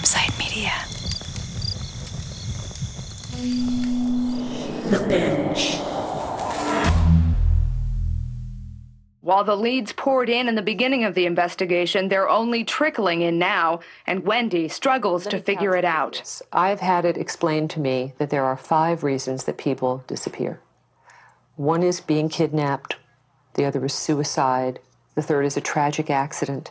Campside 0.00 0.38
Media. 0.38 0.72
The 4.88 5.06
Binge. 5.06 5.78
While 9.20 9.44
the 9.44 9.56
leads 9.56 9.92
poured 9.92 10.30
in 10.30 10.48
in 10.48 10.54
the 10.54 10.62
beginning 10.62 11.04
of 11.04 11.14
the 11.14 11.26
investigation, 11.26 12.08
they're 12.08 12.30
only 12.30 12.64
trickling 12.64 13.20
in 13.20 13.38
now, 13.38 13.80
and 14.06 14.24
Wendy 14.24 14.68
struggles 14.68 15.26
to 15.26 15.38
figure 15.38 15.76
it 15.76 15.84
out. 15.84 16.40
I've 16.50 16.80
had 16.80 17.04
it 17.04 17.18
explained 17.18 17.68
to 17.70 17.80
me 17.80 18.14
that 18.16 18.30
there 18.30 18.44
are 18.44 18.56
five 18.56 19.04
reasons 19.04 19.44
that 19.44 19.58
people 19.58 20.02
disappear. 20.06 20.60
One 21.56 21.82
is 21.82 22.00
being 22.00 22.30
kidnapped, 22.30 22.96
the 23.54 23.66
other 23.66 23.84
is 23.84 23.92
suicide, 23.92 24.80
the 25.14 25.22
third 25.22 25.44
is 25.44 25.58
a 25.58 25.60
tragic 25.60 26.08
accident, 26.08 26.70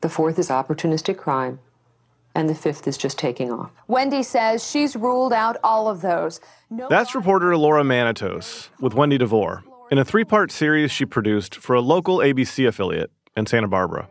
the 0.00 0.08
fourth 0.08 0.38
is 0.38 0.48
opportunistic 0.48 1.18
crime, 1.18 1.58
and 2.34 2.48
the 2.48 2.54
fifth 2.54 2.86
is 2.88 2.96
just 2.96 3.18
taking 3.18 3.50
off. 3.50 3.70
Wendy 3.88 4.22
says 4.22 4.68
she's 4.68 4.96
ruled 4.96 5.32
out 5.32 5.56
all 5.62 5.88
of 5.88 6.00
those. 6.00 6.40
No 6.70 6.88
That's 6.88 7.14
reporter 7.14 7.56
Laura 7.56 7.82
Manitos 7.82 8.68
with 8.80 8.94
Wendy 8.94 9.18
DeVore 9.18 9.62
in 9.90 9.98
a 9.98 10.04
three 10.04 10.24
part 10.24 10.50
series 10.50 10.90
she 10.90 11.04
produced 11.06 11.56
for 11.56 11.74
a 11.74 11.80
local 11.80 12.18
ABC 12.18 12.66
affiliate 12.66 13.10
in 13.36 13.46
Santa 13.46 13.68
Barbara. 13.68 14.08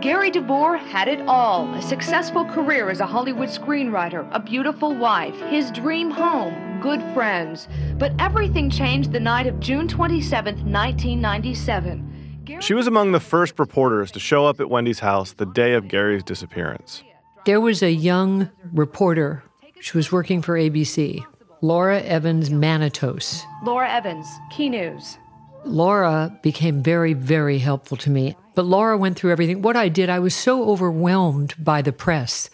Gary 0.00 0.32
DeVore 0.32 0.76
had 0.78 1.06
it 1.06 1.20
all 1.28 1.72
a 1.74 1.82
successful 1.82 2.44
career 2.46 2.90
as 2.90 2.98
a 2.98 3.06
Hollywood 3.06 3.48
screenwriter, 3.48 4.28
a 4.32 4.40
beautiful 4.40 4.92
wife, 4.96 5.38
his 5.42 5.70
dream 5.70 6.10
home, 6.10 6.80
good 6.80 7.00
friends. 7.14 7.68
But 7.98 8.12
everything 8.18 8.68
changed 8.68 9.12
the 9.12 9.20
night 9.20 9.46
of 9.46 9.60
June 9.60 9.86
27, 9.86 10.56
1997. 10.56 12.40
Gary- 12.44 12.60
She 12.62 12.74
was 12.74 12.88
among 12.88 13.12
the 13.12 13.20
first 13.20 13.56
reporters 13.60 14.10
to 14.12 14.18
show 14.18 14.44
up 14.44 14.58
at 14.60 14.68
Wendy's 14.68 14.98
house 14.98 15.34
the 15.34 15.46
day 15.46 15.74
of 15.74 15.86
Gary's 15.86 16.24
disappearance. 16.24 17.04
There 17.44 17.60
was 17.60 17.82
a 17.82 17.90
young 17.90 18.50
reporter. 18.72 19.42
She 19.80 19.96
was 19.96 20.12
working 20.12 20.42
for 20.42 20.56
ABC, 20.56 21.24
Laura 21.60 22.00
Evans 22.00 22.50
Manitos. 22.50 23.42
Laura 23.64 23.90
Evans, 23.90 24.28
Key 24.52 24.68
News. 24.68 25.18
Laura 25.64 26.38
became 26.42 26.84
very, 26.84 27.14
very 27.14 27.58
helpful 27.58 27.96
to 27.98 28.10
me. 28.10 28.36
But 28.54 28.66
Laura 28.66 28.96
went 28.96 29.18
through 29.18 29.32
everything. 29.32 29.60
What 29.60 29.76
I 29.76 29.88
did, 29.88 30.08
I 30.08 30.20
was 30.20 30.36
so 30.36 30.68
overwhelmed 30.68 31.54
by 31.58 31.82
the 31.82 31.92
press 31.92 32.48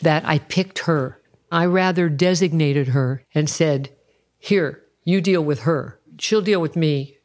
that 0.00 0.24
I 0.24 0.38
picked 0.38 0.80
her. 0.80 1.20
I 1.52 1.66
rather 1.66 2.08
designated 2.08 2.88
her 2.88 3.24
and 3.34 3.50
said, 3.50 3.90
Here, 4.38 4.82
you 5.04 5.20
deal 5.20 5.42
with 5.42 5.60
her. 5.60 5.98
She'll 6.18 6.42
deal 6.42 6.60
with 6.60 6.76
me. 6.76 7.18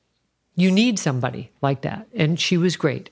You 0.56 0.70
need 0.70 1.00
somebody 1.00 1.52
like 1.62 1.82
that. 1.84 2.08
And 2.14 2.40
she 2.40 2.58
was 2.58 2.76
great. 2.76 3.10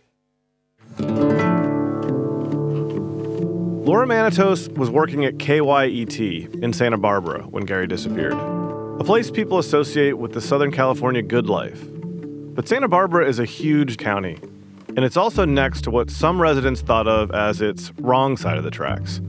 Laura 3.84 4.08
Manitos 4.08 4.73
was 4.78 4.89
working 4.89 5.26
at 5.26 5.39
KEYT 5.39 6.64
in 6.64 6.72
Santa 6.72 6.98
Barbara 6.98 7.44
when 7.44 7.66
Gary 7.66 7.86
disappeared, 7.86 8.31
a 8.31 9.03
place 9.03 9.30
people 9.30 9.59
associate 9.59 10.14
with 10.14 10.31
the 10.31 10.39
Southern 10.39 10.72
California 10.72 11.22
good 11.22 11.48
life. 11.48 11.84
But 11.92 12.66
Santa 12.66 12.88
Barbara 12.88 13.28
is 13.28 13.39
a 13.39 13.45
huge 13.45 13.98
county, 13.98 14.39
and 14.95 15.00
it's 15.00 15.17
also 15.17 15.44
next 15.44 15.81
to 15.81 15.92
what 15.92 16.09
some 16.09 16.42
residents 16.42 16.80
thought 16.80 17.09
of 17.09 17.31
as 17.31 17.59
its 17.59 17.92
wrong 18.00 18.38
side 18.38 18.58
of 18.58 18.64
the 18.64 18.72
tracks 18.72 19.20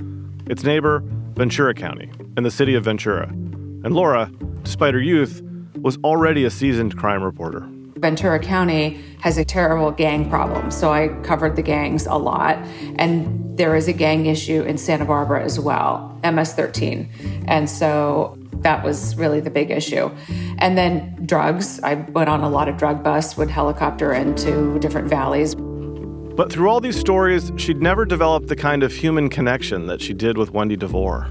its 0.47 0.63
neighbor, 0.63 1.03
Ventura 1.35 1.75
County, 1.75 2.13
and 2.37 2.47
the 2.47 2.51
city 2.51 2.77
of 2.77 2.85
Ventura. 2.85 3.27
And 3.27 3.93
Laura, 3.93 4.31
despite 4.63 4.95
her 4.95 5.01
youth, 5.01 5.43
was 5.81 5.97
already 6.05 6.45
a 6.45 6.51
seasoned 6.51 6.97
crime 6.97 7.25
reporter. 7.25 7.69
Ventura 8.05 8.39
County 8.39 9.01
has 9.21 9.39
a 9.39 9.47
terrible 9.47 9.91
gang 9.91 10.29
problem, 10.29 10.71
so 10.71 10.93
I 10.93 11.09
covered 11.23 11.57
the 11.57 11.63
gangs 11.63 12.05
a 12.05 12.17
lot. 12.17 12.59
And 12.97 13.57
there 13.57 13.75
is 13.75 13.89
a 13.89 13.95
gang 13.95 14.27
issue 14.27 14.63
in 14.63 14.77
Santa 14.77 15.07
Barbara 15.07 15.43
as 15.43 15.59
well, 15.59 16.21
MS 16.23 16.53
13. 16.53 17.09
And 17.49 17.71
so 17.71 18.37
that 18.57 18.85
was 18.85 19.17
really 19.17 19.41
the 19.41 19.49
big 19.49 19.71
issue. 19.71 20.11
And 20.59 20.77
then 20.77 21.25
drugs. 21.25 21.81
I 21.83 21.95
went 21.95 22.29
on 22.29 22.43
a 22.43 22.51
lot 22.51 22.69
of 22.69 22.77
drug 22.77 23.03
busts, 23.03 23.39
would 23.39 23.49
helicopter 23.49 24.13
into 24.13 24.79
different 24.81 25.09
valleys. 25.09 25.55
But 25.55 26.53
through 26.53 26.69
all 26.69 26.83
these 26.83 27.01
stories, 27.01 27.53
she'd 27.57 27.81
never 27.81 28.05
developed 28.05 28.49
the 28.49 28.57
kind 28.57 28.83
of 28.83 28.93
human 28.93 29.31
connection 29.31 29.87
that 29.87 30.03
she 30.03 30.13
did 30.13 30.37
with 30.37 30.51
Wendy 30.51 30.77
DeVore. 30.77 31.31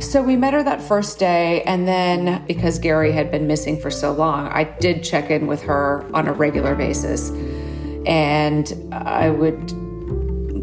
So 0.00 0.22
we 0.22 0.36
met 0.36 0.54
her 0.54 0.62
that 0.62 0.80
first 0.80 1.18
day, 1.18 1.62
and 1.62 1.86
then 1.86 2.44
because 2.46 2.78
Gary 2.78 3.12
had 3.12 3.30
been 3.30 3.46
missing 3.46 3.80
for 3.80 3.90
so 3.90 4.12
long, 4.12 4.46
I 4.48 4.64
did 4.64 5.02
check 5.02 5.30
in 5.30 5.46
with 5.46 5.62
her 5.62 6.08
on 6.14 6.28
a 6.28 6.32
regular 6.32 6.74
basis. 6.74 7.30
And 8.06 8.72
I 8.92 9.28
would 9.28 9.74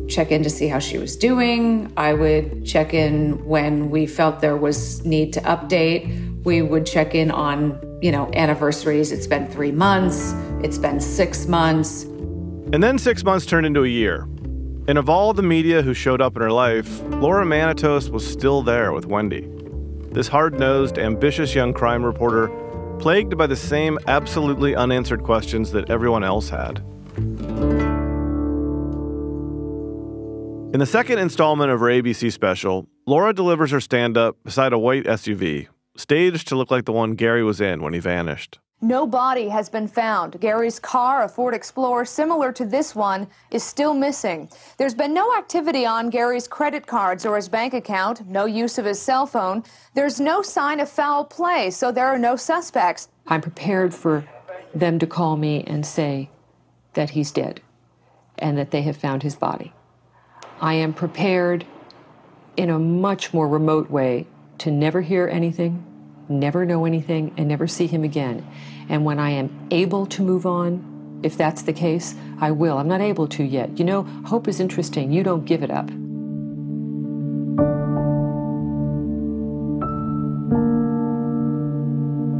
check 0.10 0.32
in 0.32 0.42
to 0.44 0.50
see 0.50 0.68
how 0.68 0.80
she 0.80 0.98
was 0.98 1.16
doing. 1.16 1.92
I 1.98 2.14
would 2.14 2.66
check 2.66 2.94
in 2.94 3.44
when 3.46 3.90
we 3.90 4.08
felt 4.08 4.40
there 4.40 4.58
was 4.58 5.04
need 5.06 5.34
to 5.34 5.42
update. 5.42 6.44
We 6.44 6.62
would 6.62 6.86
check 6.86 7.14
in 7.14 7.30
on, 7.30 7.80
you 8.02 8.12
know, 8.12 8.32
anniversaries. 8.34 9.12
It's 9.12 9.28
been 9.28 9.48
three 9.48 9.72
months, 9.72 10.34
it's 10.64 10.78
been 10.78 11.00
six 11.00 11.48
months. 11.48 12.04
And 12.04 12.82
then 12.82 12.98
six 12.98 13.24
months 13.24 13.46
turned 13.46 13.66
into 13.66 13.84
a 13.84 13.88
year. 13.88 14.28
And 14.88 15.00
of 15.00 15.10
all 15.10 15.34
the 15.34 15.42
media 15.42 15.82
who 15.82 15.96
showed 15.96 16.22
up 16.22 16.36
in 16.36 16.44
her 16.44 16.52
life, 16.52 17.02
Laura 17.06 17.44
Manitos 17.44 18.10
was 18.10 18.26
still 18.26 18.62
there 18.62 18.92
with 18.94 19.08
Wendy. 19.08 19.50
This 20.12 20.28
hard 20.28 20.60
nosed, 20.60 21.00
ambitious 21.00 21.56
young 21.56 21.74
crime 21.74 22.06
reporter, 22.06 22.50
plagued 23.00 23.36
by 23.36 23.48
the 23.48 23.56
same 23.56 23.98
absolutely 24.08 24.76
unanswered 24.76 25.24
questions 25.24 25.72
that 25.72 25.90
everyone 25.90 26.24
else 26.24 26.50
had. 26.50 26.84
In 30.76 30.80
the 30.80 30.86
second 30.86 31.18
installment 31.18 31.72
of 31.72 31.80
her 31.80 31.88
ABC 31.88 32.32
special, 32.32 32.88
Laura 33.08 33.34
delivers 33.34 33.72
her 33.72 33.80
stand 33.80 34.18
up 34.18 34.38
beside 34.44 34.72
a 34.72 34.78
white 34.78 35.06
SUV, 35.06 35.68
staged 35.98 36.48
to 36.50 36.56
look 36.56 36.70
like 36.70 36.86
the 36.86 36.92
one 36.92 37.16
Gary 37.16 37.44
was 37.44 37.60
in 37.60 37.82
when 37.82 37.94
he 37.94 38.00
vanished. 38.00 38.60
No 38.82 39.08
body 39.08 39.48
has 39.50 39.70
been 39.70 39.88
found. 39.88 40.40
Gary's 40.40 40.80
car, 40.80 41.24
a 41.24 41.30
Ford 41.30 41.56
Explorer 41.56 42.04
similar 42.06 42.52
to 42.52 42.66
this 42.66 42.94
one, 42.94 43.28
is 43.50 43.64
still 43.64 43.94
missing. 43.94 44.50
There's 44.78 44.94
been 44.94 45.14
no 45.14 45.36
activity 45.36 45.86
on 45.86 46.10
Gary's 46.10 46.48
credit 46.48 46.86
cards 46.86 47.26
or 47.26 47.38
his 47.38 47.48
bank 47.48 47.74
account, 47.74 48.28
no 48.28 48.46
use 48.46 48.78
of 48.78 48.86
his 48.86 49.02
cell 49.02 49.26
phone. 49.26 49.64
There's 49.94 50.20
no 50.20 50.42
sign 50.42 50.82
of 50.82 50.90
foul 50.90 51.24
play, 51.24 51.72
so 51.72 51.92
there 51.92 52.08
are 52.08 52.20
no 52.20 52.36
suspects. 52.36 53.08
I'm 53.28 53.42
prepared 53.42 53.94
for 53.94 54.26
them 54.74 55.00
to 55.00 55.08
call 55.08 55.38
me 55.38 55.64
and 55.64 55.86
say 55.86 56.30
that 56.94 57.12
he's 57.12 57.32
dead 57.32 57.62
and 58.38 58.58
that 58.58 58.72
they 58.72 58.82
have 58.82 58.98
found 58.98 59.24
his 59.24 59.36
body. 59.36 59.74
I 60.60 60.74
am 60.74 60.94
prepared 60.94 61.66
in 62.58 62.70
a 62.70 62.78
much 62.78 63.34
more 63.34 63.48
remote 63.48 63.90
way 63.90 64.28
to 64.60 64.70
never 64.70 65.02
hear 65.02 65.28
anything, 65.28 65.85
never 66.30 66.66
know 66.66 66.86
anything, 66.86 67.34
and 67.38 67.48
never 67.48 67.68
see 67.68 67.88
him 67.88 68.04
again. 68.04 68.46
And 68.90 69.06
when 69.06 69.20
I 69.20 69.32
am 69.32 69.68
able 69.72 70.06
to 70.08 70.22
move 70.22 70.46
on, 70.46 71.20
if 71.24 71.38
that's 71.38 71.64
the 71.64 71.74
case, 71.74 72.16
I 72.40 72.52
will. 72.52 72.78
I'm 72.78 72.88
not 72.88 73.02
able 73.02 73.28
to 73.30 73.44
yet. 73.44 73.80
You 73.80 73.86
know, 73.86 74.04
hope 74.26 74.48
is 74.48 74.60
interesting. 74.60 75.12
You 75.12 75.24
don't 75.24 75.46
give 75.46 75.64
it 75.64 75.72
up. 75.72 75.90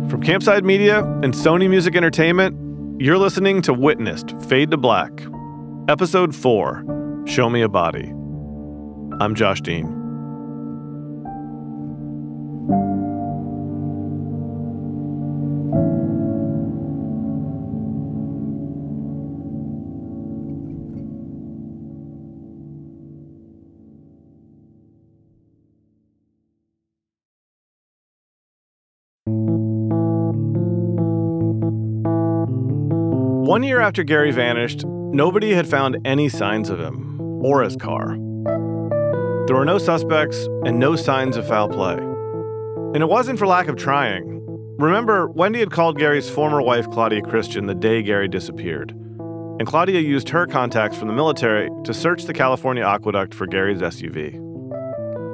From 0.10 0.22
Campside 0.22 0.64
Media 0.64 1.04
and 1.04 1.34
Sony 1.34 1.70
Music 1.70 1.96
Entertainment, 1.96 3.02
you're 3.02 3.18
listening 3.18 3.62
to 3.64 3.74
Witnessed 3.74 4.40
Fade 4.44 4.72
to 4.72 4.78
Black, 4.78 5.12
Episode 5.90 6.36
4 6.36 7.24
Show 7.26 7.50
Me 7.50 7.62
a 7.62 7.70
Body. 7.70 8.14
I'm 9.20 9.34
Josh 9.36 9.62
Dean. 9.62 10.05
One 33.46 33.62
year 33.62 33.80
after 33.80 34.04
Gary 34.04 34.32
vanished, 34.32 34.86
nobody 34.88 35.54
had 35.54 35.68
found 35.68 36.00
any 36.04 36.30
signs 36.30 36.72
of 36.72 36.80
him 36.80 37.22
or 37.46 37.62
his 37.62 37.76
car. 37.76 38.18
There 39.46 39.56
were 39.56 39.66
no 39.66 39.78
suspects 39.78 40.48
and 40.66 40.80
no 40.80 40.96
signs 40.96 41.38
of 41.38 41.48
foul 41.48 41.70
play. 41.70 41.94
And 41.94 43.04
it 43.04 43.08
wasn't 43.08 43.38
for 43.38 43.46
lack 43.46 43.68
of 43.68 43.76
trying. 43.76 44.42
Remember, 44.80 45.28
Wendy 45.28 45.60
had 45.60 45.70
called 45.70 46.00
Gary's 46.00 46.28
former 46.28 46.60
wife, 46.60 46.90
Claudia 46.90 47.22
Christian, 47.22 47.68
the 47.68 47.76
day 47.76 48.02
Gary 48.02 48.28
disappeared. 48.28 48.94
And 49.60 49.68
Claudia 49.68 50.00
used 50.00 50.30
her 50.30 50.48
contacts 50.48 50.98
from 50.98 51.08
the 51.08 51.14
military 51.14 51.70
to 51.84 51.94
search 51.94 52.24
the 52.24 52.34
California 52.34 52.84
aqueduct 52.84 53.36
for 53.36 53.46
Gary's 53.46 53.78
SUV. 53.78 54.34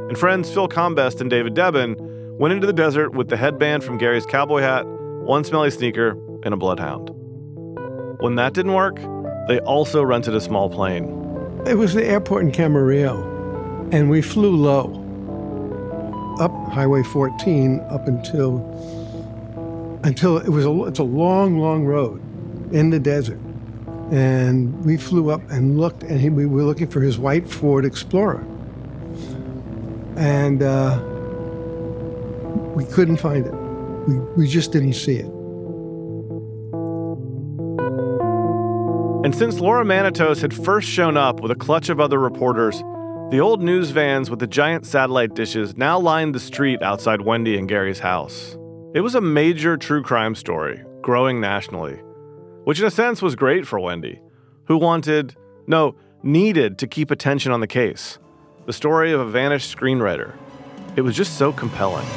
And 0.10 0.18
friends 0.18 0.54
Phil 0.54 0.68
Combest 0.68 1.22
and 1.22 1.30
David 1.30 1.56
Debin 1.56 1.96
went 2.38 2.54
into 2.54 2.68
the 2.68 2.74
desert 2.74 3.16
with 3.16 3.30
the 3.30 3.38
headband 3.38 3.86
from 3.86 3.98
Gary's 3.98 4.26
cowboy 4.26 4.60
hat, 4.60 4.86
one 4.86 5.46
smelly 5.46 5.72
sneaker, 5.72 6.18
and 6.44 6.54
a 6.54 6.58
bloodhound. 6.58 7.21
When 8.22 8.36
that 8.36 8.54
didn't 8.54 8.74
work, 8.74 8.98
they 9.48 9.60
also 9.62 10.04
rented 10.04 10.36
a 10.36 10.42
small 10.42 10.70
plane. 10.70 11.06
It 11.66 11.74
was 11.74 11.96
the 11.96 12.06
airport 12.06 12.44
in 12.44 12.52
Camarillo. 12.52 13.92
And 13.92 14.12
we 14.12 14.22
flew 14.22 14.56
low 14.56 15.00
up 16.40 16.52
Highway 16.72 17.02
14 17.02 17.80
up 17.90 18.08
until 18.08 18.60
until 20.04 20.38
it 20.38 20.50
was 20.50 20.68
a 20.68 20.84
it's 20.84 21.00
a 21.00 21.04
long, 21.04 21.58
long 21.58 21.84
road 21.84 22.22
in 22.72 22.92
the 22.92 23.00
desert. 23.00 23.40
And 24.12 24.86
we 24.86 24.98
flew 24.98 25.32
up 25.32 25.42
and 25.50 25.80
looked, 25.80 26.04
and 26.04 26.22
he, 26.22 26.30
we 26.30 26.46
were 26.46 26.62
looking 26.62 26.90
for 26.90 27.02
his 27.02 27.18
white 27.18 27.50
Ford 27.50 27.86
Explorer. 27.86 28.46
And 30.16 30.62
uh, 30.62 31.02
we 32.76 32.86
couldn't 32.86 33.18
find 33.18 33.48
it. 33.48 33.54
We, 34.08 34.20
we 34.38 34.48
just 34.48 34.72
didn't 34.72 34.94
see 34.94 35.16
it. 35.16 35.41
And 39.24 39.36
since 39.36 39.60
Laura 39.60 39.86
Manitos 39.86 40.42
had 40.42 40.52
first 40.52 40.90
shown 40.90 41.16
up 41.16 41.42
with 41.42 41.52
a 41.52 41.56
clutch 41.56 41.90
of 41.90 42.00
other 42.00 42.18
reporters, 42.18 42.80
the 43.30 43.40
old 43.40 43.62
news 43.62 43.92
vans 43.92 44.32
with 44.32 44.40
the 44.40 44.48
giant 44.48 44.84
satellite 44.84 45.36
dishes 45.36 45.78
now 45.78 46.00
lined 46.00 46.34
the 46.34 46.40
street 46.40 46.82
outside 46.82 47.22
Wendy 47.22 47.56
and 47.56 47.70
Gary's 47.70 48.00
house. 48.00 48.58
It 48.96 49.02
was 49.02 49.14
a 49.14 49.22
major 49.22 49.78
true 49.78 50.02
crime 50.02 50.34
story, 50.34 50.84
growing 51.04 51.40
nationally, 51.40 52.02
which 52.64 52.80
in 52.80 52.86
a 52.88 52.90
sense 52.90 53.22
was 53.22 53.36
great 53.36 53.68
for 53.68 53.80
Wendy, 53.80 54.20
who 54.66 54.76
wanted, 54.76 55.36
no, 55.68 55.96
needed 56.24 56.80
to 56.80 56.88
keep 56.88 57.12
attention 57.12 57.52
on 57.52 57.60
the 57.60 57.68
case. 57.68 58.18
The 58.66 58.74
story 58.74 59.12
of 59.12 59.20
a 59.20 59.30
vanished 59.30 59.78
screenwriter. 59.78 60.34
It 60.96 61.02
was 61.02 61.16
just 61.16 61.38
so 61.38 61.54
compelling. 61.54 62.08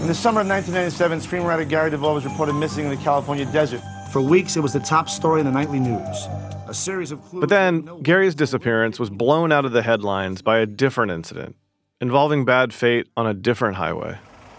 In 0.00 0.08
the 0.08 0.14
summer 0.14 0.40
of 0.40 0.48
1997, 0.48 1.20
screenwriter 1.20 1.68
Gary 1.68 1.90
DeVore 1.90 2.14
was 2.14 2.24
reported 2.24 2.54
missing 2.54 2.86
in 2.86 2.90
the 2.90 2.96
California 2.96 3.46
desert. 3.52 3.82
For 4.10 4.20
weeks, 4.22 4.56
it 4.56 4.60
was 4.60 4.72
the 4.72 4.80
top 4.80 5.08
story 5.08 5.40
in 5.40 5.46
the 5.46 5.52
nightly 5.52 5.80
news. 5.80 6.28
A 6.68 6.74
series 6.74 7.12
of 7.12 7.22
clues. 7.22 7.40
But 7.40 7.48
then, 7.48 8.02
Gary's 8.02 8.34
disappearance 8.34 8.98
was 8.98 9.10
blown 9.10 9.52
out 9.52 9.64
of 9.64 9.72
the 9.72 9.82
headlines 9.82 10.42
by 10.42 10.58
a 10.58 10.66
different 10.66 11.12
incident 11.12 11.56
involving 12.00 12.44
bad 12.44 12.74
fate 12.74 13.08
on 13.16 13.26
a 13.26 13.34
different 13.34 13.76
highway. 13.76 14.18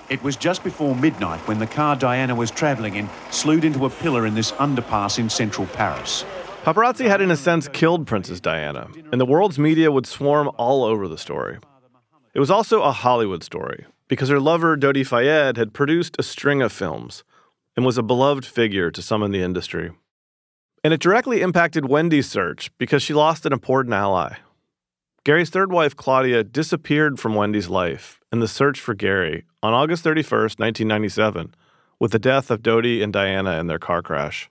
It 0.09 0.23
was 0.23 0.35
just 0.35 0.63
before 0.63 0.95
midnight 0.95 1.39
when 1.47 1.59
the 1.59 1.67
car 1.67 1.95
Diana 1.95 2.33
was 2.33 2.49
travelling 2.49 2.95
in 2.95 3.09
slewed 3.29 3.63
into 3.63 3.85
a 3.85 3.89
pillar 3.89 4.25
in 4.25 4.35
this 4.35 4.53
underpass 4.53 5.19
in 5.19 5.29
central 5.29 5.67
Paris. 5.67 6.25
Paparazzi 6.63 7.07
had, 7.07 7.21
in 7.21 7.29
a 7.29 7.37
sense, 7.37 7.67
killed 7.67 8.07
Princess 8.07 8.39
Diana, 8.39 8.89
and 9.11 9.21
the 9.21 9.25
world's 9.25 9.59
media 9.59 9.91
would 9.91 10.05
swarm 10.05 10.49
all 10.57 10.83
over 10.83 11.07
the 11.07 11.17
story. 11.17 11.59
It 12.33 12.39
was 12.39 12.51
also 12.51 12.81
a 12.81 12.91
Hollywood 12.91 13.43
story, 13.43 13.85
because 14.07 14.29
her 14.29 14.39
lover, 14.39 14.75
Dodi 14.75 15.05
Fayed, 15.05 15.57
had 15.57 15.73
produced 15.73 16.15
a 16.19 16.23
string 16.23 16.61
of 16.61 16.71
films 16.71 17.23
and 17.77 17.85
was 17.85 17.97
a 17.97 18.03
beloved 18.03 18.43
figure 18.45 18.91
to 18.91 19.01
some 19.01 19.23
in 19.23 19.31
the 19.31 19.43
industry. 19.43 19.91
And 20.83 20.93
it 20.93 20.99
directly 20.99 21.41
impacted 21.41 21.85
Wendy's 21.85 22.29
search 22.29 22.71
because 22.77 23.03
she 23.03 23.13
lost 23.13 23.45
an 23.45 23.53
important 23.53 23.93
ally. 23.93 24.37
Gary's 25.23 25.49
third 25.49 25.71
wife, 25.71 25.95
Claudia, 25.95 26.43
disappeared 26.43 27.19
from 27.19 27.35
Wendy's 27.35 27.69
life 27.69 28.19
in 28.31 28.39
the 28.39 28.47
search 28.47 28.79
for 28.79 28.93
Gary 28.93 29.45
on 29.61 29.73
August 29.73 30.03
31st, 30.03 30.59
1997, 30.59 31.53
with 31.99 32.11
the 32.11 32.19
death 32.19 32.49
of 32.49 32.63
Dodi 32.63 33.03
and 33.03 33.13
Diana 33.13 33.59
in 33.59 33.67
their 33.67 33.79
car 33.79 34.01
crash. 34.01 34.49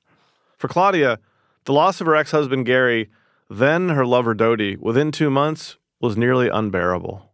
For 0.57 0.69
Claudia, 0.69 1.19
the 1.65 1.73
loss 1.73 2.01
of 2.01 2.07
her 2.07 2.15
ex 2.15 2.31
husband 2.31 2.67
Gary, 2.67 3.11
then 3.51 3.89
her 3.89 4.07
lover 4.07 4.35
Dodi, 4.35 4.77
within 4.77 5.11
two 5.11 5.31
months 5.31 5.79
was 6.01 6.17
nearly 6.17 6.49
unbearable. 6.49 7.26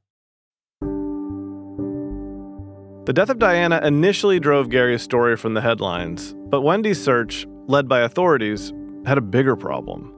The 3.05 3.13
death 3.13 3.31
of 3.31 3.41
Diana 3.41 3.81
initially 3.83 4.39
drove 4.39 4.71
Gary's 4.71 5.03
story 5.03 5.37
from 5.37 5.55
the 5.55 5.61
headlines, 5.61 6.37
but 6.37 6.61
Wendy's 6.61 7.03
search, 7.03 7.49
led 7.67 7.89
by 7.89 8.03
authorities, 8.03 8.73
had 9.05 9.19
a 9.19 9.21
bigger 9.23 9.57
problem. 9.57 10.15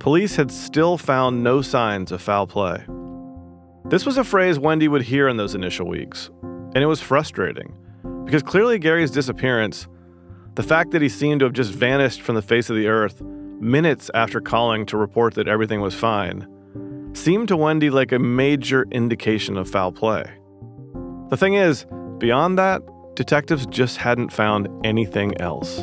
Police 0.00 0.34
had 0.34 0.50
still 0.50 0.98
found 0.98 1.44
no 1.44 1.62
signs 1.62 2.10
of 2.10 2.20
foul 2.20 2.48
play. 2.48 2.84
This 3.84 4.04
was 4.04 4.18
a 4.18 4.24
phrase 4.24 4.58
Wendy 4.58 4.88
would 4.88 5.02
hear 5.02 5.28
in 5.28 5.36
those 5.36 5.54
initial 5.54 5.86
weeks, 5.86 6.28
and 6.42 6.78
it 6.78 6.86
was 6.86 7.00
frustrating 7.00 7.72
because 8.24 8.42
clearly 8.42 8.80
Gary's 8.80 9.12
disappearance, 9.12 9.86
the 10.56 10.64
fact 10.64 10.90
that 10.90 11.02
he 11.02 11.08
seemed 11.08 11.38
to 11.38 11.46
have 11.46 11.52
just 11.52 11.72
vanished 11.72 12.22
from 12.22 12.34
the 12.34 12.42
face 12.42 12.68
of 12.68 12.74
the 12.74 12.88
earth 12.88 13.22
minutes 13.22 14.10
after 14.12 14.40
calling 14.40 14.84
to 14.86 14.96
report 14.96 15.34
that 15.34 15.46
everything 15.46 15.80
was 15.80 15.94
fine, 15.94 16.48
seemed 17.12 17.46
to 17.46 17.56
Wendy 17.56 17.90
like 17.90 18.10
a 18.10 18.18
major 18.18 18.88
indication 18.90 19.56
of 19.56 19.70
foul 19.70 19.92
play. 19.92 20.24
The 21.30 21.36
thing 21.36 21.54
is, 21.54 21.86
Beyond 22.18 22.58
that, 22.58 22.82
detectives 23.14 23.64
just 23.66 23.96
hadn't 23.96 24.32
found 24.32 24.68
anything 24.84 25.40
else. 25.40 25.78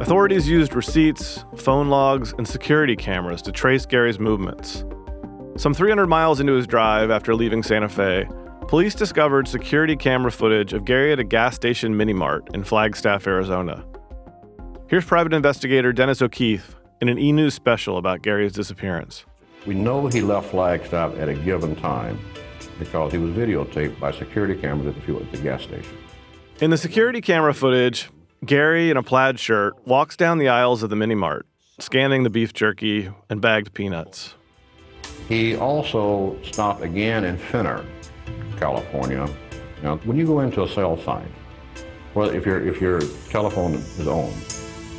Authorities 0.00 0.46
used 0.46 0.74
receipts, 0.74 1.46
phone 1.56 1.88
logs, 1.88 2.34
and 2.36 2.46
security 2.46 2.96
cameras 2.96 3.40
to 3.42 3.52
trace 3.52 3.86
Gary's 3.86 4.18
movements. 4.18 4.84
Some 5.56 5.72
300 5.72 6.06
miles 6.06 6.38
into 6.38 6.52
his 6.52 6.66
drive 6.66 7.10
after 7.10 7.34
leaving 7.34 7.62
Santa 7.62 7.88
Fe, 7.88 8.28
police 8.68 8.94
discovered 8.94 9.48
security 9.48 9.96
camera 9.96 10.30
footage 10.30 10.74
of 10.74 10.84
Gary 10.84 11.12
at 11.12 11.18
a 11.18 11.24
gas 11.24 11.54
station 11.54 11.96
mini 11.96 12.12
mart 12.12 12.46
in 12.52 12.62
Flagstaff, 12.62 13.26
Arizona. 13.26 13.86
Here's 14.88 15.06
private 15.06 15.32
investigator 15.32 15.94
Dennis 15.94 16.20
O'Keefe 16.20 16.76
in 17.00 17.08
an 17.08 17.18
e 17.18 17.32
News 17.32 17.54
special 17.54 17.96
about 17.96 18.20
Gary's 18.20 18.52
disappearance. 18.52 19.24
We 19.66 19.74
know 19.74 20.06
he 20.08 20.20
left 20.20 20.50
Flagstaff 20.50 21.16
at 21.16 21.28
a 21.28 21.34
given 21.34 21.76
time 21.76 22.18
because 22.80 23.12
he 23.12 23.18
was 23.18 23.30
videotaped 23.30 24.00
by 24.00 24.10
security 24.10 24.60
cameras 24.60 24.88
at 24.88 24.94
the, 24.96 25.00
fuel, 25.02 25.20
at 25.20 25.30
the 25.30 25.38
gas 25.38 25.62
station. 25.62 25.96
In 26.60 26.70
the 26.70 26.76
security 26.76 27.20
camera 27.20 27.54
footage, 27.54 28.10
Gary 28.44 28.90
in 28.90 28.96
a 28.96 29.02
plaid 29.02 29.38
shirt 29.38 29.74
walks 29.86 30.16
down 30.16 30.38
the 30.38 30.48
aisles 30.48 30.82
of 30.82 30.90
the 30.90 30.96
mini 30.96 31.14
mart, 31.14 31.46
scanning 31.78 32.24
the 32.24 32.30
beef 32.30 32.52
jerky 32.52 33.10
and 33.28 33.40
bagged 33.40 33.72
peanuts. 33.72 34.34
He 35.28 35.56
also 35.56 36.36
stopped 36.42 36.82
again 36.82 37.24
in 37.24 37.38
Fenner, 37.38 37.84
California. 38.58 39.28
Now, 39.82 39.96
when 39.98 40.16
you 40.16 40.26
go 40.26 40.40
into 40.40 40.64
a 40.64 40.68
cell 40.68 41.00
site, 41.02 41.28
well, 42.14 42.30
if 42.30 42.44
your 42.44 42.66
if 42.66 42.80
your 42.80 43.00
telephone 43.28 43.74
is 43.74 44.08
on, 44.08 44.30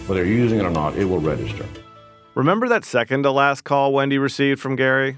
whether 0.08 0.24
you're 0.24 0.38
using 0.38 0.60
it 0.60 0.64
or 0.64 0.72
not, 0.72 0.96
it 0.96 1.06
will 1.06 1.20
register. 1.20 1.66
Remember 2.34 2.70
that 2.70 2.86
second 2.86 3.24
to 3.24 3.32
last 3.32 3.66
call 3.66 3.92
Wendy 3.92 4.18
received 4.18 4.62
from 4.62 4.78
Gary? 4.78 5.18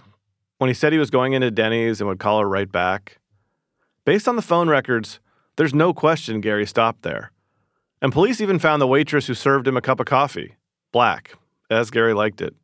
When 0.63 0.69
he 0.69 0.73
said 0.73 0.93
he 0.93 0.97
was 0.97 1.09
going 1.09 1.33
into 1.33 1.51
Denny's 1.51 1.99
and 1.99 2.07
would 2.07 2.19
call 2.19 2.39
her 2.39 2.47
right 2.47 2.71
back. 2.71 3.17
Based 4.05 4.29
on 4.29 4.37
the 4.37 4.41
phone 4.41 4.69
records, 4.69 5.19
there's 5.57 5.73
no 5.73 5.93
question 5.93 6.39
Gary 6.39 6.65
stopped 6.65 7.01
there. 7.01 7.33
And 8.01 8.13
police 8.13 8.39
even 8.39 8.59
found 8.59 8.81
the 8.81 8.87
waitress 8.87 9.27
who 9.27 9.33
served 9.33 9.67
him 9.67 9.75
a 9.75 9.81
cup 9.81 9.99
of 9.99 10.05
coffee, 10.05 10.55
black, 10.93 11.33
as 11.69 11.91
Gary 11.91 12.13
liked 12.13 12.39
it. 12.39 12.55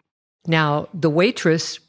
Now, 0.48 0.88
the 0.94 1.10
waitress 1.10 1.82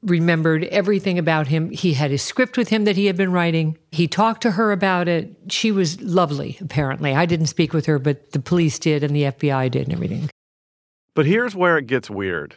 remembered 0.00 0.64
everything 0.64 1.18
about 1.18 1.48
him. 1.48 1.68
He 1.68 1.92
had 1.92 2.10
his 2.10 2.22
script 2.22 2.56
with 2.56 2.70
him 2.70 2.84
that 2.84 2.96
he 2.96 3.04
had 3.04 3.18
been 3.18 3.30
writing. 3.30 3.76
He 3.90 4.08
talked 4.08 4.40
to 4.44 4.52
her 4.52 4.72
about 4.72 5.06
it. 5.06 5.36
She 5.50 5.70
was 5.70 6.00
lovely, 6.00 6.56
apparently. 6.62 7.14
I 7.14 7.26
didn't 7.26 7.48
speak 7.48 7.74
with 7.74 7.84
her, 7.84 7.98
but 7.98 8.32
the 8.32 8.40
police 8.40 8.78
did 8.78 9.04
and 9.04 9.14
the 9.14 9.24
FBI 9.24 9.70
did 9.70 9.82
and 9.82 9.92
everything. 9.92 10.30
But 11.14 11.26
here's 11.26 11.54
where 11.54 11.76
it 11.76 11.86
gets 11.88 12.08
weird. 12.08 12.56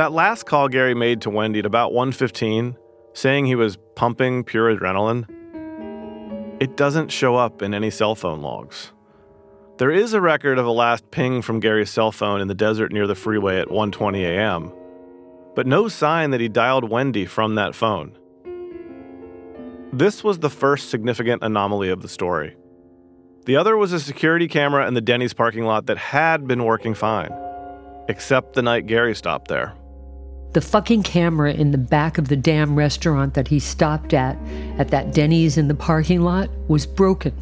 That 0.00 0.12
last 0.12 0.46
call 0.46 0.68
Gary 0.68 0.94
made 0.94 1.20
to 1.20 1.28
Wendy 1.28 1.58
at 1.58 1.66
about 1.66 1.92
1:15, 1.92 2.74
saying 3.12 3.44
he 3.44 3.54
was 3.54 3.76
pumping 3.96 4.44
pure 4.44 4.74
adrenaline, 4.74 5.26
it 6.58 6.74
doesn't 6.74 7.12
show 7.12 7.36
up 7.36 7.60
in 7.60 7.74
any 7.74 7.90
cell 7.90 8.14
phone 8.14 8.40
logs. 8.40 8.92
There 9.76 9.90
is 9.90 10.14
a 10.14 10.20
record 10.22 10.56
of 10.56 10.64
a 10.64 10.70
last 10.70 11.10
ping 11.10 11.42
from 11.42 11.60
Gary's 11.60 11.90
cell 11.90 12.12
phone 12.12 12.40
in 12.40 12.48
the 12.48 12.54
desert 12.54 12.92
near 12.92 13.06
the 13.06 13.14
freeway 13.14 13.60
at 13.60 13.68
1:20 13.68 14.24
a.m., 14.24 14.72
but 15.54 15.66
no 15.66 15.86
sign 15.86 16.30
that 16.30 16.40
he 16.40 16.48
dialed 16.48 16.88
Wendy 16.88 17.26
from 17.26 17.56
that 17.56 17.74
phone. 17.74 18.16
This 19.92 20.24
was 20.24 20.38
the 20.38 20.48
first 20.48 20.88
significant 20.88 21.42
anomaly 21.42 21.90
of 21.90 22.00
the 22.00 22.08
story. 22.08 22.56
The 23.44 23.56
other 23.56 23.76
was 23.76 23.92
a 23.92 24.00
security 24.00 24.48
camera 24.48 24.88
in 24.88 24.94
the 24.94 25.02
Denny's 25.02 25.34
parking 25.34 25.66
lot 25.66 25.84
that 25.88 25.98
had 25.98 26.46
been 26.46 26.64
working 26.64 26.94
fine, 26.94 27.34
except 28.08 28.54
the 28.54 28.62
night 28.62 28.86
Gary 28.86 29.14
stopped 29.14 29.48
there. 29.48 29.74
The 30.52 30.60
fucking 30.60 31.04
camera 31.04 31.52
in 31.52 31.70
the 31.70 31.78
back 31.78 32.18
of 32.18 32.26
the 32.26 32.36
damn 32.36 32.74
restaurant 32.74 33.34
that 33.34 33.48
he 33.48 33.60
stopped 33.60 34.12
at, 34.12 34.36
at 34.78 34.88
that 34.88 35.14
Denny's 35.14 35.56
in 35.56 35.68
the 35.68 35.74
parking 35.76 36.22
lot, 36.22 36.50
was 36.66 36.86
broken. 36.86 37.32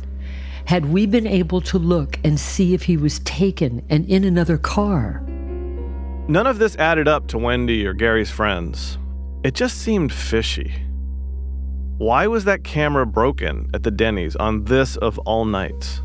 Had 0.67 0.93
we 0.93 1.07
been 1.07 1.27
able 1.27 1.62
to 1.62 1.79
look 1.79 2.19
and 2.23 2.38
see 2.38 2.75
if 2.75 2.83
he 2.83 2.99
was 2.99 3.21
taken 3.21 3.83
and 3.88 4.05
in 4.07 4.25
another 4.25 4.59
car? 4.59 5.23
None 6.29 6.47
of 6.47 6.59
this 6.59 6.77
added 6.77 7.09
up 7.09 7.27
to 7.29 7.38
Wendy 7.38 7.87
or 7.87 7.95
Gary's 7.95 8.31
friends. 8.31 8.99
It 9.43 9.55
just 9.55 9.79
seemed 9.79 10.12
fishy. 10.12 10.75
Why 11.97 12.27
was 12.27 12.45
that 12.45 12.65
camera 12.65 13.07
broken 13.07 13.71
at 13.73 13.83
the 13.83 13.91
Denny's 13.91 14.37
on 14.37 14.65
this 14.65 14.97
of 14.97 15.19
all 15.21 15.47
nights? 15.47 16.03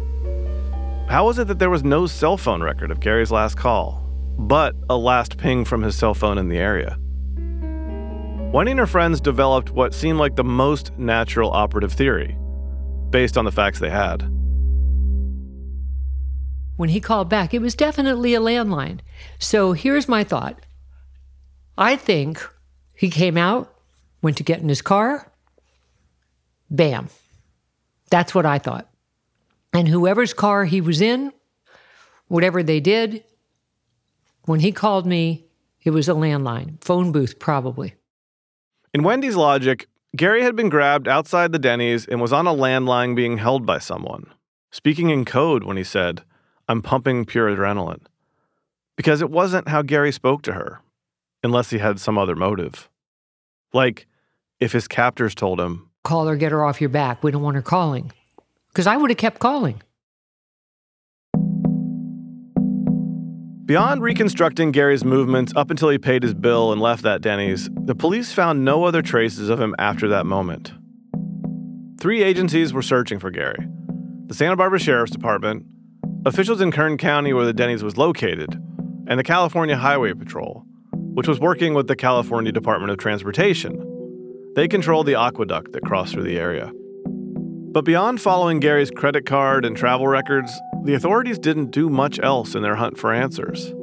How 1.09 1.25
was 1.25 1.37
it 1.37 1.47
that 1.49 1.59
there 1.59 1.69
was 1.69 1.83
no 1.83 2.07
cell 2.07 2.37
phone 2.37 2.63
record 2.63 2.89
of 2.89 3.01
Gary's 3.01 3.31
last 3.31 3.57
call? 3.57 4.02
But 4.37 4.75
a 4.89 4.97
last 4.97 5.37
ping 5.37 5.65
from 5.65 5.81
his 5.81 5.95
cell 5.95 6.13
phone 6.13 6.37
in 6.37 6.49
the 6.49 6.57
area. 6.57 6.97
Wendy 8.51 8.71
and 8.71 8.79
her 8.79 8.87
friends 8.87 9.19
developed 9.19 9.71
what 9.71 9.93
seemed 9.93 10.19
like 10.19 10.35
the 10.35 10.43
most 10.43 10.91
natural 10.97 11.51
operative 11.51 11.93
theory, 11.93 12.37
based 13.09 13.37
on 13.37 13.45
the 13.45 13.51
facts 13.51 13.79
they 13.79 13.89
had. 13.89 14.29
when 16.75 16.89
he 16.89 16.99
called 16.99 17.29
back, 17.29 17.53
it 17.53 17.61
was 17.61 17.75
definitely 17.75 18.33
a 18.33 18.39
landline. 18.39 18.99
So 19.39 19.73
here's 19.73 20.07
my 20.07 20.23
thought 20.23 20.59
I 21.77 21.95
think 21.95 22.45
he 22.95 23.09
came 23.09 23.37
out, 23.37 23.73
went 24.21 24.37
to 24.37 24.43
get 24.43 24.59
in 24.59 24.69
his 24.69 24.81
car, 24.81 25.31
bam. 26.69 27.09
That's 28.09 28.35
what 28.35 28.45
I 28.45 28.59
thought. 28.59 28.89
And 29.73 29.87
whoever's 29.87 30.33
car 30.33 30.65
he 30.65 30.81
was 30.81 31.01
in, 31.01 31.31
whatever 32.27 32.61
they 32.61 32.79
did, 32.79 33.23
when 34.45 34.59
he 34.59 34.71
called 34.71 35.05
me, 35.05 35.45
it 35.83 35.91
was 35.91 36.07
a 36.07 36.13
landline, 36.13 36.83
phone 36.83 37.11
booth, 37.11 37.39
probably. 37.39 37.95
In 38.93 39.03
Wendy's 39.03 39.35
logic, 39.35 39.87
Gary 40.15 40.43
had 40.43 40.55
been 40.55 40.69
grabbed 40.69 41.07
outside 41.07 41.51
the 41.51 41.59
Denny's 41.59 42.05
and 42.05 42.21
was 42.21 42.33
on 42.33 42.47
a 42.47 42.53
landline 42.53 43.15
being 43.15 43.37
held 43.37 43.65
by 43.65 43.79
someone, 43.79 44.27
speaking 44.71 45.09
in 45.09 45.25
code 45.25 45.63
when 45.63 45.77
he 45.77 45.83
said, 45.83 46.23
I'm 46.67 46.81
pumping 46.81 47.25
pure 47.25 47.49
adrenaline. 47.49 48.05
Because 48.95 49.21
it 49.21 49.31
wasn't 49.31 49.67
how 49.67 49.81
Gary 49.81 50.11
spoke 50.11 50.43
to 50.43 50.53
her, 50.53 50.81
unless 51.43 51.71
he 51.71 51.79
had 51.79 51.99
some 51.99 52.17
other 52.17 52.35
motive. 52.35 52.89
Like 53.73 54.07
if 54.59 54.71
his 54.71 54.87
captors 54.87 55.33
told 55.33 55.59
him, 55.59 55.89
Call 56.03 56.27
her, 56.27 56.35
get 56.35 56.51
her 56.51 56.63
off 56.63 56.81
your 56.81 56.89
back. 56.89 57.23
We 57.23 57.31
don't 57.31 57.41
want 57.41 57.55
her 57.55 57.61
calling. 57.61 58.11
Because 58.69 58.87
I 58.87 58.97
would 58.97 59.09
have 59.09 59.17
kept 59.17 59.39
calling. 59.39 59.81
Beyond 63.65 64.01
reconstructing 64.01 64.73
Gary's 64.73 65.05
movements 65.05 65.53
up 65.55 65.71
until 65.71 65.87
he 65.87 65.97
paid 65.97 66.21
his 66.21 66.33
bill 66.33 66.73
and 66.73 66.81
left 66.81 67.01
that 67.03 67.21
Denny's, 67.21 67.69
the 67.73 67.95
police 67.95 68.33
found 68.33 68.65
no 68.65 68.83
other 68.83 69.01
traces 69.01 69.47
of 69.47 69.61
him 69.61 69.73
after 69.79 70.09
that 70.09 70.25
moment. 70.25 70.73
Three 71.97 72.23
agencies 72.23 72.73
were 72.73 72.81
searching 72.81 73.19
for 73.19 73.31
Gary 73.31 73.65
the 74.27 74.33
Santa 74.33 74.57
Barbara 74.57 74.79
Sheriff's 74.79 75.13
Department, 75.13 75.65
officials 76.25 76.59
in 76.59 76.71
Kern 76.71 76.97
County 76.97 77.31
where 77.31 77.45
the 77.45 77.53
Denny's 77.53 77.83
was 77.83 77.97
located, 77.97 78.53
and 79.07 79.17
the 79.17 79.23
California 79.23 79.77
Highway 79.77 80.13
Patrol, 80.13 80.65
which 80.91 81.27
was 81.27 81.39
working 81.39 81.73
with 81.73 81.87
the 81.87 81.95
California 81.95 82.51
Department 82.51 82.91
of 82.91 82.97
Transportation. 82.97 84.51
They 84.55 84.67
controlled 84.67 85.05
the 85.05 85.15
aqueduct 85.15 85.71
that 85.71 85.83
crossed 85.83 86.13
through 86.13 86.23
the 86.23 86.37
area. 86.37 86.71
But 87.05 87.85
beyond 87.85 88.21
following 88.21 88.59
Gary's 88.59 88.91
credit 88.91 89.25
card 89.25 89.63
and 89.65 89.77
travel 89.77 90.07
records, 90.07 90.51
the 90.83 90.95
authorities 90.95 91.39
didn't 91.39 91.71
do 91.71 91.89
much 91.89 92.19
else 92.19 92.55
in 92.55 92.61
their 92.61 92.75
hunt 92.75 92.97
for 92.97 93.13
answers. 93.13 93.73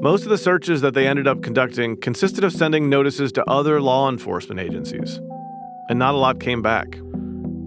Most 0.00 0.22
of 0.22 0.30
the 0.30 0.38
searches 0.38 0.80
that 0.80 0.94
they 0.94 1.08
ended 1.08 1.26
up 1.26 1.42
conducting 1.42 1.96
consisted 1.96 2.44
of 2.44 2.52
sending 2.52 2.88
notices 2.88 3.32
to 3.32 3.50
other 3.50 3.80
law 3.80 4.08
enforcement 4.08 4.60
agencies, 4.60 5.20
and 5.88 5.98
not 5.98 6.14
a 6.14 6.18
lot 6.18 6.38
came 6.38 6.62
back. 6.62 6.94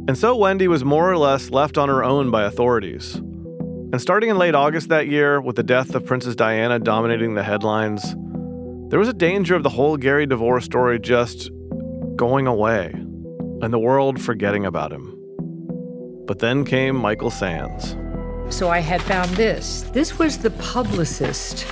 And 0.08 0.18
so 0.18 0.38
Wendy 0.38 0.70
was 0.70 0.86
more 0.86 1.12
or 1.12 1.18
less 1.18 1.50
left 1.50 1.78
on 1.78 1.90
her 1.90 2.04
own 2.04 2.32
by 2.32 2.44
authorities. 2.44 3.16
And 3.16 4.02
starting 4.02 4.30
in 4.30 4.38
late 4.38 4.56
August 4.56 4.88
that 4.88 5.08
year, 5.08 5.42
with 5.42 5.58
the 5.58 5.64
death 5.64 5.94
of 5.94 6.06
Princess 6.06 6.36
Diana 6.36 6.80
dominating 6.80 7.34
the 7.34 7.44
headlines, 7.44 8.16
there 8.90 9.00
was 9.00 9.10
a 9.10 9.14
danger 9.14 9.56
of 9.56 9.64
the 9.64 9.70
whole 9.70 9.98
Gary 9.98 10.26
DeVore 10.26 10.62
story 10.62 11.00
just 11.00 11.50
going 12.16 12.48
away 12.48 12.92
and 12.94 13.74
the 13.74 13.80
world 13.80 14.22
forgetting 14.22 14.66
about 14.66 14.94
him. 14.94 15.12
But 16.26 16.40
then 16.40 16.64
came 16.64 16.96
Michael 16.96 17.32
Sands. 17.32 17.98
So 18.50 18.70
I 18.70 18.80
had 18.80 19.02
found 19.02 19.32
this. 19.32 19.82
This 19.92 20.20
was 20.20 20.38
the 20.38 20.52
publicist, 20.52 21.66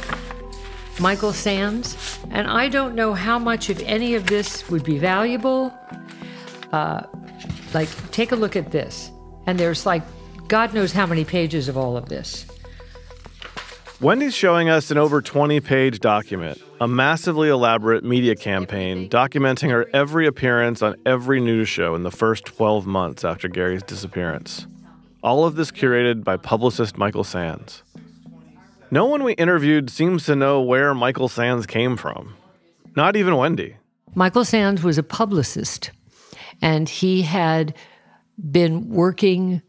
Michael 0.99 1.31
Sands. 1.31 2.19
And 2.31 2.47
I 2.47 2.67
don't 2.67 2.95
know 2.95 3.13
how 3.13 3.39
much, 3.39 3.69
if 3.69 3.81
any 3.83 4.15
of 4.15 4.27
this, 4.27 4.69
would 4.69 4.83
be 4.83 4.97
valuable. 4.97 5.73
Uh, 6.71 7.03
like, 7.73 7.89
take 8.11 8.31
a 8.31 8.35
look 8.35 8.55
at 8.55 8.71
this. 8.71 9.11
And 9.45 9.59
there's 9.59 9.85
like, 9.85 10.03
God 10.47 10.73
knows 10.73 10.91
how 10.91 11.05
many 11.05 11.23
pages 11.23 11.69
of 11.69 11.77
all 11.77 11.95
of 11.95 12.09
this. 12.09 12.45
Wendy's 14.01 14.35
showing 14.35 14.67
us 14.67 14.91
an 14.91 14.97
over 14.97 15.21
20 15.21 15.61
page 15.61 15.99
document, 15.99 16.61
a 16.81 16.87
massively 16.87 17.47
elaborate 17.47 18.03
media 18.03 18.35
campaign 18.35 19.07
documenting 19.07 19.69
her 19.69 19.89
every 19.93 20.27
appearance 20.27 20.81
on 20.81 20.95
every 21.05 21.39
news 21.39 21.69
show 21.69 21.95
in 21.95 22.03
the 22.03 22.11
first 22.11 22.43
12 22.43 22.85
months 22.85 23.23
after 23.23 23.47
Gary's 23.47 23.83
disappearance. 23.83 24.67
All 25.23 25.45
of 25.45 25.55
this 25.55 25.71
curated 25.71 26.23
by 26.23 26.37
publicist 26.37 26.97
Michael 26.97 27.23
Sands. 27.23 27.83
No 28.91 29.05
one 29.05 29.23
we 29.23 29.33
interviewed 29.33 29.89
seems 29.89 30.25
to 30.25 30.35
know 30.35 30.61
where 30.61 30.93
Michael 30.93 31.29
Sands 31.29 31.65
came 31.65 31.97
from. 31.97 32.35
Not 32.95 33.15
even 33.15 33.37
Wendy. 33.37 33.77
Michael 34.13 34.45
Sands 34.45 34.83
was 34.83 34.97
a 34.97 35.03
publicist, 35.03 35.89
and 36.61 36.87
he 36.87 37.23
had 37.23 37.73
been 38.51 38.89
working 38.89 39.61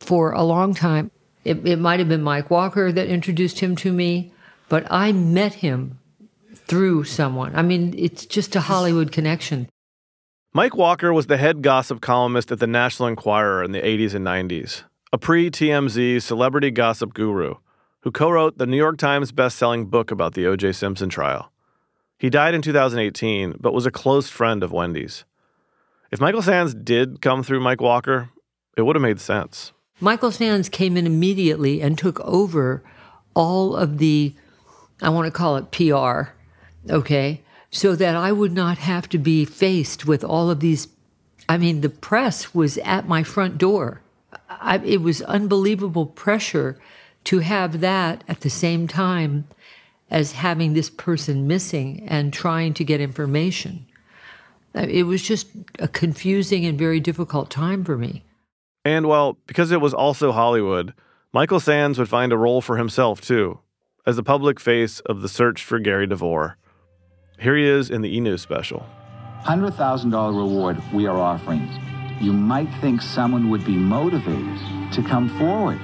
for 0.00 0.32
a 0.32 0.42
long 0.42 0.74
time 0.74 1.10
it, 1.46 1.64
it 1.64 1.78
might 1.78 2.00
have 2.00 2.08
been 2.08 2.22
Mike 2.22 2.50
Walker 2.50 2.90
that 2.90 3.06
introduced 3.06 3.60
him 3.60 3.76
to 3.76 3.92
me, 3.92 4.32
but 4.68 4.84
I 4.90 5.12
met 5.12 5.54
him 5.54 6.00
through 6.66 7.04
someone. 7.04 7.54
I 7.54 7.62
mean, 7.62 7.94
it's 7.96 8.26
just 8.26 8.56
a 8.56 8.60
Hollywood 8.60 9.12
connection. 9.12 9.68
Mike 10.52 10.76
Walker 10.76 11.12
was 11.12 11.26
the 11.26 11.36
head 11.36 11.62
gossip 11.62 12.00
columnist 12.00 12.50
at 12.50 12.58
the 12.58 12.66
National 12.66 13.08
Enquirer 13.08 13.62
in 13.62 13.70
the 13.70 13.80
80s 13.80 14.12
and 14.14 14.26
90s, 14.26 14.82
a 15.16 15.18
pre 15.18 15.50
TMZ 15.50 16.20
celebrity 16.20 16.70
gossip 16.70 17.14
guru 17.14 17.54
who 18.02 18.12
co 18.12 18.28
wrote 18.28 18.58
the 18.58 18.66
New 18.66 18.76
York 18.76 18.98
Times 18.98 19.32
best-selling 19.32 19.86
book 19.86 20.10
about 20.10 20.34
the 20.34 20.46
O.J. 20.46 20.72
Simpson 20.72 21.08
trial. 21.08 21.50
He 22.18 22.28
died 22.28 22.52
in 22.52 22.60
2018, 22.60 23.56
but 23.58 23.72
was 23.72 23.86
a 23.86 23.90
close 23.90 24.28
friend 24.28 24.62
of 24.62 24.72
Wendy's. 24.72 25.24
If 26.10 26.20
Michael 26.20 26.42
Sands 26.42 26.74
did 26.74 27.22
come 27.22 27.42
through 27.42 27.60
Mike 27.60 27.80
Walker, 27.80 28.28
it 28.76 28.82
would 28.82 28.94
have 28.94 29.02
made 29.02 29.18
sense. 29.18 29.72
Michael 30.00 30.30
Sands 30.30 30.68
came 30.68 30.98
in 30.98 31.06
immediately 31.06 31.80
and 31.80 31.96
took 31.96 32.20
over 32.20 32.84
all 33.34 33.74
of 33.74 33.96
the, 33.96 34.34
I 35.00 35.08
want 35.08 35.24
to 35.24 35.30
call 35.30 35.56
it 35.56 35.70
PR, 35.70 36.34
okay, 36.90 37.40
so 37.70 37.96
that 37.96 38.14
I 38.14 38.32
would 38.32 38.52
not 38.52 38.76
have 38.76 39.08
to 39.08 39.18
be 39.18 39.46
faced 39.46 40.04
with 40.04 40.22
all 40.22 40.50
of 40.50 40.60
these. 40.60 40.88
I 41.48 41.56
mean, 41.56 41.80
the 41.80 41.88
press 41.88 42.54
was 42.54 42.76
at 42.78 43.08
my 43.08 43.22
front 43.22 43.56
door. 43.56 44.02
I, 44.60 44.78
it 44.78 45.02
was 45.02 45.22
unbelievable 45.22 46.06
pressure 46.06 46.78
to 47.24 47.40
have 47.40 47.80
that 47.80 48.22
at 48.28 48.40
the 48.40 48.50
same 48.50 48.86
time 48.86 49.48
as 50.10 50.32
having 50.32 50.74
this 50.74 50.88
person 50.90 51.46
missing 51.46 52.06
and 52.08 52.32
trying 52.32 52.74
to 52.74 52.84
get 52.84 53.00
information. 53.00 53.86
Uh, 54.74 54.86
it 54.88 55.04
was 55.04 55.22
just 55.22 55.48
a 55.78 55.88
confusing 55.88 56.64
and 56.64 56.78
very 56.78 57.00
difficult 57.00 57.50
time 57.50 57.84
for 57.84 57.96
me. 57.96 58.22
And 58.84 59.08
well, 59.08 59.38
because 59.46 59.72
it 59.72 59.80
was 59.80 59.92
also 59.92 60.30
Hollywood, 60.30 60.94
Michael 61.32 61.58
Sands 61.58 61.98
would 61.98 62.08
find 62.08 62.32
a 62.32 62.36
role 62.38 62.60
for 62.60 62.76
himself 62.76 63.20
too, 63.20 63.58
as 64.06 64.16
the 64.16 64.22
public 64.22 64.60
face 64.60 65.00
of 65.00 65.22
the 65.22 65.28
search 65.28 65.64
for 65.64 65.80
Gary 65.80 66.06
DeVore. 66.06 66.56
Here 67.38 67.56
he 67.56 67.66
is 67.66 67.90
in 67.90 68.02
the 68.02 68.14
E 68.14 68.20
News 68.20 68.42
special. 68.42 68.86
$100,000 69.44 70.36
reward 70.36 70.80
we 70.92 71.06
are 71.06 71.18
offering. 71.18 71.68
You 72.20 72.32
might 72.32 72.72
think 72.80 73.02
someone 73.02 73.50
would 73.50 73.64
be 73.64 73.76
motivated 73.76 74.92
to 74.92 75.02
come 75.02 75.28
forward. 75.38 75.78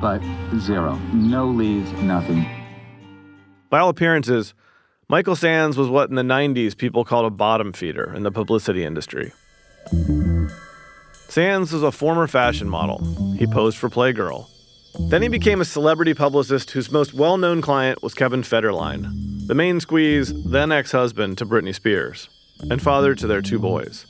But 0.00 0.22
zero. 0.58 0.96
No 1.12 1.46
leads, 1.46 1.92
nothing. 2.02 2.46
By 3.70 3.78
all 3.78 3.88
appearances, 3.88 4.54
Michael 5.08 5.36
Sands 5.36 5.76
was 5.76 5.88
what 5.88 6.10
in 6.10 6.16
the 6.16 6.22
90s 6.22 6.76
people 6.76 7.04
called 7.04 7.26
a 7.26 7.30
bottom 7.30 7.72
feeder 7.72 8.14
in 8.14 8.22
the 8.22 8.30
publicity 8.30 8.84
industry. 8.84 9.32
Sands 11.28 11.72
was 11.72 11.82
a 11.82 11.92
former 11.92 12.26
fashion 12.26 12.68
model. 12.68 12.98
He 13.38 13.46
posed 13.46 13.78
for 13.78 13.88
Playgirl. 13.88 14.46
Then 15.08 15.22
he 15.22 15.28
became 15.28 15.60
a 15.60 15.64
celebrity 15.64 16.14
publicist 16.14 16.72
whose 16.72 16.90
most 16.90 17.14
well 17.14 17.38
known 17.38 17.62
client 17.62 18.02
was 18.02 18.14
Kevin 18.14 18.42
Federline, 18.42 19.46
the 19.46 19.54
main 19.54 19.80
squeeze, 19.80 20.32
then 20.44 20.72
ex 20.72 20.92
husband 20.92 21.38
to 21.38 21.46
Britney 21.46 21.74
Spears, 21.74 22.28
and 22.68 22.82
father 22.82 23.14
to 23.14 23.26
their 23.26 23.40
two 23.40 23.58
boys. 23.58 24.06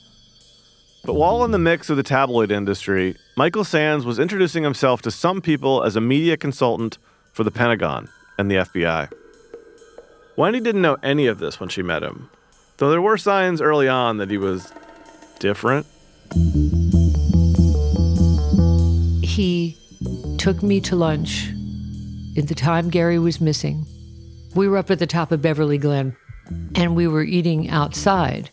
But 1.05 1.15
while 1.15 1.45
in 1.45 1.51
the 1.51 1.59
mix 1.59 1.91
of 1.91 1.97
the 1.97 2.03
tabloid 2.03 2.51
industry, 2.51 3.17
Michael 3.37 3.65
Sands 3.65 4.05
was 4.05 4.19
introducing 4.19 4.63
himself 4.63 5.03
to 5.03 5.11
some 5.11 5.41
people 5.41 5.83
as 5.83 5.97
a 5.97 6.01
media 6.01 6.37
consultant 6.37 6.99
for 7.33 7.45
the 7.45 7.51
Pentagon 7.51 8.09
and 8.39 8.51
the 8.51 8.57
FBI. 8.57 9.11
Wendy 10.37 10.61
didn't 10.61 10.83
know 10.83 10.97
any 11.03 11.27
of 11.27 11.39
this 11.39 11.59
when 11.59 11.69
she 11.69 11.83
met 11.83 12.03
him, 12.03 12.31
though 12.77 12.91
there 12.91 13.03
were 13.03 13.17
signs 13.17 13.61
early 13.61 13.89
on 13.89 14.19
that 14.19 14.31
he 14.31 14.39
was 14.39 14.73
different 15.39 15.87
he 19.41 19.75
took 20.39 20.63
me 20.63 20.81
to 20.83 20.95
lunch 20.95 21.49
in 22.37 22.45
the 22.47 22.55
time 22.55 22.91
Gary 22.91 23.19
was 23.19 23.41
missing. 23.41 23.87
We 24.55 24.69
were 24.69 24.77
up 24.77 24.91
at 24.91 24.99
the 24.99 25.07
top 25.07 25.33
of 25.33 25.41
Beverly 25.41 25.79
Glen 25.79 26.15
and 26.75 26.95
we 26.95 27.07
were 27.07 27.23
eating 27.23 27.71
outside. 27.71 28.51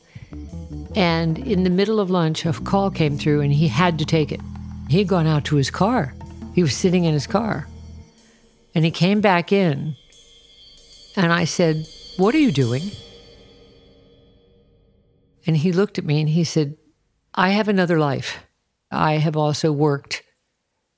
And 0.97 1.37
in 1.37 1.63
the 1.63 1.69
middle 1.69 1.99
of 1.99 2.09
lunch, 2.09 2.43
a 2.43 2.53
call 2.53 2.89
came 2.89 3.19
through 3.19 3.41
and 3.41 3.53
he 3.53 3.67
had 3.67 3.99
to 3.99 4.05
take 4.05 4.31
it. 4.31 4.41
He 4.89 4.97
had 4.97 5.07
gone 5.07 5.27
out 5.27 5.45
to 5.45 5.55
his 5.55 5.69
car. 5.69 6.15
He 6.55 6.63
was 6.63 6.75
sitting 6.75 7.05
in 7.05 7.13
his 7.13 7.27
car. 7.27 7.67
And 8.73 8.83
he 8.83 8.89
came 8.89 9.21
back 9.21 9.51
in. 9.51 9.95
And 11.15 11.31
I 11.31 11.45
said, 11.45 11.85
What 12.17 12.33
are 12.33 12.39
you 12.39 12.51
doing? 12.51 12.81
And 15.45 15.57
he 15.57 15.71
looked 15.71 15.99
at 15.99 16.03
me 16.03 16.19
and 16.19 16.29
he 16.29 16.43
said, 16.43 16.77
I 17.35 17.49
have 17.49 17.67
another 17.67 17.99
life. 17.99 18.39
I 18.89 19.17
have 19.17 19.37
also 19.37 19.71
worked 19.71 20.23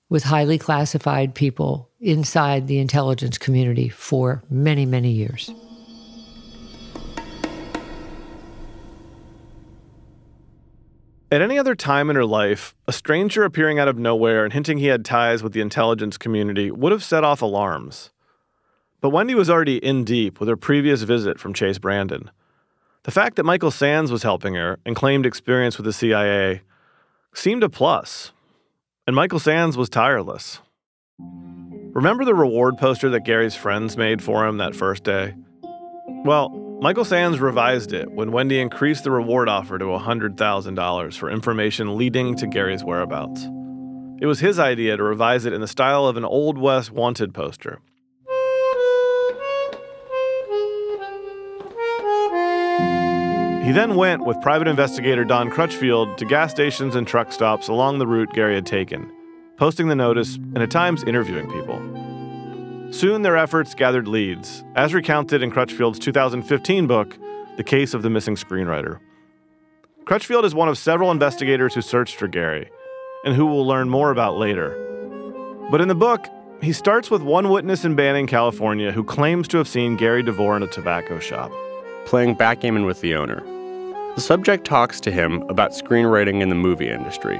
with 0.07 0.23
highly 0.23 0.57
classified 0.57 1.35
people 1.35 1.89
inside 1.99 2.67
the 2.67 2.79
intelligence 2.79 3.37
community 3.37 3.89
for 3.89 4.45
many, 4.49 4.85
many 4.85 5.11
years. 5.11 5.51
At 11.31 11.43
any 11.43 11.59
other 11.59 11.75
time 11.75 12.09
in 12.09 12.15
her 12.15 12.25
life, 12.25 12.73
a 12.87 12.91
stranger 12.91 13.43
appearing 13.43 13.77
out 13.77 13.87
of 13.87 13.99
nowhere 13.99 14.43
and 14.43 14.51
hinting 14.51 14.79
he 14.79 14.87
had 14.87 15.05
ties 15.05 15.43
with 15.43 15.53
the 15.53 15.61
intelligence 15.61 16.17
community 16.17 16.71
would 16.71 16.91
have 16.91 17.03
set 17.03 17.23
off 17.23 17.43
alarms. 17.43 18.09
But 18.99 19.11
Wendy 19.11 19.35
was 19.35 19.47
already 19.47 19.77
in 19.77 20.03
deep 20.03 20.39
with 20.39 20.49
her 20.49 20.57
previous 20.57 21.03
visit 21.03 21.39
from 21.39 21.53
Chase 21.53 21.77
Brandon. 21.77 22.31
The 23.03 23.11
fact 23.11 23.35
that 23.35 23.43
Michael 23.43 23.69
Sands 23.69 24.11
was 24.11 24.23
helping 24.23 24.55
her 24.55 24.79
and 24.87 24.95
claimed 24.95 25.27
experience 25.27 25.77
with 25.77 25.85
the 25.85 25.93
CIA 25.93 26.61
seemed 27.35 27.63
a 27.63 27.69
plus. 27.69 28.31
And 29.05 29.15
Michael 29.15 29.39
Sands 29.39 29.77
was 29.77 29.87
tireless. 29.87 30.61
Remember 31.19 32.25
the 32.25 32.35
reward 32.35 32.77
poster 32.77 33.09
that 33.11 33.23
Gary's 33.23 33.55
friends 33.55 33.97
made 33.97 34.23
for 34.23 34.47
him 34.47 34.57
that 34.57 34.75
first 34.75 35.03
day? 35.03 35.35
Well, 36.25 36.68
Michael 36.81 37.03
Sands 37.03 37.41
revised 37.41 37.91
it 37.91 38.09
when 38.09 38.31
Wendy 38.31 38.57
increased 38.57 39.03
the 39.03 39.11
reward 39.11 39.49
offer 39.49 39.77
to 39.77 39.83
$100,000 39.83 41.17
for 41.17 41.29
information 41.29 41.97
leading 41.97 42.37
to 42.37 42.47
Gary's 42.47 42.85
whereabouts. 42.85 43.43
It 44.21 44.25
was 44.25 44.39
his 44.39 44.59
idea 44.59 44.95
to 44.95 45.03
revise 45.03 45.43
it 45.43 45.51
in 45.51 45.59
the 45.59 45.67
style 45.67 46.07
of 46.07 46.15
an 46.15 46.23
Old 46.23 46.57
West 46.57 46.91
wanted 46.91 47.33
poster. 47.33 47.81
He 53.65 53.73
then 53.73 53.95
went 53.95 54.25
with 54.25 54.39
private 54.41 54.69
investigator 54.69 55.25
Don 55.25 55.49
Crutchfield 55.49 56.17
to 56.17 56.23
gas 56.23 56.51
stations 56.51 56.95
and 56.95 57.05
truck 57.05 57.33
stops 57.33 57.67
along 57.67 57.99
the 57.99 58.07
route 58.07 58.31
Gary 58.31 58.55
had 58.55 58.65
taken, 58.65 59.11
posting 59.57 59.89
the 59.89 59.95
notice 59.95 60.37
and 60.37 60.59
at 60.59 60.71
times 60.71 61.03
interviewing 61.03 61.51
people. 61.51 61.88
Soon 62.91 63.21
their 63.21 63.37
efforts 63.37 63.75
gathered 63.75 64.07
leads, 64.07 64.63
as 64.75 64.95
recounted 64.95 65.43
in 65.43 65.51
Crutchfield's 65.51 65.99
2015 65.99 66.87
book, 66.87 67.15
The 67.55 67.63
Case 67.63 67.93
of 67.93 68.01
the 68.01 68.09
Missing 68.09 68.35
Screenwriter. 68.35 68.99
Crutchfield 70.05 70.43
is 70.43 70.55
one 70.55 70.69
of 70.69 70.77
several 70.77 71.11
investigators 71.11 71.75
who 71.75 71.81
searched 71.81 72.15
for 72.15 72.27
Gary, 72.27 72.67
and 73.23 73.35
who 73.35 73.45
we'll 73.45 73.67
learn 73.67 73.89
more 73.89 74.09
about 74.09 74.37
later. 74.37 74.75
But 75.69 75.81
in 75.81 75.87
the 75.87 75.93
book, 75.93 76.25
he 76.63 76.73
starts 76.73 77.11
with 77.11 77.21
one 77.21 77.49
witness 77.49 77.85
in 77.85 77.95
Banning, 77.95 78.25
California, 78.25 78.91
who 78.91 79.03
claims 79.03 79.47
to 79.49 79.57
have 79.57 79.67
seen 79.67 79.95
Gary 79.95 80.23
DeVore 80.23 80.57
in 80.57 80.63
a 80.63 80.67
tobacco 80.67 81.19
shop. 81.19 81.51
Playing 82.05 82.33
backgammon 82.33 82.85
with 82.85 83.01
the 83.01 83.13
owner. 83.13 83.41
The 84.15 84.21
subject 84.21 84.65
talks 84.65 84.99
to 85.01 85.11
him 85.11 85.43
about 85.43 85.71
screenwriting 85.71 86.41
in 86.41 86.49
the 86.49 86.55
movie 86.55 86.89
industry. 86.89 87.39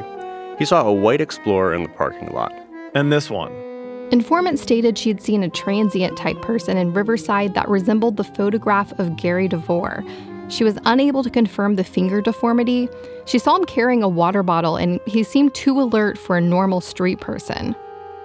He 0.60 0.66
saw 0.66 0.88
a 0.88 0.94
white 0.94 1.22
Explorer 1.22 1.74
in 1.74 1.82
the 1.82 1.90
parking 1.90 2.32
lot. 2.34 2.54
And 2.94 3.12
this 3.12 3.32
one. 3.32 3.69
Informant 4.12 4.58
stated 4.58 4.98
she 4.98 5.10
had 5.10 5.22
seen 5.22 5.44
a 5.44 5.50
transient 5.50 6.18
type 6.18 6.42
person 6.42 6.78
in 6.78 6.94
Riverside 6.94 7.54
that 7.54 7.70
resembled 7.70 8.18
the 8.18 8.24
photograph 8.24 8.98
of 9.00 9.16
Gary 9.18 9.48
DeVore. 9.48 10.04
She 10.48 10.64
was 10.64 10.80
unable 10.86 11.24
to 11.24 11.30
confirm 11.30 11.76
the 11.76 11.84
finger 11.84 12.20
deformity. 12.20 12.90
She 13.26 13.38
saw 13.38 13.56
him 13.56 13.66
carrying 13.66 14.02
a 14.02 14.10
water 14.10 14.42
bottle 14.42 14.78
and 14.78 15.00
he 15.06 15.22
seemed 15.22 15.54
too 15.54 15.80
alert 15.80 16.18
for 16.18 16.38
a 16.38 16.42
normal 16.42 16.82
street 16.82 17.20
person. 17.20 17.76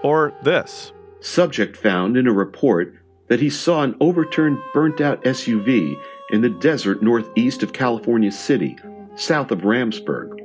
Or 0.02 0.32
this. 0.42 0.92
Subject 1.20 1.76
found 1.76 2.16
in 2.16 2.26
a 2.26 2.32
report 2.32 2.94
that 3.28 3.40
he 3.40 3.50
saw 3.50 3.82
an 3.82 3.94
overturned, 4.00 4.58
burnt 4.72 5.00
out 5.00 5.22
SUV 5.24 5.98
in 6.30 6.40
the 6.40 6.50
desert 6.50 7.02
northeast 7.02 7.62
of 7.62 7.74
California 7.74 8.32
City, 8.32 8.76
south 9.16 9.50
of 9.50 9.60
Randsburg. 9.60 10.40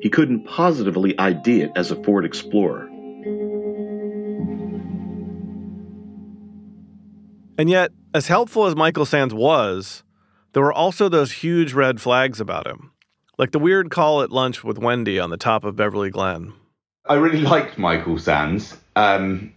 He 0.00 0.08
couldn't 0.08 0.44
positively 0.44 1.18
ID 1.18 1.62
it 1.62 1.72
as 1.76 1.90
a 1.90 2.02
Ford 2.02 2.24
Explorer. 2.24 2.87
And 7.58 7.68
yet, 7.68 7.90
as 8.14 8.28
helpful 8.28 8.66
as 8.66 8.76
Michael 8.76 9.04
Sands 9.04 9.34
was, 9.34 10.04
there 10.52 10.62
were 10.62 10.72
also 10.72 11.08
those 11.08 11.32
huge 11.32 11.72
red 11.74 12.00
flags 12.00 12.40
about 12.40 12.68
him, 12.68 12.92
like 13.36 13.50
the 13.50 13.58
weird 13.58 13.90
call 13.90 14.22
at 14.22 14.30
lunch 14.30 14.62
with 14.62 14.78
Wendy 14.78 15.18
on 15.18 15.30
the 15.30 15.36
top 15.36 15.64
of 15.64 15.74
Beverly 15.74 16.10
Glen. 16.10 16.52
I 17.06 17.14
really 17.14 17.40
liked 17.40 17.76
Michael 17.76 18.18
Sands. 18.18 18.76
Um, 18.94 19.52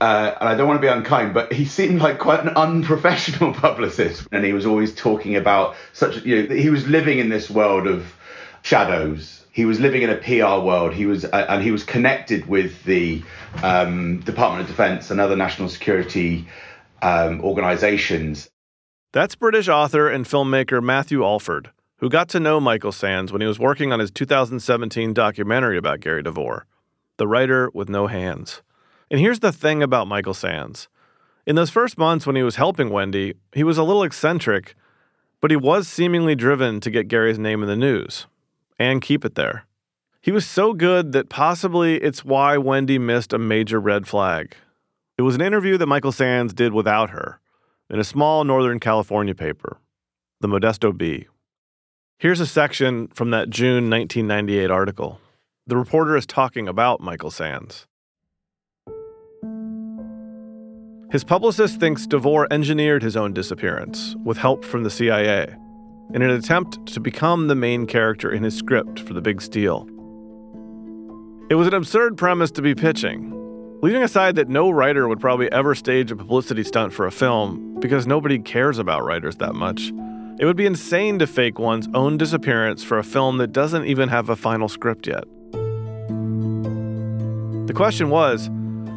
uh, 0.00 0.34
and 0.40 0.48
I 0.48 0.54
don't 0.54 0.68
want 0.68 0.78
to 0.78 0.86
be 0.86 0.92
unkind, 0.92 1.32
but 1.32 1.52
he 1.52 1.64
seemed 1.64 2.00
like 2.00 2.18
quite 2.18 2.40
an 2.40 2.50
unprofessional 2.50 3.54
publicist. 3.54 4.28
And 4.30 4.44
he 4.44 4.52
was 4.52 4.66
always 4.66 4.94
talking 4.94 5.36
about 5.36 5.76
such, 5.94 6.22
you 6.24 6.48
know, 6.48 6.54
he 6.54 6.68
was 6.68 6.86
living 6.86 7.18
in 7.18 7.30
this 7.30 7.50
world 7.50 7.86
of 7.86 8.14
shadows. 8.62 9.44
He 9.52 9.64
was 9.64 9.80
living 9.80 10.02
in 10.02 10.10
a 10.10 10.16
PR 10.16 10.64
world. 10.64 10.92
He 10.92 11.06
was, 11.06 11.24
uh, 11.24 11.46
and 11.48 11.62
he 11.62 11.70
was 11.70 11.82
connected 11.82 12.46
with 12.46 12.82
the 12.84 13.22
um, 13.62 14.20
Department 14.20 14.62
of 14.62 14.68
Defense 14.68 15.10
and 15.10 15.20
other 15.20 15.36
national 15.36 15.68
security 15.68 16.46
um, 17.02 17.40
organizations. 17.42 18.50
That's 19.12 19.34
British 19.34 19.68
author 19.68 20.08
and 20.08 20.24
filmmaker 20.24 20.82
Matthew 20.82 21.24
Alford, 21.24 21.70
who 21.96 22.08
got 22.08 22.28
to 22.30 22.40
know 22.40 22.60
Michael 22.60 22.92
Sands 22.92 23.32
when 23.32 23.40
he 23.40 23.46
was 23.46 23.58
working 23.58 23.92
on 23.92 23.98
his 23.98 24.10
2017 24.10 25.12
documentary 25.12 25.76
about 25.76 26.00
Gary 26.00 26.22
DeVore, 26.22 26.66
The 27.16 27.26
Writer 27.26 27.70
with 27.74 27.88
No 27.88 28.06
Hands. 28.06 28.62
And 29.10 29.18
here's 29.18 29.40
the 29.40 29.52
thing 29.52 29.82
about 29.82 30.06
Michael 30.06 30.34
Sands. 30.34 30.88
In 31.46 31.56
those 31.56 31.70
first 31.70 31.98
months 31.98 32.26
when 32.26 32.36
he 32.36 32.42
was 32.42 32.56
helping 32.56 32.90
Wendy, 32.90 33.34
he 33.52 33.64
was 33.64 33.78
a 33.78 33.82
little 33.82 34.04
eccentric, 34.04 34.76
but 35.40 35.50
he 35.50 35.56
was 35.56 35.88
seemingly 35.88 36.34
driven 36.36 36.80
to 36.80 36.90
get 36.90 37.08
Gary's 37.08 37.38
name 37.38 37.62
in 37.62 37.68
the 37.68 37.76
news 37.76 38.26
and 38.78 39.02
keep 39.02 39.24
it 39.24 39.34
there. 39.34 39.66
He 40.22 40.30
was 40.30 40.46
so 40.46 40.74
good 40.74 41.12
that 41.12 41.28
possibly 41.28 41.96
it's 41.96 42.24
why 42.24 42.58
Wendy 42.58 42.98
missed 42.98 43.32
a 43.32 43.38
major 43.38 43.80
red 43.80 44.06
flag. 44.06 44.54
It 45.20 45.24
was 45.24 45.34
an 45.34 45.42
interview 45.42 45.76
that 45.76 45.86
Michael 45.86 46.12
Sands 46.12 46.54
did 46.54 46.72
without 46.72 47.10
her 47.10 47.40
in 47.90 47.98
a 47.98 48.04
small 48.04 48.42
Northern 48.42 48.80
California 48.80 49.34
paper, 49.34 49.76
the 50.40 50.48
Modesto 50.48 50.96
Bee. 50.96 51.26
Here's 52.18 52.40
a 52.40 52.46
section 52.46 53.06
from 53.08 53.28
that 53.28 53.50
June 53.50 53.90
1998 53.90 54.70
article. 54.70 55.20
The 55.66 55.76
reporter 55.76 56.16
is 56.16 56.24
talking 56.24 56.66
about 56.66 57.02
Michael 57.02 57.30
Sands. 57.30 57.86
His 61.12 61.22
publicist 61.22 61.78
thinks 61.78 62.06
DeVore 62.06 62.50
engineered 62.50 63.02
his 63.02 63.14
own 63.14 63.34
disappearance 63.34 64.16
with 64.24 64.38
help 64.38 64.64
from 64.64 64.84
the 64.84 64.90
CIA 64.90 65.54
in 66.14 66.22
an 66.22 66.30
attempt 66.30 66.86
to 66.94 66.98
become 66.98 67.46
the 67.46 67.54
main 67.54 67.86
character 67.86 68.32
in 68.32 68.42
his 68.42 68.56
script 68.56 69.00
for 69.00 69.12
The 69.12 69.20
Big 69.20 69.42
Steal. 69.42 69.86
It 71.50 71.56
was 71.56 71.66
an 71.66 71.74
absurd 71.74 72.16
premise 72.16 72.50
to 72.52 72.62
be 72.62 72.74
pitching, 72.74 73.36
leaving 73.82 74.02
aside 74.02 74.36
that 74.36 74.48
no 74.48 74.70
writer 74.70 75.08
would 75.08 75.20
probably 75.20 75.50
ever 75.52 75.74
stage 75.74 76.10
a 76.10 76.16
publicity 76.16 76.62
stunt 76.62 76.92
for 76.92 77.06
a 77.06 77.10
film 77.10 77.78
because 77.80 78.06
nobody 78.06 78.38
cares 78.38 78.78
about 78.78 79.04
writers 79.04 79.36
that 79.36 79.54
much. 79.54 79.92
It 80.38 80.44
would 80.44 80.56
be 80.56 80.66
insane 80.66 81.18
to 81.18 81.26
fake 81.26 81.58
one's 81.58 81.88
own 81.94 82.16
disappearance 82.16 82.82
for 82.84 82.98
a 82.98 83.04
film 83.04 83.38
that 83.38 83.52
doesn't 83.52 83.86
even 83.86 84.08
have 84.08 84.28
a 84.28 84.36
final 84.36 84.68
script 84.68 85.06
yet. 85.06 85.24
The 87.66 87.74
question 87.74 88.10
was 88.10 88.50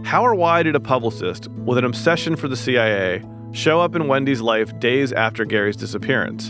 how 0.05 0.25
or 0.25 0.35
why 0.35 0.63
did 0.63 0.75
a 0.75 0.79
publicist 0.79 1.47
with 1.49 1.77
an 1.77 1.85
obsession 1.85 2.35
for 2.35 2.47
the 2.47 2.57
CIA 2.57 3.23
show 3.51 3.79
up 3.79 3.95
in 3.95 4.07
Wendy's 4.07 4.41
life 4.41 4.77
days 4.79 5.13
after 5.13 5.45
Gary's 5.45 5.77
disappearance? 5.77 6.49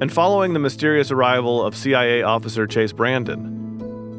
And 0.00 0.12
following 0.12 0.52
the 0.52 0.58
mysterious 0.58 1.12
arrival 1.12 1.64
of 1.64 1.76
CIA 1.76 2.22
officer 2.22 2.66
Chase 2.66 2.92
Brandon? 2.92 3.61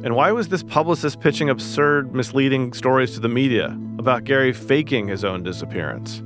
And 0.04 0.18
why 0.18 0.34
was 0.34 0.50
this 0.50 0.63
publicist 0.63 1.22
pitching 1.22 1.50
absurd, 1.50 2.13
misleading 2.13 2.74
stories 2.74 3.13
to 3.13 3.22
the 3.22 3.30
media 3.30 3.68
about 3.98 4.26
Gary 4.26 4.52
faking 4.52 5.08
his 5.08 5.24
own 5.24 5.44
disappearance? 5.44 6.22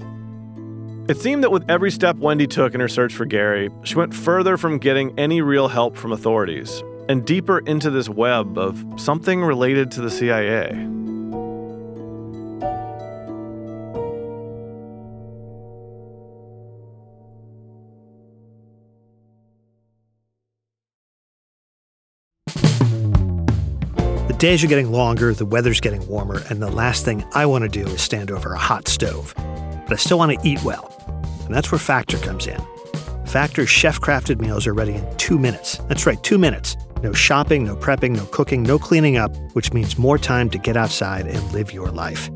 It 1.08 1.18
seemed 1.18 1.44
that 1.44 1.52
with 1.52 1.70
every 1.70 1.92
step 1.92 2.18
Wendy 2.18 2.48
took 2.48 2.74
in 2.74 2.80
her 2.80 2.88
search 2.88 3.14
for 3.14 3.26
Gary, 3.26 3.70
she 3.84 3.94
went 3.94 4.16
further 4.16 4.58
from 4.58 4.80
getting 4.80 5.18
any 5.20 5.42
real 5.42 5.68
help 5.68 5.96
from 5.96 6.12
authorities 6.12 6.84
and 7.08 7.24
deeper 7.24 7.60
into 7.60 7.92
this 7.92 8.10
web 8.10 8.58
of 8.58 8.84
something 8.98 9.44
related 9.44 9.92
to 9.92 10.02
the 10.02 10.10
CIA. 10.10 10.72
Days 24.38 24.64
are 24.64 24.68
getting 24.68 24.92
longer, 24.92 25.34
the 25.34 25.46
weather's 25.46 25.82
getting 25.82 26.06
warmer, 26.08 26.44
and 26.50 26.62
the 26.62 26.70
last 26.70 27.04
thing 27.04 27.26
I 27.34 27.46
want 27.46 27.64
to 27.64 27.70
do 27.70 27.86
is 27.90 28.02
stand 28.02 28.30
over 28.30 28.54
a 28.54 28.58
hot 28.58 28.88
stove. 28.88 29.34
But 29.36 29.94
I 29.94 29.96
still 29.96 30.18
want 30.20 30.32
to 30.32 30.48
eat 30.48 30.64
well. 30.64 30.94
And 31.46 31.56
that's 31.56 31.72
where 31.72 31.80
Factor 31.80 32.18
comes 32.20 32.46
in. 32.46 32.62
Factor's 33.26 33.70
chef 33.70 34.00
crafted 34.00 34.40
meals 34.40 34.68
are 34.68 34.74
ready 34.74 34.94
in 34.94 35.18
two 35.18 35.40
minutes. 35.40 35.78
That's 35.90 36.06
right, 36.06 36.22
two 36.24 36.38
minutes. 36.38 36.78
No 37.02 37.14
shopping, 37.14 37.64
no 37.64 37.76
prepping, 37.76 38.16
no 38.16 38.26
cooking, 38.28 38.64
no 38.64 38.78
cleaning 38.78 39.18
up, 39.18 39.36
which 39.54 39.74
means 39.74 39.98
more 39.98 40.18
time 40.18 40.50
to 40.52 40.58
get 40.58 40.78
outside 40.78 41.28
and 41.28 41.52
live 41.52 41.74
your 41.74 41.90
life. 41.90 42.30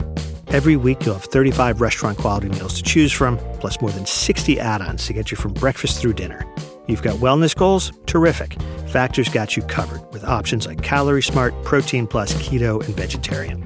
Every 0.48 0.76
week, 0.76 1.06
you'll 1.06 1.16
have 1.16 1.24
35 1.24 1.82
restaurant 1.82 2.18
quality 2.18 2.50
meals 2.50 2.74
to 2.76 2.84
choose 2.84 3.12
from, 3.12 3.38
plus 3.60 3.80
more 3.80 3.92
than 3.92 4.06
60 4.06 4.60
add 4.60 4.82
ons 4.82 5.06
to 5.06 5.14
get 5.14 5.32
you 5.32 5.38
from 5.38 5.54
breakfast 5.54 6.02
through 6.02 6.14
dinner. 6.14 6.46
You've 6.92 7.02
got 7.02 7.16
wellness 7.16 7.56
goals? 7.56 7.94
Terrific. 8.06 8.62
Factor's 8.90 9.30
got 9.30 9.56
you 9.56 9.64
covered 9.64 10.02
with 10.12 10.26
options 10.26 10.68
like 10.68 10.84
Calorie 10.84 11.24
Smart, 11.24 11.54
Protein 11.64 12.06
Plus, 12.06 12.34
Keto, 12.34 12.86
and 12.86 12.94
Vegetarian. 12.94 13.64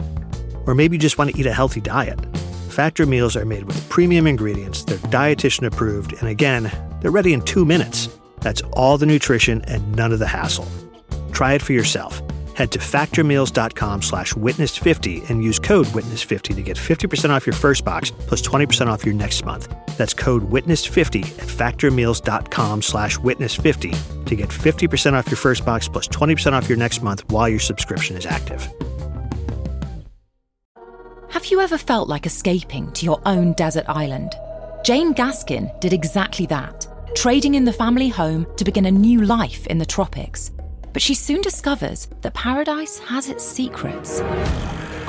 Or 0.68 0.76
maybe 0.76 0.96
you 0.96 1.00
just 1.00 1.18
want 1.18 1.32
to 1.32 1.40
eat 1.40 1.48
a 1.48 1.52
healthy 1.52 1.82
diet. 1.82 2.24
Factor 2.70 3.08
meals 3.08 3.36
are 3.36 3.44
made 3.44 3.64
with 3.64 3.90
premium 3.90 4.28
ingredients, 4.28 4.84
they're 4.84 5.00
dietitian 5.00 5.66
approved, 5.66 6.14
and 6.14 6.30
again, 6.30 6.72
they're 7.02 7.10
ready 7.10 7.34
in 7.34 7.42
two 7.42 7.66
minutes. 7.66 8.10
That's 8.42 8.62
all 8.74 9.00
the 9.00 9.08
nutrition 9.08 9.64
and 9.64 9.96
none 9.96 10.12
of 10.12 10.20
the 10.20 10.28
hassle. 10.28 10.68
Try 11.32 11.54
it 11.54 11.64
for 11.64 11.74
yourself. 11.74 12.22
Head 12.56 12.72
to 12.72 12.80
factormeals.com 12.80 14.02
slash 14.02 14.34
witness50 14.34 15.30
and 15.30 15.44
use 15.44 15.60
code 15.60 15.88
witness50 15.88 16.56
to 16.56 16.62
get 16.62 16.78
50% 16.78 17.30
off 17.30 17.46
your 17.46 17.54
first 17.54 17.84
box 17.84 18.12
plus 18.12 18.42
20% 18.42 18.88
off 18.88 19.06
your 19.06 19.14
next 19.14 19.46
month. 19.46 19.74
That's 19.98 20.14
code 20.14 20.50
witness50 20.50 21.24
at 21.38 21.48
factormeals.com 21.48 22.82
slash 22.82 23.18
witness50 23.18 24.26
to 24.26 24.36
get 24.36 24.50
50% 24.50 25.14
off 25.14 25.28
your 25.28 25.38
first 25.38 25.66
box 25.66 25.90
plus 25.90 26.08
20% 26.08 26.54
off 26.54 26.70
your 26.70 26.78
next 26.78 27.02
month 27.04 27.30
while 27.30 27.50
your 27.50 27.60
subscription 27.60 28.16
is 28.16 28.26
active. 28.26 28.68
Have 31.30 31.48
you 31.48 31.60
ever 31.60 31.78
felt 31.78 32.08
like 32.08 32.26
escaping 32.26 32.92
to 32.94 33.06
your 33.06 33.22
own 33.26 33.52
desert 33.54 33.86
island? 33.90 34.34
Jane 34.86 35.14
Gaskin 35.14 35.78
did 35.82 35.92
exactly 35.92 36.46
that, 36.46 36.88
trading 37.16 37.56
in 37.56 37.66
the 37.66 37.74
family 37.74 38.08
home 38.08 38.48
to 38.56 38.64
begin 38.64 38.86
a 38.86 38.92
new 38.92 39.24
life 39.24 39.68
in 39.68 39.78
the 39.78 39.86
tropics. 39.86 40.52
But 40.96 41.02
she 41.02 41.14
soon 41.14 41.42
discovers 41.42 42.08
that 42.22 42.34
paradise 42.34 43.00
has 43.00 43.28
its 43.28 43.44
secrets. 43.44 44.22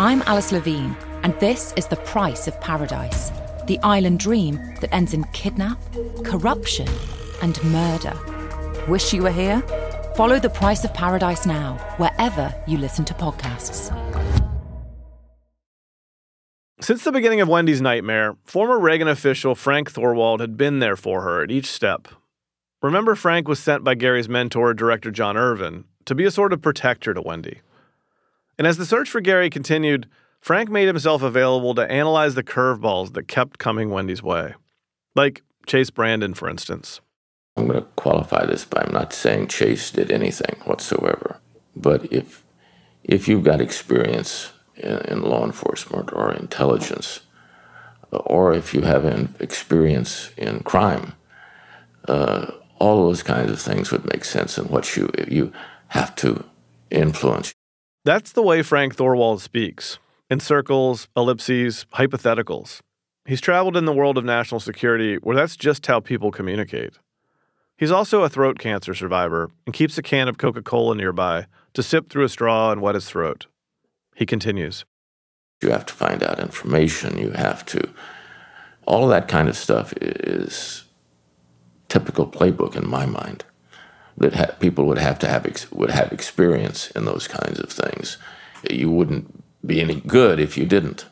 I'm 0.00 0.20
Alice 0.22 0.50
Levine, 0.50 0.96
and 1.22 1.32
this 1.38 1.72
is 1.76 1.86
The 1.86 1.94
Price 1.94 2.48
of 2.48 2.60
Paradise 2.60 3.30
the 3.68 3.78
island 3.84 4.18
dream 4.18 4.56
that 4.80 4.92
ends 4.92 5.14
in 5.14 5.22
kidnap, 5.32 5.78
corruption, 6.24 6.88
and 7.40 7.62
murder. 7.64 8.14
Wish 8.88 9.12
you 9.12 9.22
were 9.22 9.30
here? 9.30 9.60
Follow 10.16 10.40
The 10.40 10.50
Price 10.50 10.82
of 10.84 10.92
Paradise 10.92 11.46
now, 11.46 11.74
wherever 11.98 12.52
you 12.66 12.78
listen 12.78 13.04
to 13.04 13.14
podcasts. 13.14 13.92
Since 16.80 17.04
the 17.04 17.12
beginning 17.12 17.40
of 17.40 17.48
Wendy's 17.48 17.80
nightmare, 17.80 18.36
former 18.44 18.78
Reagan 18.78 19.06
official 19.06 19.54
Frank 19.54 19.92
Thorwald 19.92 20.40
had 20.40 20.56
been 20.56 20.80
there 20.80 20.96
for 20.96 21.22
her 21.22 21.44
at 21.44 21.52
each 21.52 21.66
step. 21.66 22.08
Remember, 22.82 23.14
Frank 23.14 23.48
was 23.48 23.58
sent 23.58 23.84
by 23.84 23.94
Gary's 23.94 24.28
mentor, 24.28 24.74
director 24.74 25.10
John 25.10 25.36
Irvin, 25.36 25.84
to 26.04 26.14
be 26.14 26.24
a 26.24 26.30
sort 26.30 26.52
of 26.52 26.62
protector 26.62 27.14
to 27.14 27.22
Wendy. 27.22 27.60
And 28.58 28.66
as 28.66 28.76
the 28.76 28.86
search 28.86 29.10
for 29.10 29.20
Gary 29.20 29.50
continued, 29.50 30.08
Frank 30.40 30.70
made 30.70 30.86
himself 30.86 31.22
available 31.22 31.74
to 31.74 31.90
analyze 31.90 32.34
the 32.34 32.44
curveballs 32.44 33.14
that 33.14 33.28
kept 33.28 33.58
coming 33.58 33.90
Wendy's 33.90 34.22
way. 34.22 34.54
Like 35.14 35.42
Chase 35.66 35.90
Brandon, 35.90 36.34
for 36.34 36.48
instance. 36.48 37.00
I'm 37.56 37.66
going 37.66 37.80
to 37.80 37.88
qualify 37.96 38.44
this 38.44 38.64
by 38.64 38.82
I'm 38.82 38.92
not 38.92 39.12
saying 39.12 39.48
Chase 39.48 39.90
did 39.90 40.12
anything 40.12 40.60
whatsoever. 40.64 41.40
But 41.74 42.12
if 42.12 42.44
if 43.02 43.28
you've 43.28 43.44
got 43.44 43.60
experience 43.60 44.52
in, 44.76 44.98
in 45.08 45.22
law 45.22 45.44
enforcement 45.44 46.12
or 46.12 46.32
intelligence, 46.32 47.20
or 48.10 48.52
if 48.52 48.74
you 48.74 48.82
have 48.82 49.04
experience 49.40 50.30
in 50.36 50.60
crime, 50.60 51.14
uh, 52.08 52.50
all 52.78 53.06
those 53.06 53.22
kinds 53.22 53.50
of 53.50 53.60
things 53.60 53.90
would 53.90 54.04
make 54.12 54.24
sense 54.24 54.58
in 54.58 54.66
what 54.66 54.96
you 54.96 55.10
you 55.28 55.52
have 55.88 56.14
to 56.16 56.44
influence. 56.90 57.54
That's 58.04 58.32
the 58.32 58.42
way 58.42 58.62
Frank 58.62 58.96
Thorwald 58.96 59.40
speaks 59.40 59.98
in 60.30 60.40
circles, 60.40 61.08
ellipses, 61.16 61.86
hypotheticals. 61.94 62.80
He's 63.24 63.40
traveled 63.40 63.76
in 63.76 63.84
the 63.84 63.92
world 63.92 64.18
of 64.18 64.24
national 64.24 64.60
security 64.60 65.16
where 65.16 65.36
that's 65.36 65.56
just 65.56 65.86
how 65.86 66.00
people 66.00 66.30
communicate. 66.30 66.98
He's 67.76 67.90
also 67.90 68.22
a 68.22 68.28
throat 68.28 68.58
cancer 68.58 68.94
survivor 68.94 69.50
and 69.66 69.74
keeps 69.74 69.98
a 69.98 70.02
can 70.02 70.28
of 70.28 70.38
Coca 70.38 70.62
Cola 70.62 70.94
nearby 70.94 71.46
to 71.74 71.82
sip 71.82 72.08
through 72.08 72.24
a 72.24 72.28
straw 72.28 72.72
and 72.72 72.80
wet 72.80 72.94
his 72.94 73.08
throat. 73.08 73.46
He 74.14 74.24
continues. 74.24 74.84
You 75.62 75.70
have 75.70 75.84
to 75.86 75.94
find 75.94 76.22
out 76.22 76.38
information. 76.38 77.18
You 77.18 77.32
have 77.32 77.66
to. 77.66 77.90
All 78.86 79.04
of 79.04 79.10
that 79.10 79.28
kind 79.28 79.48
of 79.48 79.56
stuff 79.56 79.92
is 80.00 80.85
typical 81.98 82.26
playbook 82.26 82.76
in 82.76 82.86
my 82.86 83.06
mind. 83.06 83.44
That 84.18 84.34
ha- 84.34 84.54
people 84.60 84.84
would 84.86 84.98
have 84.98 85.18
to 85.20 85.28
have 85.28 85.46
ex- 85.46 85.70
would 85.72 85.90
have 85.90 86.12
experience 86.12 86.90
in 86.90 87.04
those 87.06 87.26
kinds 87.26 87.58
of 87.58 87.70
things. 87.70 88.18
You 88.70 88.90
wouldn't 88.90 89.42
be 89.64 89.80
any 89.80 90.00
good 90.00 90.38
if 90.38 90.58
you 90.58 90.66
didn't. 90.66 91.06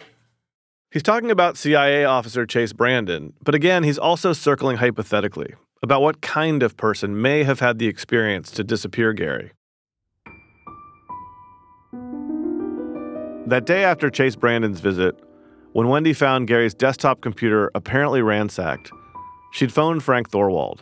He's 0.91 1.03
talking 1.03 1.31
about 1.31 1.57
CIA 1.57 2.05
officer 2.05 2.47
Chase 2.47 2.73
Brandon, 2.73 3.33
but 3.43 3.55
again, 3.55 3.83
he's 3.83 3.99
also 3.99 4.33
circling 4.33 4.77
hypothetically 4.77 5.55
about 5.83 6.03
what 6.03 6.21
kind 6.21 6.63
of 6.63 6.77
person 6.77 7.21
may 7.21 7.45
have 7.45 7.61
had 7.61 7.79
the 7.79 7.89
experience 7.89 8.51
to 8.53 8.63
disappear 8.63 9.13
Gary. 9.13 9.53
That 13.47 13.65
day 13.67 13.85
after 13.85 14.09
Chase 14.09 14.37
Brandon's 14.37 14.81
visit, 14.81 15.15
when 15.73 15.89
Wendy 15.89 16.13
found 16.13 16.47
Gary's 16.47 16.75
desktop 16.75 17.21
computer 17.21 17.71
apparently 17.75 18.23
ransacked, 18.23 18.91
she'd 19.55 19.73
phoned 19.73 20.03
Frank 20.03 20.31
Thorwald. 20.31 20.81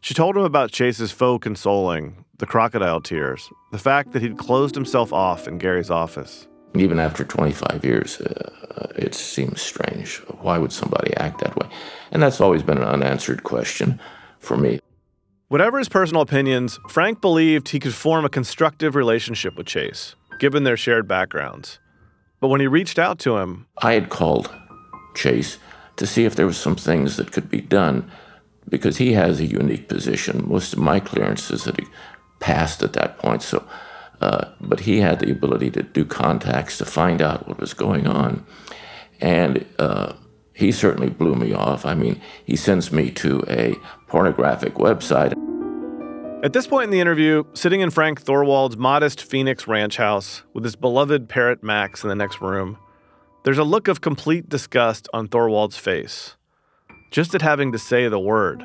She 0.00 0.14
told 0.14 0.36
him 0.36 0.44
about 0.44 0.70
Chase's 0.70 1.10
faux 1.10 1.42
consoling, 1.42 2.24
the 2.38 2.46
crocodile 2.46 3.00
tears, 3.00 3.50
the 3.72 3.78
fact 3.78 4.12
that 4.12 4.22
he'd 4.22 4.38
closed 4.38 4.74
himself 4.74 5.12
off 5.12 5.48
in 5.48 5.58
Gary's 5.58 5.90
office. 5.90 6.46
Even 6.74 6.98
after 6.98 7.24
25 7.24 7.84
years, 7.84 8.20
uh, 8.20 8.92
it 8.96 9.14
seems 9.14 9.60
strange. 9.60 10.18
Why 10.40 10.58
would 10.58 10.72
somebody 10.72 11.14
act 11.16 11.40
that 11.40 11.56
way? 11.56 11.68
And 12.10 12.22
that's 12.22 12.40
always 12.40 12.62
been 12.62 12.78
an 12.78 12.84
unanswered 12.84 13.42
question 13.42 14.00
for 14.38 14.56
me. 14.56 14.80
Whatever 15.48 15.78
his 15.78 15.88
personal 15.88 16.22
opinions, 16.22 16.78
Frank 16.88 17.20
believed 17.20 17.68
he 17.68 17.80
could 17.80 17.94
form 17.94 18.24
a 18.24 18.28
constructive 18.28 18.94
relationship 18.94 19.56
with 19.56 19.66
Chase, 19.66 20.14
given 20.38 20.64
their 20.64 20.76
shared 20.76 21.06
backgrounds. 21.06 21.78
But 22.40 22.48
when 22.48 22.60
he 22.60 22.66
reached 22.66 22.98
out 22.98 23.18
to 23.20 23.38
him, 23.38 23.66
I 23.78 23.94
had 23.94 24.10
called 24.10 24.52
Chase 25.14 25.58
to 25.96 26.06
see 26.06 26.24
if 26.24 26.34
there 26.34 26.46
was 26.46 26.56
some 26.56 26.76
things 26.76 27.16
that 27.16 27.32
could 27.32 27.50
be 27.50 27.60
done 27.60 28.10
because 28.68 28.96
he 28.96 29.12
has 29.12 29.40
a 29.40 29.46
unique 29.46 29.88
position. 29.88 30.48
Most 30.48 30.72
of 30.72 30.78
my 30.78 31.00
clearances 31.00 31.64
had 31.64 31.78
passed 32.40 32.82
at 32.82 32.94
that 32.94 33.18
point, 33.18 33.42
so 33.42 33.66
uh, 34.20 34.48
but 34.60 34.80
he 34.80 35.00
had 35.00 35.20
the 35.20 35.30
ability 35.30 35.70
to 35.70 35.82
do 35.82 36.04
contacts 36.04 36.78
to 36.78 36.84
find 36.84 37.20
out 37.20 37.46
what 37.46 37.60
was 37.60 37.74
going 37.74 38.06
on. 38.06 38.46
And 39.20 39.66
uh, 39.78 40.14
he 40.54 40.72
certainly 40.72 41.10
blew 41.10 41.34
me 41.34 41.52
off. 41.52 41.84
I 41.84 41.94
mean, 41.94 42.20
he 42.44 42.56
sends 42.56 42.92
me 42.92 43.10
to 43.12 43.44
a 43.48 43.74
pornographic 44.06 44.74
website. 44.74 45.34
At 46.42 46.52
this 46.52 46.66
point 46.66 46.84
in 46.84 46.90
the 46.90 47.00
interview, 47.00 47.44
sitting 47.54 47.80
in 47.80 47.90
Frank 47.90 48.22
Thorwald's 48.22 48.76
modest 48.76 49.22
Phoenix 49.22 49.66
ranch 49.66 49.96
house 49.96 50.42
with 50.52 50.64
his 50.64 50.76
beloved 50.76 51.28
parrot 51.28 51.62
Max 51.62 52.02
in 52.02 52.08
the 52.08 52.14
next 52.14 52.40
room, 52.40 52.78
there's 53.44 53.58
a 53.58 53.64
look 53.64 53.88
of 53.88 54.00
complete 54.00 54.48
disgust 54.48 55.06
on 55.12 55.28
Thorwald's 55.28 55.76
face, 55.76 56.36
just 57.10 57.34
at 57.34 57.42
having 57.42 57.72
to 57.72 57.78
say 57.78 58.08
the 58.08 58.18
word 58.18 58.64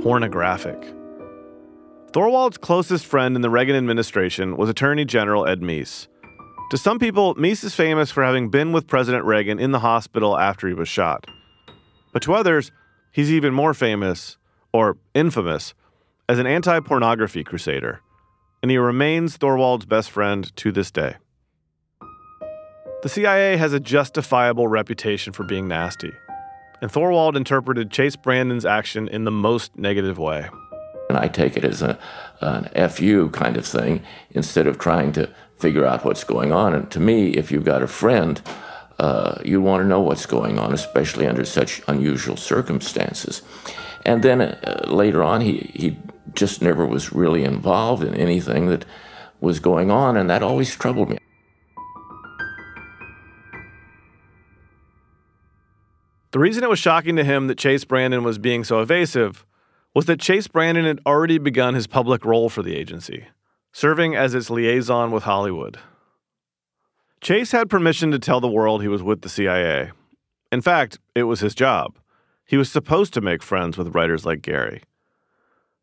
pornographic. 0.00 0.94
Thorwald's 2.12 2.58
closest 2.58 3.06
friend 3.06 3.34
in 3.36 3.42
the 3.42 3.48
Reagan 3.48 3.74
administration 3.74 4.58
was 4.58 4.68
Attorney 4.68 5.06
General 5.06 5.46
Ed 5.46 5.60
Meese. 5.60 6.08
To 6.70 6.76
some 6.76 6.98
people, 6.98 7.34
Meese 7.36 7.64
is 7.64 7.74
famous 7.74 8.10
for 8.10 8.22
having 8.22 8.50
been 8.50 8.72
with 8.72 8.86
President 8.86 9.24
Reagan 9.24 9.58
in 9.58 9.72
the 9.72 9.78
hospital 9.78 10.38
after 10.38 10.68
he 10.68 10.74
was 10.74 10.88
shot. 10.88 11.26
But 12.12 12.22
to 12.22 12.34
others, 12.34 12.70
he's 13.10 13.32
even 13.32 13.54
more 13.54 13.72
famous, 13.72 14.36
or 14.74 14.98
infamous, 15.14 15.72
as 16.28 16.38
an 16.38 16.46
anti 16.46 16.80
pornography 16.80 17.44
crusader. 17.44 18.00
And 18.62 18.70
he 18.70 18.76
remains 18.76 19.38
Thorwald's 19.38 19.86
best 19.86 20.10
friend 20.10 20.54
to 20.56 20.70
this 20.70 20.90
day. 20.90 21.16
The 23.00 23.08
CIA 23.08 23.56
has 23.56 23.72
a 23.72 23.78
justifiable 23.78 24.66
reputation 24.66 25.32
for 25.32 25.44
being 25.44 25.68
nasty, 25.68 26.12
and 26.82 26.90
Thorwald 26.90 27.36
interpreted 27.36 27.92
Chase 27.92 28.16
Brandon's 28.16 28.66
action 28.66 29.06
in 29.06 29.22
the 29.22 29.30
most 29.30 29.78
negative 29.78 30.18
way. 30.18 30.48
And 31.08 31.16
I 31.16 31.28
take 31.28 31.56
it 31.56 31.64
as 31.64 31.80
a, 31.80 31.96
an 32.40 32.88
FU 32.88 33.30
kind 33.30 33.56
of 33.56 33.64
thing 33.64 34.02
instead 34.32 34.66
of 34.66 34.78
trying 34.78 35.12
to 35.12 35.30
figure 35.60 35.86
out 35.86 36.04
what's 36.04 36.24
going 36.24 36.50
on. 36.50 36.74
And 36.74 36.90
to 36.90 36.98
me, 36.98 37.30
if 37.30 37.52
you've 37.52 37.64
got 37.64 37.84
a 37.84 37.86
friend, 37.86 38.42
uh, 38.98 39.38
you 39.44 39.60
want 39.60 39.84
to 39.84 39.86
know 39.86 40.00
what's 40.00 40.26
going 40.26 40.58
on, 40.58 40.74
especially 40.74 41.28
under 41.28 41.44
such 41.44 41.80
unusual 41.86 42.36
circumstances. 42.36 43.42
And 44.04 44.24
then 44.24 44.40
uh, 44.40 44.86
later 44.88 45.22
on, 45.22 45.40
he, 45.40 45.70
he 45.72 45.96
just 46.34 46.62
never 46.62 46.84
was 46.84 47.12
really 47.12 47.44
involved 47.44 48.02
in 48.02 48.16
anything 48.16 48.66
that 48.66 48.84
was 49.40 49.60
going 49.60 49.92
on, 49.92 50.16
and 50.16 50.28
that 50.28 50.42
always 50.42 50.74
troubled 50.74 51.10
me. 51.10 51.17
The 56.30 56.38
reason 56.38 56.62
it 56.62 56.68
was 56.68 56.78
shocking 56.78 57.16
to 57.16 57.24
him 57.24 57.46
that 57.46 57.58
Chase 57.58 57.84
Brandon 57.84 58.22
was 58.22 58.38
being 58.38 58.62
so 58.62 58.80
evasive 58.80 59.46
was 59.94 60.04
that 60.06 60.20
Chase 60.20 60.46
Brandon 60.46 60.84
had 60.84 61.00
already 61.06 61.38
begun 61.38 61.74
his 61.74 61.86
public 61.86 62.24
role 62.24 62.50
for 62.50 62.62
the 62.62 62.76
agency, 62.76 63.26
serving 63.72 64.14
as 64.14 64.34
its 64.34 64.50
liaison 64.50 65.10
with 65.10 65.22
Hollywood. 65.22 65.78
Chase 67.20 67.52
had 67.52 67.70
permission 67.70 68.10
to 68.10 68.18
tell 68.18 68.40
the 68.40 68.48
world 68.48 68.82
he 68.82 68.88
was 68.88 69.02
with 69.02 69.22
the 69.22 69.28
CIA. 69.28 69.90
In 70.52 70.60
fact, 70.60 70.98
it 71.14 71.24
was 71.24 71.40
his 71.40 71.54
job. 71.54 71.98
He 72.44 72.56
was 72.56 72.70
supposed 72.70 73.14
to 73.14 73.20
make 73.20 73.42
friends 73.42 73.76
with 73.76 73.94
writers 73.94 74.26
like 74.26 74.42
Gary. 74.42 74.82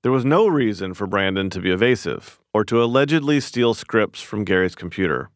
There 0.03 0.11
was 0.11 0.23
no 0.23 0.47
reason 0.47 0.93
for 0.93 1.07
Brandon 1.07 1.49
to 1.49 1.59
be 1.59 1.71
evasive 1.71 2.39
or 2.53 2.63
to 2.65 2.83
allegedly 2.83 3.39
steal 3.39 3.73
scripts 3.73 4.21
from 4.21 4.43
Gary's 4.43 4.75
computer. 4.75 5.29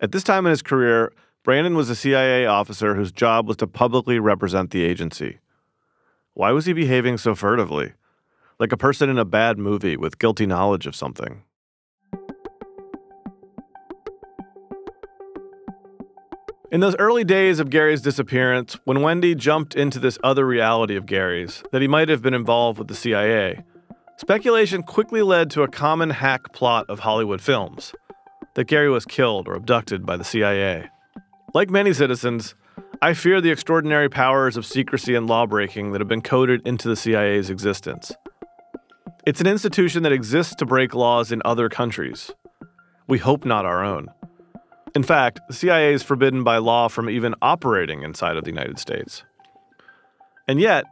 At 0.00 0.12
this 0.12 0.22
time 0.22 0.46
in 0.46 0.50
his 0.50 0.62
career, 0.62 1.12
Brandon 1.48 1.76
was 1.76 1.88
a 1.88 1.96
CIA 1.96 2.44
officer 2.44 2.94
whose 2.94 3.10
job 3.10 3.48
was 3.48 3.56
to 3.56 3.66
publicly 3.66 4.18
represent 4.18 4.70
the 4.70 4.84
agency. 4.84 5.38
Why 6.34 6.52
was 6.52 6.66
he 6.66 6.74
behaving 6.74 7.16
so 7.16 7.34
furtively? 7.34 7.94
Like 8.58 8.70
a 8.70 8.76
person 8.76 9.08
in 9.08 9.16
a 9.16 9.24
bad 9.24 9.56
movie 9.56 9.96
with 9.96 10.18
guilty 10.18 10.44
knowledge 10.44 10.86
of 10.86 10.94
something. 10.94 11.44
In 16.70 16.80
those 16.80 16.94
early 16.98 17.24
days 17.24 17.60
of 17.60 17.70
Gary's 17.70 18.02
disappearance, 18.02 18.78
when 18.84 19.00
Wendy 19.00 19.34
jumped 19.34 19.74
into 19.74 19.98
this 19.98 20.18
other 20.22 20.46
reality 20.46 20.96
of 20.96 21.06
Gary's, 21.06 21.62
that 21.72 21.80
he 21.80 21.88
might 21.88 22.10
have 22.10 22.20
been 22.20 22.34
involved 22.34 22.78
with 22.78 22.88
the 22.88 22.94
CIA, 22.94 23.64
speculation 24.18 24.82
quickly 24.82 25.22
led 25.22 25.50
to 25.52 25.62
a 25.62 25.68
common 25.68 26.10
hack 26.10 26.52
plot 26.52 26.84
of 26.90 26.98
Hollywood 26.98 27.40
films 27.40 27.94
that 28.52 28.64
Gary 28.64 28.90
was 28.90 29.06
killed 29.06 29.48
or 29.48 29.54
abducted 29.54 30.04
by 30.04 30.18
the 30.18 30.24
CIA. 30.24 30.90
Like 31.58 31.70
many 31.70 31.92
citizens, 31.92 32.54
I 33.02 33.14
fear 33.14 33.40
the 33.40 33.50
extraordinary 33.50 34.08
powers 34.08 34.56
of 34.56 34.64
secrecy 34.64 35.16
and 35.16 35.26
lawbreaking 35.26 35.90
that 35.90 36.00
have 36.00 36.06
been 36.06 36.22
coded 36.22 36.64
into 36.64 36.86
the 36.86 36.94
CIA's 36.94 37.50
existence. 37.50 38.12
It's 39.26 39.40
an 39.40 39.48
institution 39.48 40.04
that 40.04 40.12
exists 40.12 40.54
to 40.54 40.64
break 40.64 40.94
laws 40.94 41.32
in 41.32 41.42
other 41.44 41.68
countries. 41.68 42.30
We 43.08 43.18
hope 43.18 43.44
not 43.44 43.66
our 43.66 43.82
own. 43.82 44.06
In 44.94 45.02
fact, 45.02 45.40
the 45.48 45.52
CIA 45.52 45.94
is 45.94 46.04
forbidden 46.04 46.44
by 46.44 46.58
law 46.58 46.86
from 46.86 47.10
even 47.10 47.34
operating 47.42 48.04
inside 48.04 48.36
of 48.36 48.44
the 48.44 48.50
United 48.50 48.78
States. 48.78 49.24
And 50.46 50.60
yet, 50.60 50.84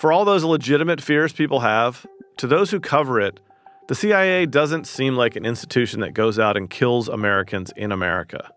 for 0.00 0.12
all 0.12 0.26
those 0.26 0.44
legitimate 0.44 1.00
fears 1.00 1.32
people 1.32 1.60
have, 1.60 2.04
to 2.36 2.46
those 2.46 2.70
who 2.70 2.78
cover 2.78 3.22
it, 3.22 3.40
the 3.88 3.94
CIA 3.94 4.44
doesn't 4.44 4.86
seem 4.86 5.14
like 5.14 5.34
an 5.34 5.46
institution 5.46 6.00
that 6.00 6.12
goes 6.12 6.38
out 6.38 6.58
and 6.58 6.68
kills 6.68 7.08
Americans 7.08 7.72
in 7.74 7.90
America. 7.90 8.50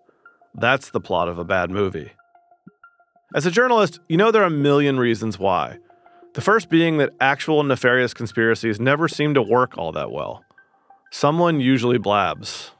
That's 0.56 0.92
the 0.92 1.02
plot 1.02 1.28
of 1.28 1.38
a 1.38 1.44
bad 1.44 1.72
movie. 1.72 2.12
As 3.36 3.46
a 3.46 3.52
journalist, 3.52 4.00
you 4.08 4.18
know 4.18 4.32
there 4.32 4.44
are 4.44 4.48
a 4.48 4.52
million 4.52 5.00
reasons 5.00 5.40
why. 5.40 5.80
The 6.34 6.42
first 6.42 6.70
being 6.70 6.98
that 6.98 7.14
actual 7.20 7.64
nefarious 7.64 8.14
conspiracies 8.14 8.80
never 8.80 9.08
seem 9.08 9.34
to 9.34 9.42
work 9.42 9.78
all 9.78 9.92
that 9.92 10.12
well. 10.12 10.44
Someone 11.12 11.60
usually 11.60 11.98
blabs. 11.98 12.72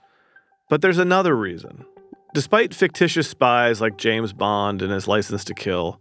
But 0.70 0.82
there's 0.82 0.98
another 0.98 1.36
reason. 1.36 1.86
Despite 2.34 2.74
fictitious 2.74 3.28
spies 3.28 3.80
like 3.80 3.98
James 3.98 4.34
Bond 4.34 4.82
and 4.82 4.92
his 4.92 5.08
license 5.08 5.44
to 5.46 5.54
kill, 5.54 6.00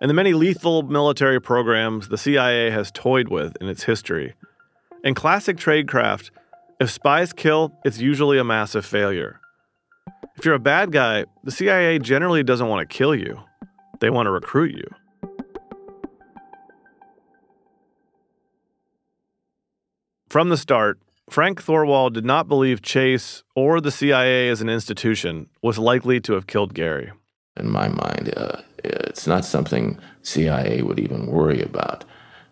and 0.00 0.08
the 0.08 0.14
many 0.14 0.32
lethal 0.32 0.82
military 0.82 1.40
programs 1.40 2.08
the 2.08 2.16
CIA 2.16 2.70
has 2.70 2.90
toyed 2.90 3.28
with 3.28 3.56
in 3.60 3.68
its 3.68 3.84
history, 3.84 4.34
in 5.04 5.14
classic 5.14 5.56
tradecraft, 5.56 6.30
if 6.78 6.90
spies 6.90 7.32
kill, 7.34 7.78
it's 7.84 7.98
usually 7.98 8.38
a 8.38 8.44
massive 8.44 8.86
failure. 8.86 9.40
If 10.40 10.46
you're 10.46 10.54
a 10.54 10.58
bad 10.58 10.90
guy, 10.90 11.26
the 11.44 11.50
CIA 11.50 11.98
generally 11.98 12.42
doesn't 12.42 12.66
want 12.66 12.88
to 12.88 12.96
kill 12.96 13.14
you, 13.14 13.40
they 14.00 14.08
want 14.08 14.24
to 14.24 14.30
recruit 14.30 14.74
you. 14.74 14.88
From 20.30 20.48
the 20.48 20.56
start, 20.56 20.98
Frank 21.28 21.62
Thorwald 21.62 22.14
did 22.14 22.24
not 22.24 22.48
believe 22.48 22.80
Chase 22.80 23.42
or 23.54 23.82
the 23.82 23.90
CIA 23.90 24.48
as 24.48 24.62
an 24.62 24.70
institution 24.70 25.50
was 25.60 25.78
likely 25.78 26.20
to 26.20 26.32
have 26.32 26.46
killed 26.46 26.72
Gary. 26.72 27.12
In 27.58 27.68
my 27.68 27.88
mind, 27.88 28.32
uh, 28.34 28.62
it's 28.82 29.26
not 29.26 29.44
something 29.44 29.98
CIA 30.22 30.80
would 30.80 30.98
even 30.98 31.26
worry 31.26 31.60
about. 31.60 32.06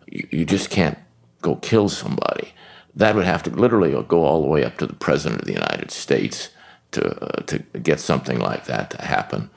You, 0.06 0.28
you 0.30 0.44
just 0.44 0.68
can't 0.68 0.98
go 1.40 1.56
kill 1.56 1.88
somebody. 1.88 2.52
That 2.94 3.14
would 3.14 3.24
have 3.24 3.44
to 3.44 3.50
literally 3.50 3.92
go 4.06 4.26
all 4.26 4.42
the 4.42 4.48
way 4.48 4.62
up 4.62 4.76
to 4.76 4.86
the 4.86 4.92
President 4.92 5.40
of 5.40 5.46
the 5.46 5.54
United 5.54 5.90
States 5.90 6.50
to, 6.92 7.44
to 7.46 7.58
get 7.78 8.00
something 8.00 8.38
like 8.38 8.66
that 8.66 8.90
to 8.90 9.02
happen. 9.02 9.50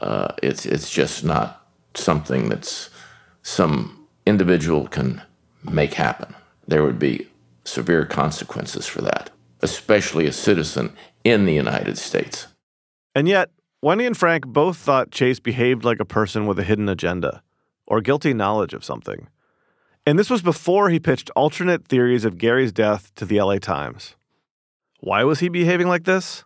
Uh, 0.00 0.34
it's, 0.42 0.66
it's 0.66 0.90
just 0.90 1.24
not 1.24 1.66
something 1.94 2.48
that's 2.48 2.90
some 3.42 4.06
individual 4.26 4.88
can 4.88 5.22
make 5.62 5.94
happen. 5.94 6.34
There 6.66 6.82
would 6.82 6.98
be 6.98 7.28
severe 7.64 8.04
consequences 8.04 8.86
for 8.86 9.02
that, 9.02 9.30
especially 9.60 10.26
a 10.26 10.32
citizen 10.32 10.96
in 11.24 11.44
the 11.44 11.54
United 11.54 11.98
States. 11.98 12.48
And 13.14 13.28
yet, 13.28 13.50
Wendy 13.80 14.06
and 14.06 14.16
Frank 14.16 14.46
both 14.46 14.76
thought 14.76 15.10
Chase 15.10 15.40
behaved 15.40 15.84
like 15.84 16.00
a 16.00 16.04
person 16.04 16.46
with 16.46 16.58
a 16.58 16.64
hidden 16.64 16.88
agenda 16.88 17.42
or 17.86 18.00
guilty 18.00 18.32
knowledge 18.32 18.74
of 18.74 18.84
something. 18.84 19.28
And 20.06 20.18
this 20.18 20.30
was 20.30 20.42
before 20.42 20.90
he 20.90 20.98
pitched 20.98 21.30
alternate 21.30 21.86
theories 21.86 22.24
of 22.24 22.38
Gary's 22.38 22.72
death 22.72 23.12
to 23.16 23.24
the 23.24 23.40
LA 23.40 23.58
Times. 23.58 24.16
Why 25.00 25.24
was 25.24 25.40
he 25.40 25.48
behaving 25.48 25.88
like 25.88 26.04
this? 26.04 26.44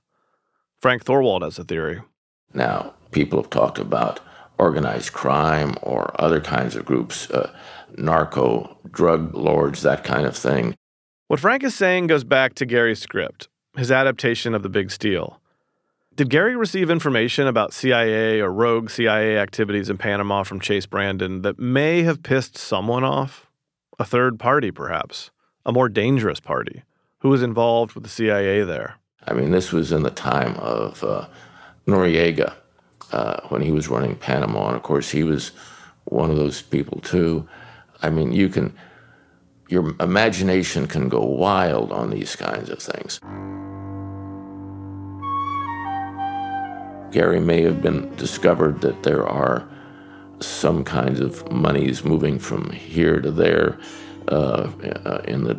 Frank 0.78 1.04
Thorwald 1.04 1.42
has 1.42 1.58
a 1.58 1.64
theory. 1.64 2.02
Now, 2.52 2.94
people 3.10 3.40
have 3.40 3.50
talked 3.50 3.78
about 3.78 4.20
organized 4.58 5.12
crime 5.12 5.74
or 5.82 6.14
other 6.20 6.40
kinds 6.40 6.76
of 6.76 6.84
groups, 6.84 7.30
uh, 7.30 7.52
narco, 7.96 8.78
drug 8.90 9.34
lords, 9.34 9.82
that 9.82 10.04
kind 10.04 10.26
of 10.26 10.36
thing. 10.36 10.74
What 11.28 11.40
Frank 11.40 11.64
is 11.64 11.74
saying 11.74 12.06
goes 12.06 12.24
back 12.24 12.54
to 12.54 12.66
Gary's 12.66 13.00
script, 13.00 13.48
his 13.76 13.90
adaptation 13.90 14.54
of 14.54 14.62
The 14.62 14.68
Big 14.68 14.90
Steal. 14.90 15.40
Did 16.14 16.30
Gary 16.30 16.56
receive 16.56 16.88
information 16.88 17.46
about 17.46 17.74
CIA 17.74 18.40
or 18.40 18.50
rogue 18.50 18.88
CIA 18.88 19.36
activities 19.36 19.90
in 19.90 19.98
Panama 19.98 20.44
from 20.44 20.60
Chase 20.60 20.86
Brandon 20.86 21.42
that 21.42 21.58
may 21.58 22.04
have 22.04 22.22
pissed 22.22 22.56
someone 22.56 23.04
off? 23.04 23.46
A 23.98 24.04
third 24.04 24.38
party, 24.38 24.70
perhaps, 24.70 25.30
a 25.66 25.72
more 25.72 25.90
dangerous 25.90 26.40
party, 26.40 26.84
who 27.18 27.28
was 27.28 27.42
involved 27.42 27.92
with 27.92 28.02
the 28.02 28.08
CIA 28.08 28.62
there? 28.62 28.96
I 29.26 29.34
mean, 29.34 29.50
this 29.50 29.72
was 29.72 29.92
in 29.92 30.02
the 30.02 30.10
time 30.10 30.54
of 30.56 31.02
uh, 31.02 31.26
Noriega 31.86 32.54
uh, 33.12 33.40
when 33.48 33.62
he 33.62 33.72
was 33.72 33.88
running 33.88 34.16
Panama, 34.16 34.68
and 34.68 34.76
of 34.76 34.82
course, 34.82 35.10
he 35.10 35.22
was 35.22 35.52
one 36.04 36.30
of 36.30 36.36
those 36.36 36.62
people 36.62 37.00
too. 37.00 37.48
I 38.02 38.10
mean, 38.10 38.32
you 38.32 38.48
can 38.48 38.76
your 39.68 39.94
imagination 40.00 40.86
can 40.86 41.08
go 41.08 41.24
wild 41.24 41.90
on 41.90 42.10
these 42.10 42.36
kinds 42.36 42.70
of 42.70 42.78
things. 42.78 43.18
Gary 47.12 47.40
may 47.40 47.62
have 47.62 47.82
been 47.82 48.14
discovered 48.16 48.80
that 48.82 49.02
there 49.02 49.26
are 49.26 49.68
some 50.40 50.84
kinds 50.84 51.18
of 51.18 51.50
monies 51.50 52.04
moving 52.04 52.38
from 52.38 52.70
here 52.70 53.20
to 53.20 53.30
there 53.30 53.78
uh, 54.28 54.68
uh, 55.04 55.22
in 55.26 55.44
the 55.44 55.58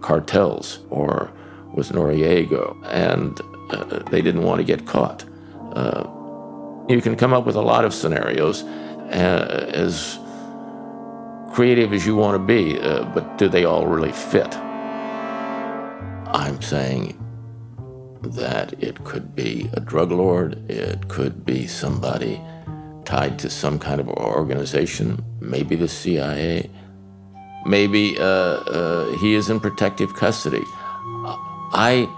cartels 0.00 0.80
or 0.90 1.30
with 1.74 1.90
Noriega, 1.90 2.76
and 2.86 3.40
uh, 3.70 4.00
they 4.10 4.22
didn't 4.22 4.42
want 4.42 4.60
to 4.60 4.64
get 4.64 4.86
caught. 4.86 5.24
Uh, 5.72 6.08
you 6.88 7.00
can 7.00 7.16
come 7.16 7.32
up 7.32 7.46
with 7.46 7.56
a 7.56 7.60
lot 7.60 7.84
of 7.84 7.94
scenarios 7.94 8.62
uh, 8.62 9.68
as 9.72 10.18
creative 11.52 11.92
as 11.92 12.06
you 12.06 12.16
want 12.16 12.34
to 12.34 12.44
be, 12.44 12.78
uh, 12.80 13.04
but 13.14 13.38
do 13.38 13.48
they 13.48 13.64
all 13.64 13.86
really 13.86 14.12
fit? 14.12 14.56
I'm 16.34 16.60
saying 16.62 17.18
that 18.22 18.72
it 18.82 19.04
could 19.04 19.34
be 19.34 19.68
a 19.74 19.80
drug 19.80 20.10
lord, 20.10 20.70
it 20.70 21.08
could 21.08 21.44
be 21.44 21.66
somebody 21.66 22.40
tied 23.04 23.38
to 23.40 23.50
some 23.50 23.78
kind 23.78 24.00
of 24.00 24.08
organization, 24.08 25.22
maybe 25.40 25.76
the 25.76 25.88
CIA, 25.88 26.70
maybe 27.66 28.16
uh, 28.18 28.22
uh, 28.22 29.16
he 29.18 29.34
is 29.34 29.50
in 29.50 29.60
protective 29.60 30.14
custody. 30.14 30.62
I 31.72 32.08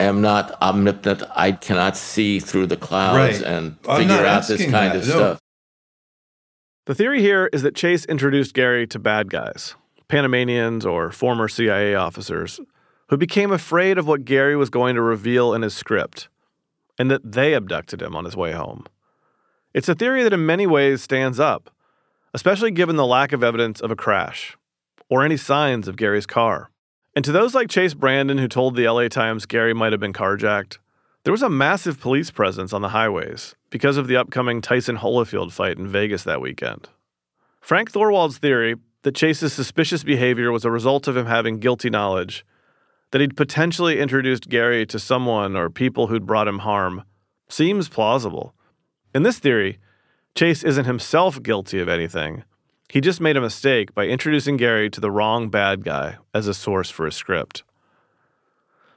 am 0.00 0.20
not 0.20 0.60
omnipotent. 0.62 1.22
I 1.34 1.52
cannot 1.52 1.96
see 1.96 2.38
through 2.40 2.66
the 2.66 2.76
clouds 2.76 3.40
Right. 3.40 3.46
and 3.46 3.76
I'm 3.88 4.00
figure 4.02 4.24
out 4.26 4.46
this 4.46 4.62
kind 4.62 4.92
that, 4.92 4.96
of 4.96 5.08
no. 5.08 5.14
stuff. 5.14 5.40
The 6.86 6.94
theory 6.94 7.20
here 7.20 7.50
is 7.52 7.62
that 7.62 7.74
Chase 7.74 8.04
introduced 8.06 8.54
Gary 8.54 8.86
to 8.86 8.98
bad 8.98 9.30
guys, 9.30 9.74
Panamanians 10.08 10.86
or 10.86 11.10
former 11.10 11.48
CIA 11.48 11.94
officers, 11.94 12.60
who 13.08 13.16
became 13.16 13.50
afraid 13.52 13.98
of 13.98 14.06
what 14.06 14.24
Gary 14.24 14.56
was 14.56 14.70
going 14.70 14.94
to 14.94 15.02
reveal 15.02 15.52
in 15.52 15.62
his 15.62 15.74
script, 15.74 16.28
and 16.98 17.10
that 17.10 17.32
they 17.32 17.52
abducted 17.54 18.00
him 18.00 18.16
on 18.16 18.24
his 18.24 18.36
way 18.36 18.52
home. 18.52 18.86
It's 19.74 19.88
a 19.88 19.94
theory 19.94 20.22
that 20.22 20.32
in 20.32 20.46
many 20.46 20.66
ways 20.66 21.02
stands 21.02 21.38
up, 21.38 21.70
especially 22.32 22.70
given 22.70 22.96
the 22.96 23.06
lack 23.06 23.32
of 23.32 23.44
evidence 23.44 23.80
of 23.80 23.90
a 23.90 23.96
crash 23.96 24.56
or 25.10 25.22
any 25.22 25.36
signs 25.36 25.88
of 25.88 25.96
Gary's 25.96 26.26
car. 26.26 26.70
And 27.18 27.24
to 27.24 27.32
those 27.32 27.52
like 27.52 27.68
Chase 27.68 27.94
Brandon 27.94 28.38
who 28.38 28.46
told 28.46 28.76
the 28.76 28.88
LA 28.88 29.08
Times 29.08 29.44
Gary 29.44 29.74
might 29.74 29.90
have 29.90 29.98
been 29.98 30.12
carjacked, 30.12 30.78
there 31.24 31.32
was 31.32 31.42
a 31.42 31.48
massive 31.48 31.98
police 31.98 32.30
presence 32.30 32.72
on 32.72 32.80
the 32.80 32.90
highways 32.90 33.56
because 33.70 33.96
of 33.96 34.06
the 34.06 34.16
upcoming 34.16 34.60
Tyson 34.60 34.98
Holyfield 34.98 35.50
fight 35.50 35.78
in 35.78 35.88
Vegas 35.88 36.22
that 36.22 36.40
weekend. 36.40 36.88
Frank 37.60 37.90
Thorwald's 37.90 38.38
theory 38.38 38.76
that 39.02 39.16
Chase's 39.16 39.52
suspicious 39.52 40.04
behavior 40.04 40.52
was 40.52 40.64
a 40.64 40.70
result 40.70 41.08
of 41.08 41.16
him 41.16 41.26
having 41.26 41.58
guilty 41.58 41.90
knowledge, 41.90 42.46
that 43.10 43.20
he'd 43.20 43.36
potentially 43.36 43.98
introduced 43.98 44.48
Gary 44.48 44.86
to 44.86 45.00
someone 45.00 45.56
or 45.56 45.70
people 45.70 46.06
who'd 46.06 46.24
brought 46.24 46.46
him 46.46 46.60
harm, 46.60 47.02
seems 47.48 47.88
plausible. 47.88 48.54
In 49.12 49.24
this 49.24 49.40
theory, 49.40 49.80
Chase 50.36 50.62
isn't 50.62 50.84
himself 50.84 51.42
guilty 51.42 51.80
of 51.80 51.88
anything. 51.88 52.44
He 52.88 53.02
just 53.02 53.20
made 53.20 53.36
a 53.36 53.40
mistake 53.42 53.94
by 53.94 54.06
introducing 54.06 54.56
Gary 54.56 54.88
to 54.90 55.00
the 55.00 55.10
wrong 55.10 55.50
bad 55.50 55.84
guy 55.84 56.16
as 56.32 56.46
a 56.46 56.54
source 56.54 56.88
for 56.88 57.04
his 57.04 57.14
script. 57.14 57.62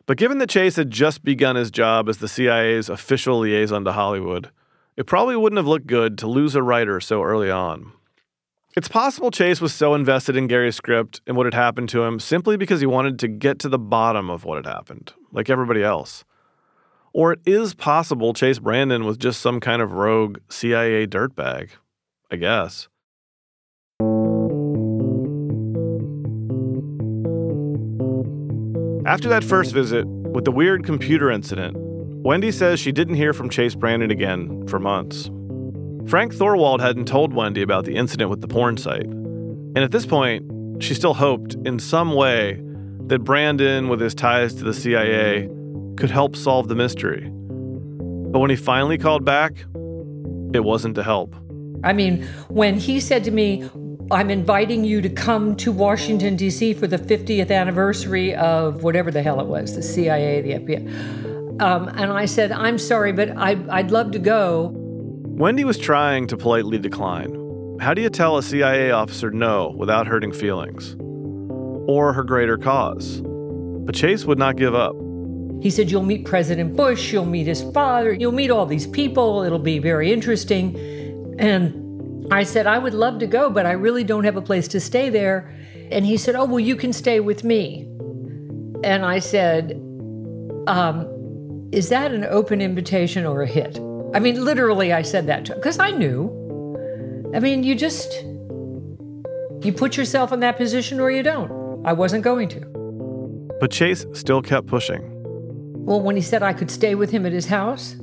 But 0.05 0.17
given 0.17 0.37
that 0.37 0.49
Chase 0.49 0.77
had 0.77 0.91
just 0.91 1.23
begun 1.23 1.57
his 1.57 1.71
job 1.71 2.07
as 2.07 2.17
the 2.17 2.29
CIA's 2.29 2.89
official 2.89 3.39
liaison 3.39 3.83
to 3.83 3.91
Hollywood, 3.91 4.49
it 4.95 5.07
probably 5.07 5.35
wouldn't 5.35 5.57
have 5.57 5.67
looked 5.67 5.87
good 5.87 6.17
to 6.19 6.27
lose 6.27 6.55
a 6.55 6.63
writer 6.63 7.01
so 7.01 7.21
early 7.21 7.51
on. 7.51 7.91
It's 8.77 8.87
possible 8.87 9.29
Chase 9.29 9.59
was 9.59 9.73
so 9.73 9.93
invested 9.93 10.37
in 10.37 10.47
Gary's 10.47 10.77
script 10.77 11.19
and 11.27 11.35
what 11.35 11.45
had 11.45 11.53
happened 11.53 11.89
to 11.89 12.03
him 12.03 12.21
simply 12.21 12.55
because 12.55 12.79
he 12.79 12.85
wanted 12.85 13.19
to 13.19 13.27
get 13.27 13.59
to 13.59 13.69
the 13.69 13.77
bottom 13.77 14.29
of 14.29 14.45
what 14.45 14.55
had 14.55 14.73
happened, 14.73 15.11
like 15.33 15.49
everybody 15.49 15.83
else. 15.83 16.23
Or 17.11 17.33
it 17.33 17.39
is 17.45 17.73
possible 17.73 18.33
Chase 18.33 18.59
Brandon 18.59 19.03
was 19.03 19.17
just 19.17 19.41
some 19.41 19.59
kind 19.59 19.81
of 19.81 19.91
rogue 19.91 20.37
CIA 20.47 21.05
dirtbag, 21.07 21.71
I 22.31 22.37
guess. 22.37 22.87
After 29.11 29.27
that 29.27 29.43
first 29.43 29.73
visit, 29.73 30.07
with 30.07 30.45
the 30.45 30.53
weird 30.53 30.85
computer 30.85 31.29
incident, 31.29 31.75
Wendy 32.23 32.49
says 32.49 32.79
she 32.79 32.93
didn't 32.93 33.15
hear 33.15 33.33
from 33.33 33.49
Chase 33.49 33.75
Brandon 33.75 34.09
again 34.09 34.65
for 34.67 34.79
months. 34.79 35.29
Frank 36.09 36.33
Thorwald 36.33 36.79
hadn't 36.79 37.09
told 37.09 37.33
Wendy 37.33 37.61
about 37.61 37.83
the 37.83 37.97
incident 37.97 38.29
with 38.29 38.39
the 38.39 38.47
porn 38.47 38.77
site. 38.77 39.03
And 39.03 39.79
at 39.79 39.91
this 39.91 40.05
point, 40.05 40.81
she 40.81 40.93
still 40.93 41.13
hoped, 41.13 41.55
in 41.65 41.77
some 41.77 42.13
way, 42.13 42.63
that 43.07 43.19
Brandon, 43.25 43.89
with 43.89 43.99
his 43.99 44.15
ties 44.15 44.53
to 44.55 44.63
the 44.63 44.73
CIA, 44.73 45.49
could 45.97 46.09
help 46.09 46.37
solve 46.37 46.69
the 46.69 46.75
mystery. 46.75 47.29
But 47.29 48.39
when 48.39 48.49
he 48.49 48.55
finally 48.55 48.97
called 48.97 49.25
back, 49.25 49.65
it 50.53 50.63
wasn't 50.63 50.95
to 50.95 51.03
help. 51.03 51.35
I 51.83 51.91
mean, 51.91 52.23
when 52.47 52.79
he 52.79 53.01
said 53.01 53.25
to 53.25 53.31
me, 53.31 53.69
I'm 54.11 54.29
inviting 54.29 54.83
you 54.83 55.01
to 55.01 55.09
come 55.09 55.55
to 55.57 55.71
Washington, 55.71 56.35
D.C. 56.35 56.73
for 56.73 56.85
the 56.85 56.97
50th 56.97 57.49
anniversary 57.49 58.35
of 58.35 58.83
whatever 58.83 59.09
the 59.09 59.23
hell 59.23 59.39
it 59.39 59.47
was, 59.47 59.75
the 59.75 59.81
CIA, 59.81 60.41
the 60.41 60.51
FBI. 60.51 61.61
Um, 61.61 61.87
and 61.89 62.11
I 62.11 62.25
said, 62.25 62.51
I'm 62.51 62.77
sorry, 62.77 63.13
but 63.13 63.29
I, 63.37 63.57
I'd 63.69 63.91
love 63.91 64.11
to 64.11 64.19
go. 64.19 64.73
Wendy 64.75 65.63
was 65.63 65.77
trying 65.77 66.27
to 66.27 66.37
politely 66.37 66.77
decline. 66.77 67.77
How 67.79 67.93
do 67.93 68.01
you 68.01 68.09
tell 68.09 68.37
a 68.37 68.43
CIA 68.43 68.91
officer 68.91 69.31
no 69.31 69.73
without 69.77 70.07
hurting 70.07 70.33
feelings? 70.33 70.95
Or 71.87 72.13
her 72.13 72.23
greater 72.23 72.57
cause? 72.57 73.21
But 73.23 73.95
Chase 73.95 74.25
would 74.25 74.37
not 74.37 74.57
give 74.57 74.75
up. 74.75 74.93
He 75.61 75.69
said, 75.69 75.89
You'll 75.89 76.03
meet 76.03 76.25
President 76.25 76.75
Bush, 76.75 77.13
you'll 77.13 77.25
meet 77.25 77.47
his 77.47 77.63
father, 77.73 78.11
you'll 78.11 78.31
meet 78.31 78.51
all 78.51 78.65
these 78.65 78.87
people, 78.87 79.43
it'll 79.43 79.59
be 79.59 79.79
very 79.79 80.11
interesting. 80.11 80.75
And 81.39 81.80
I 82.31 82.43
said, 82.43 82.65
I 82.65 82.77
would 82.77 82.93
love 82.93 83.19
to 83.19 83.27
go, 83.27 83.49
but 83.49 83.65
I 83.65 83.73
really 83.73 84.05
don't 84.05 84.23
have 84.23 84.37
a 84.37 84.41
place 84.41 84.69
to 84.69 84.79
stay 84.79 85.09
there. 85.09 85.53
And 85.91 86.05
he 86.05 86.15
said, 86.15 86.35
Oh, 86.35 86.45
well, 86.45 86.61
you 86.61 86.77
can 86.77 86.93
stay 86.93 87.19
with 87.19 87.43
me. 87.43 87.81
And 88.83 89.05
I 89.05 89.19
said, 89.19 89.73
um, 90.67 91.69
Is 91.73 91.89
that 91.89 92.13
an 92.13 92.23
open 92.23 92.61
invitation 92.61 93.25
or 93.25 93.41
a 93.41 93.47
hit? 93.47 93.77
I 94.13 94.19
mean, 94.19 94.43
literally, 94.43 94.93
I 94.93 95.01
said 95.01 95.27
that 95.27 95.45
to 95.45 95.53
him 95.53 95.59
because 95.59 95.77
I 95.77 95.91
knew. 95.91 96.37
I 97.35 97.39
mean, 97.39 97.63
you 97.63 97.75
just, 97.75 98.11
you 99.61 99.73
put 99.75 99.97
yourself 99.97 100.31
in 100.31 100.39
that 100.39 100.55
position 100.55 101.01
or 101.01 101.11
you 101.11 101.23
don't. 101.23 101.85
I 101.85 101.93
wasn't 101.93 102.23
going 102.23 102.47
to. 102.49 102.59
But 103.59 103.71
Chase 103.71 104.05
still 104.13 104.41
kept 104.41 104.67
pushing. 104.67 105.01
Well, 105.83 106.01
when 106.01 106.15
he 106.15 106.21
said 106.21 106.43
I 106.43 106.53
could 106.53 106.71
stay 106.71 106.95
with 106.95 107.11
him 107.11 107.25
at 107.25 107.31
his 107.33 107.47
house, 107.47 107.95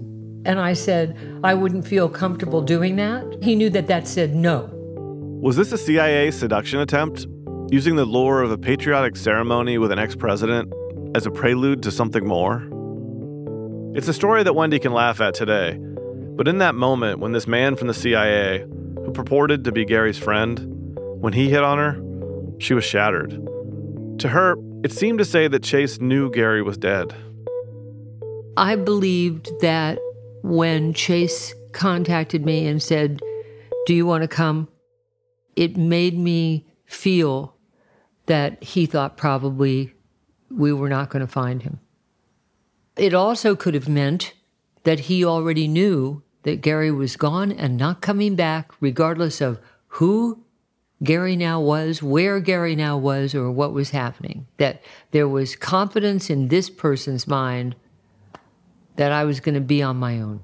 and 0.45 0.61
I 0.61 0.73
said 0.73 1.17
I 1.43 1.55
wouldn't 1.55 1.87
feel 1.87 2.09
comfortable 2.09 2.63
doing 2.63 2.97
that, 2.97 3.43
he 3.43 3.55
knew 3.55 3.71
that 3.71 3.87
that 3.89 4.07
said 4.07 4.35
no. 4.35 4.71
Was 5.41 5.57
this 5.57 5.73
a 5.73 5.79
CIA 5.79 6.31
seduction 6.31 6.81
attempt? 6.81 7.27
Using 7.71 7.97
the 7.97 8.05
lure 8.05 8.43
of 8.43 8.51
a 8.51 8.59
patriotic 8.59 9.15
ceremony 9.15 9.79
with 9.79 9.93
an 9.93 9.99
ex 9.99 10.17
president 10.17 10.73
as 11.15 11.27
a 11.27 11.31
prelude 11.31 11.83
to 11.83 11.91
something 11.91 12.27
more? 12.27 12.67
It's 13.95 14.09
a 14.09 14.15
story 14.15 14.43
that 14.43 14.55
Wendy 14.55 14.79
can 14.79 14.93
laugh 14.93 15.21
at 15.21 15.35
today, 15.35 15.79
but 15.79 16.49
in 16.49 16.59
that 16.59 16.75
moment 16.75 17.19
when 17.21 17.33
this 17.33 17.47
man 17.47 17.77
from 17.77 17.89
the 17.89 17.95
CIA, 17.95 18.65
who 18.97 19.13
purported 19.13 19.65
to 19.65 19.73
be 19.73 19.85
Gary's 19.85 20.19
friend, 20.19 20.61
when 21.21 21.33
he 21.33 21.51
hit 21.51 21.63
on 21.63 21.79
her, 21.79 22.01
she 22.59 22.75
was 22.75 22.85
shattered. 22.85 23.31
To 24.19 24.29
her, 24.29 24.57
it 24.85 24.93
seemed 24.93 25.19
to 25.19 25.25
say 25.25 25.49
that 25.49 25.63
Chase 25.63 26.01
knew 26.01 26.31
Gary 26.31 26.63
was 26.63 26.77
dead. 26.77 27.15
I 28.57 28.77
believed 28.77 29.51
that 29.61 29.99
when 30.43 30.93
Chase 30.95 31.55
contacted 31.73 32.45
me 32.45 32.67
and 32.67 32.83
said, 32.83 33.21
Do 33.87 33.95
you 33.95 34.07
want 34.07 34.23
to 34.23 34.29
come? 34.29 34.69
It 35.57 35.77
made 35.77 36.17
me 36.19 36.67
feel 36.87 37.57
that 38.27 38.63
he 38.63 38.87
thought 38.87 39.17
probably 39.17 39.95
we 40.51 40.73
were 40.73 40.89
not 40.89 41.11
going 41.11 41.21
to 41.27 41.33
find 41.33 41.63
him. 41.63 41.81
It 42.97 43.15
also 43.15 43.55
could 43.55 43.75
have 43.75 43.89
meant 43.89 44.35
that 44.85 45.01
he 45.01 45.25
already 45.25 45.69
knew 45.69 46.23
that 46.43 46.63
Gary 46.63 46.91
was 46.91 47.17
gone 47.17 47.53
and 47.53 47.77
not 47.77 48.01
coming 48.01 48.35
back, 48.35 48.73
regardless 48.81 49.41
of 49.41 49.61
who 49.89 50.45
Gary 51.03 51.37
now 51.37 51.61
was, 51.61 52.03
where 52.03 52.41
Gary 52.41 52.75
now 52.75 52.97
was, 52.97 53.35
or 53.35 53.51
what 53.51 53.73
was 53.73 53.91
happening. 53.91 54.47
That 54.57 54.83
there 55.11 55.29
was 55.29 55.57
confidence 55.57 56.31
in 56.31 56.49
this 56.49 56.71
person's 56.71 57.27
mind 57.27 57.77
that 58.99 59.13
I 59.13 59.25
was 59.25 59.41
going 59.41 59.55
to 59.55 59.61
be 59.61 59.83
on 59.83 59.97
my 59.97 60.21
own. 60.21 60.41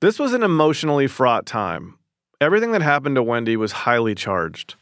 This 0.00 0.18
was 0.18 0.32
an 0.32 0.42
emotionally 0.42 1.06
fraught 1.06 1.46
time. 1.46 1.98
Everything 2.40 2.72
that 2.72 2.82
happened 2.82 3.16
to 3.16 3.22
Wendy 3.22 3.56
was 3.56 3.72
highly 3.72 4.14
charged. 4.14 4.74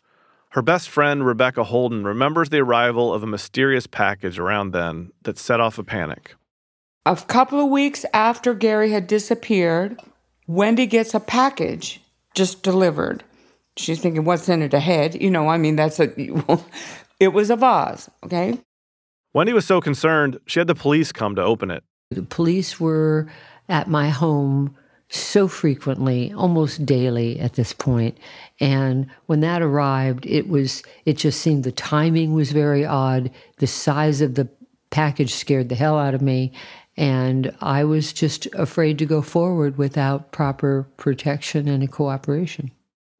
Her 0.50 0.62
best 0.62 0.88
friend, 0.88 1.26
Rebecca 1.26 1.64
Holden, 1.64 2.04
remembers 2.04 2.48
the 2.48 2.60
arrival 2.60 3.12
of 3.12 3.24
a 3.24 3.26
mysterious 3.26 3.88
package 3.88 4.38
around 4.38 4.70
then 4.70 5.10
that 5.24 5.36
set 5.36 5.60
off 5.60 5.78
a 5.78 5.84
panic. 5.84 6.36
A 7.04 7.16
couple 7.16 7.60
of 7.60 7.70
weeks 7.70 8.04
after 8.14 8.54
Gary 8.54 8.92
had 8.92 9.08
disappeared, 9.08 10.00
Wendy 10.46 10.86
gets 10.86 11.12
a 11.12 11.20
package 11.20 12.00
just 12.34 12.62
delivered. 12.62 13.24
She's 13.76 14.00
thinking, 14.00 14.24
what's 14.24 14.48
in 14.48 14.62
it 14.62 14.72
ahead? 14.72 15.20
You 15.20 15.30
know, 15.30 15.48
I 15.48 15.58
mean, 15.58 15.74
that's 15.74 15.98
a, 15.98 16.12
it 17.20 17.32
was 17.32 17.50
a 17.50 17.56
vase, 17.56 18.08
okay? 18.24 18.60
Wendy 19.32 19.52
was 19.52 19.66
so 19.66 19.80
concerned, 19.80 20.38
she 20.46 20.60
had 20.60 20.68
the 20.68 20.76
police 20.76 21.10
come 21.10 21.34
to 21.34 21.42
open 21.42 21.72
it. 21.72 21.82
The 22.10 22.22
police 22.22 22.78
were 22.78 23.28
at 23.68 23.88
my 23.88 24.10
home 24.10 24.76
so 25.08 25.48
frequently, 25.48 26.32
almost 26.32 26.84
daily 26.84 27.38
at 27.38 27.54
this 27.54 27.72
point. 27.72 28.18
And 28.60 29.08
when 29.26 29.40
that 29.40 29.62
arrived, 29.62 30.26
it 30.26 30.48
was 30.48 30.82
it 31.04 31.16
just 31.16 31.40
seemed 31.40 31.64
the 31.64 31.72
timing 31.72 32.32
was 32.32 32.52
very 32.52 32.84
odd. 32.84 33.30
The 33.58 33.66
size 33.66 34.20
of 34.20 34.34
the 34.34 34.48
package 34.90 35.34
scared 35.34 35.68
the 35.68 35.74
hell 35.74 35.98
out 35.98 36.14
of 36.14 36.22
me. 36.22 36.52
And 36.96 37.54
I 37.60 37.84
was 37.84 38.12
just 38.12 38.46
afraid 38.54 38.98
to 38.98 39.06
go 39.06 39.20
forward 39.20 39.76
without 39.76 40.30
proper 40.30 40.86
protection 40.96 41.68
and 41.68 41.90
cooperation. 41.90 42.70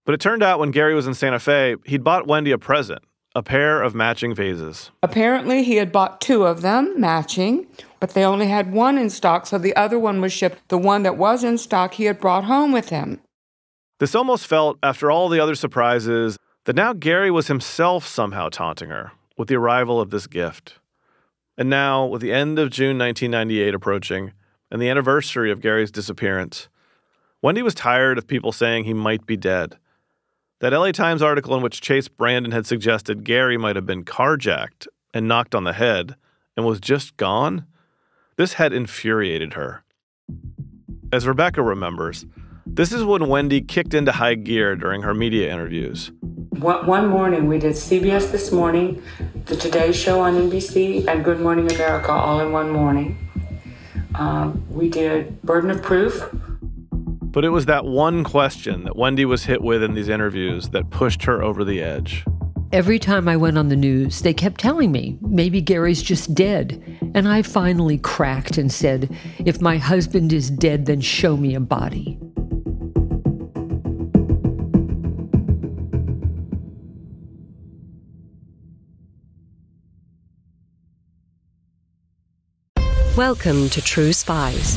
But 0.05 0.15
it 0.15 0.21
turned 0.21 0.43
out 0.43 0.61
when 0.61 0.71
Gary 0.71 0.95
was 0.95 1.07
in 1.07 1.15
Santa 1.15 1.41
Fe, 1.41 1.77
he'd 1.85 2.05
bought 2.05 2.27
Wendy 2.27 2.53
a 2.53 2.59
present 2.59 3.03
a 3.35 3.43
pair 3.43 3.83
of 3.83 3.95
matching 3.95 4.35
vases. 4.35 4.91
Apparently, 5.03 5.65
he 5.65 5.77
had 5.77 5.91
bought 5.91 6.21
two 6.21 6.45
of 6.45 6.63
them, 6.63 7.01
matching, 7.01 7.67
but 8.05 8.13
they 8.13 8.23
only 8.23 8.49
had 8.49 8.71
one 8.71 8.99
in 8.99 9.09
stock, 9.09 9.47
so 9.47 9.57
the 9.57 9.75
other 9.77 9.99
one 9.99 10.21
was 10.21 10.31
shipped. 10.31 10.69
The 10.69 10.77
one 10.77 11.05
that 11.05 11.17
was 11.17 11.43
in 11.43 11.57
stock, 11.57 11.95
he 11.95 12.05
had 12.05 12.21
brought 12.21 12.45
home 12.45 12.71
with 12.71 12.91
him. 12.91 13.23
This 13.99 14.15
almost 14.15 14.47
felt, 14.47 14.77
after 14.83 15.11
all 15.11 15.31
the 15.31 15.41
other 15.41 15.55
surprises, 15.55 16.37
that 16.67 16.77
now 16.77 16.93
Gary 16.93 17.31
was 17.31 17.47
himself 17.47 18.07
somehow 18.07 18.51
taunting 18.51 18.91
her 18.91 19.13
with 19.39 19.49
the 19.49 19.55
arrival 19.55 20.03
of 20.03 20.11
this 20.11 20.27
gift. 20.27 20.81
And 21.57 21.71
now, 21.71 22.05
with 22.05 22.21
the 22.21 22.31
end 22.31 22.59
of 22.59 22.69
June 22.69 22.99
1998 22.99 23.75
approaching 23.75 24.35
and 24.71 24.83
the 24.83 24.91
anniversary 24.91 25.51
of 25.51 25.63
Gary's 25.63 25.91
disappearance, 25.91 26.69
Wendy 27.41 27.63
was 27.63 27.75
tired 27.75 28.19
of 28.19 28.27
people 28.27 28.53
saying 28.53 28.85
he 28.85 28.93
might 28.93 29.25
be 29.25 29.39
dead. 29.39 29.79
That 30.61 30.75
LA 30.75 30.93
Times 30.93 31.23
article 31.23 31.57
in 31.57 31.63
which 31.63 31.81
Chase 31.81 32.09
Brandon 32.09 32.53
had 32.53 32.67
suggested 32.67 33.25
Gary 33.25 33.57
might 33.57 33.77
have 33.77 33.87
been 33.87 34.05
carjacked 34.05 34.89
and 35.15 35.27
knocked 35.27 35.55
on 35.55 35.65
the 35.65 35.73
head 35.73 36.17
and 36.55 36.67
was 36.67 36.81
just 36.81 37.17
gone, 37.17 37.67
this 38.37 38.55
had 38.55 38.73
infuriated 38.73 39.55
her. 39.55 39.85
As 41.13 41.27
Rebecca 41.27 41.63
remembers, 41.63 42.27
this 42.67 42.93
is 42.93 43.05
when 43.05 43.29
Wendy 43.29 43.61
kicked 43.61 43.95
into 43.95 44.13
high 44.13 44.35
gear 44.35 44.75
during 44.75 45.03
her 45.03 45.15
media 45.15 45.53
interviews. 45.53 46.11
One 46.59 47.09
morning, 47.09 47.47
we 47.47 47.59
did 47.59 47.73
CBS 47.73 48.31
This 48.31 48.51
Morning, 48.51 49.03
The 49.47 49.57
Today 49.57 49.93
Show 49.93 50.21
on 50.21 50.35
NBC, 50.35 51.07
and 51.07 51.25
Good 51.25 51.41
Morning 51.41 51.71
America 51.71 52.11
all 52.11 52.41
in 52.41 52.53
one 52.53 52.71
morning. 52.71 53.19
Um, 54.15 54.65
we 54.71 54.89
did 54.89 55.43
Burden 55.43 55.71
of 55.71 55.83
Proof, 55.83 56.29
but 56.91 57.45
it 57.45 57.51
was 57.51 57.67
that 57.67 57.85
one 57.85 58.25
question 58.25 58.85
that 58.85 58.97
Wendy 58.97 59.25
was 59.25 59.45
hit 59.45 59.61
with 59.61 59.83
in 59.83 59.95
these 59.95 60.09
interviews 60.09 60.71
that 60.71 60.91
pushed 60.91 61.25
her 61.25 61.43
over 61.43 61.65
the 61.65 61.83
edge. 61.83 62.25
Every 62.75 62.99
time 62.99 63.29
I 63.29 63.37
went 63.37 63.57
on 63.57 63.69
the 63.69 63.77
news, 63.77 64.23
they 64.23 64.35
kept 64.35 64.61
telling 64.61 64.91
me, 64.91 65.17
maybe 65.21 65.61
Gary's 65.61 66.03
just 66.03 66.35
dead. 66.35 66.83
And 67.15 67.29
I 67.29 67.43
finally 67.43 67.99
cracked 67.99 68.59
and 68.59 68.73
said, 68.73 69.17
if 69.39 69.61
my 69.61 69.77
husband 69.77 70.33
is 70.33 70.51
dead, 70.51 70.87
then 70.87 71.01
show 71.01 71.37
me 71.37 71.55
a 71.55 71.61
body. 71.61 72.19
Welcome 83.17 83.69
to 83.69 83.81
True 83.81 84.13
Spies 84.13 84.77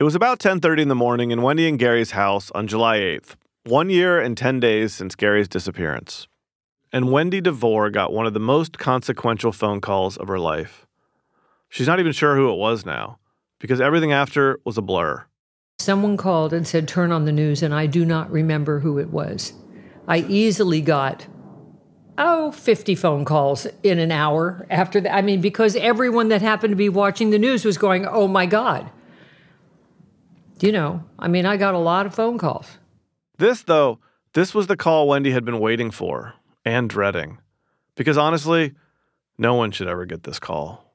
It 0.00 0.04
was 0.04 0.14
about 0.14 0.38
10:30 0.38 0.80
in 0.80 0.88
the 0.88 0.94
morning 0.94 1.30
in 1.30 1.42
Wendy 1.42 1.68
and 1.68 1.78
Gary's 1.78 2.12
house 2.12 2.50
on 2.52 2.66
July 2.66 3.00
8th, 3.00 3.36
1 3.66 3.90
year 3.90 4.18
and 4.18 4.34
10 4.34 4.58
days 4.58 4.94
since 4.94 5.14
Gary's 5.14 5.46
disappearance. 5.46 6.26
And 6.90 7.12
Wendy 7.12 7.42
DeVore 7.42 7.90
got 7.90 8.10
one 8.10 8.24
of 8.24 8.32
the 8.32 8.40
most 8.40 8.78
consequential 8.78 9.52
phone 9.52 9.82
calls 9.82 10.16
of 10.16 10.26
her 10.28 10.38
life. 10.38 10.86
She's 11.68 11.86
not 11.86 12.00
even 12.00 12.12
sure 12.12 12.34
who 12.34 12.50
it 12.50 12.56
was 12.56 12.86
now 12.86 13.18
because 13.58 13.78
everything 13.78 14.10
after 14.10 14.58
was 14.64 14.78
a 14.78 14.82
blur. 14.82 15.26
Someone 15.80 16.16
called 16.16 16.54
and 16.54 16.66
said, 16.66 16.88
Turn 16.88 17.12
on 17.12 17.26
the 17.26 17.30
news, 17.30 17.62
and 17.62 17.74
I 17.74 17.84
do 17.84 18.06
not 18.06 18.30
remember 18.30 18.80
who 18.80 18.96
it 18.96 19.10
was. 19.10 19.52
I 20.08 20.20
easily 20.20 20.80
got, 20.80 21.26
oh, 22.16 22.52
50 22.52 22.94
phone 22.94 23.26
calls 23.26 23.66
in 23.82 23.98
an 23.98 24.12
hour 24.12 24.66
after 24.70 24.98
that. 25.02 25.14
I 25.14 25.20
mean, 25.20 25.42
because 25.42 25.76
everyone 25.76 26.30
that 26.30 26.40
happened 26.40 26.72
to 26.72 26.76
be 26.76 26.88
watching 26.88 27.28
the 27.28 27.38
news 27.38 27.66
was 27.66 27.76
going, 27.76 28.06
Oh 28.06 28.26
my 28.26 28.46
God. 28.46 28.90
You 30.60 30.72
know, 30.72 31.04
I 31.18 31.28
mean, 31.28 31.46
I 31.46 31.56
got 31.56 31.74
a 31.74 31.78
lot 31.78 32.04
of 32.04 32.14
phone 32.14 32.36
calls. 32.36 32.78
This, 33.38 33.62
though, 33.62 33.98
this 34.34 34.54
was 34.54 34.66
the 34.66 34.76
call 34.76 35.08
Wendy 35.08 35.30
had 35.30 35.44
been 35.44 35.58
waiting 35.58 35.90
for 35.90 36.34
and 36.64 36.88
dreading. 36.88 37.38
Because 37.96 38.18
honestly, 38.18 38.74
no 39.38 39.54
one 39.54 39.70
should 39.70 39.88
ever 39.88 40.04
get 40.04 40.24
this 40.24 40.38
call. 40.38 40.94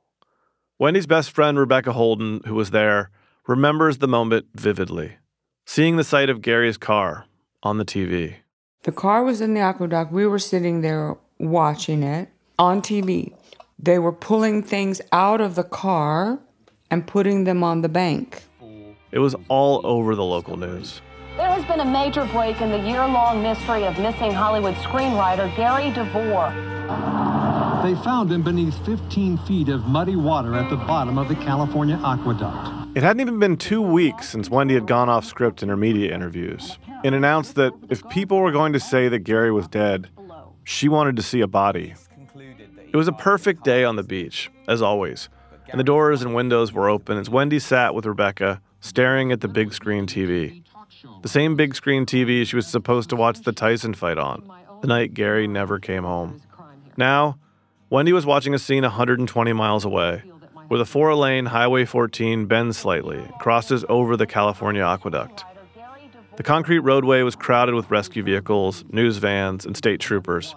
Wendy's 0.77 1.07
best 1.07 1.31
friend, 1.31 1.57
Rebecca 1.57 1.93
Holden, 1.93 2.41
who 2.45 2.53
was 2.53 2.69
there, 2.69 3.09
remembers 3.47 3.97
the 3.97 4.07
moment 4.07 4.45
vividly, 4.53 5.17
seeing 5.65 5.95
the 5.95 6.03
sight 6.03 6.29
of 6.29 6.41
Gary's 6.41 6.77
car 6.77 7.25
on 7.63 7.77
the 7.77 7.85
TV. 7.85 8.35
The 8.83 8.91
car 8.91 9.23
was 9.23 9.41
in 9.41 9.55
the 9.55 9.61
aqueduct. 9.61 10.11
We 10.11 10.27
were 10.27 10.39
sitting 10.39 10.81
there 10.81 11.17
watching 11.39 12.03
it 12.03 12.29
on 12.59 12.81
TV. 12.81 13.33
They 13.79 13.97
were 13.97 14.11
pulling 14.11 14.61
things 14.61 15.01
out 15.11 15.41
of 15.41 15.55
the 15.55 15.63
car 15.63 16.39
and 16.91 17.07
putting 17.07 17.45
them 17.45 17.63
on 17.63 17.81
the 17.81 17.89
bank. 17.89 18.43
It 19.11 19.19
was 19.19 19.35
all 19.47 19.85
over 19.85 20.15
the 20.15 20.23
local 20.23 20.57
news. 20.57 21.01
There 21.37 21.49
has 21.49 21.65
been 21.65 21.81
a 21.81 21.85
major 21.85 22.25
break 22.25 22.61
in 22.61 22.71
the 22.71 22.79
year 22.79 23.05
long 23.05 23.41
mystery 23.41 23.85
of 23.85 23.99
missing 23.99 24.31
Hollywood 24.31 24.75
screenwriter 24.75 25.53
Gary 25.57 25.91
DeVore. 25.91 26.51
They 27.83 27.93
found 28.03 28.31
him 28.31 28.41
beneath 28.41 28.73
15 28.85 29.37
feet 29.39 29.69
of 29.69 29.85
muddy 29.85 30.15
water 30.15 30.55
at 30.55 30.69
the 30.69 30.77
bottom 30.77 31.17
of 31.17 31.27
the 31.27 31.35
California 31.35 31.99
aqueduct. 32.03 32.97
It 32.97 33.03
hadn't 33.03 33.19
even 33.19 33.37
been 33.37 33.57
two 33.57 33.81
weeks 33.81 34.29
since 34.29 34.49
Wendy 34.49 34.73
had 34.73 34.87
gone 34.87 35.09
off 35.09 35.25
script 35.25 35.61
in 35.61 35.69
her 35.69 35.75
media 35.75 36.15
interviews 36.15 36.77
and 37.03 37.13
announced 37.13 37.55
that 37.55 37.73
if 37.89 38.07
people 38.09 38.39
were 38.39 38.51
going 38.51 38.73
to 38.73 38.79
say 38.79 39.09
that 39.09 39.19
Gary 39.19 39.51
was 39.51 39.67
dead, 39.67 40.07
she 40.63 40.87
wanted 40.87 41.15
to 41.17 41.21
see 41.21 41.41
a 41.41 41.47
body. 41.47 41.93
It 42.91 42.95
was 42.95 43.07
a 43.09 43.13
perfect 43.13 43.63
day 43.65 43.83
on 43.83 43.97
the 43.97 44.03
beach, 44.03 44.49
as 44.67 44.81
always, 44.81 45.27
and 45.67 45.79
the 45.79 45.83
doors 45.83 46.21
and 46.21 46.33
windows 46.33 46.71
were 46.71 46.89
open 46.89 47.17
as 47.17 47.29
Wendy 47.29 47.59
sat 47.59 47.93
with 47.93 48.05
Rebecca, 48.05 48.61
staring 48.85 49.31
at 49.31 49.41
the 49.41 49.47
big 49.47 49.73
screen 49.73 50.05
TV. 50.05 50.63
The 51.23 51.27
same 51.27 51.55
big 51.55 51.75
screen 51.75 52.05
TV 52.05 52.45
she 52.45 52.55
was 52.55 52.67
supposed 52.67 53.09
to 53.09 53.15
watch 53.15 53.41
the 53.41 53.51
Tyson 53.51 53.95
fight 53.95 54.19
on, 54.19 54.49
the 54.81 54.87
night 54.87 55.13
Gary 55.15 55.47
never 55.47 55.79
came 55.79 56.03
home. 56.03 56.41
Now, 56.95 57.39
Wendy 57.89 58.13
was 58.13 58.25
watching 58.25 58.53
a 58.53 58.59
scene 58.59 58.83
120 58.83 59.53
miles 59.53 59.85
away, 59.85 60.19
where 60.67 60.77
the 60.77 60.85
four 60.85 61.15
lane 61.15 61.47
Highway 61.47 61.85
14 61.85 62.45
bends 62.45 62.77
slightly, 62.77 63.27
crosses 63.39 63.83
over 63.89 64.15
the 64.15 64.27
California 64.27 64.83
aqueduct. 64.83 65.43
The 66.37 66.43
concrete 66.43 66.79
roadway 66.79 67.23
was 67.23 67.35
crowded 67.35 67.73
with 67.73 67.89
rescue 67.89 68.21
vehicles, 68.21 68.83
news 68.89 69.17
vans, 69.17 69.65
and 69.65 69.75
state 69.75 69.99
troopers, 69.99 70.55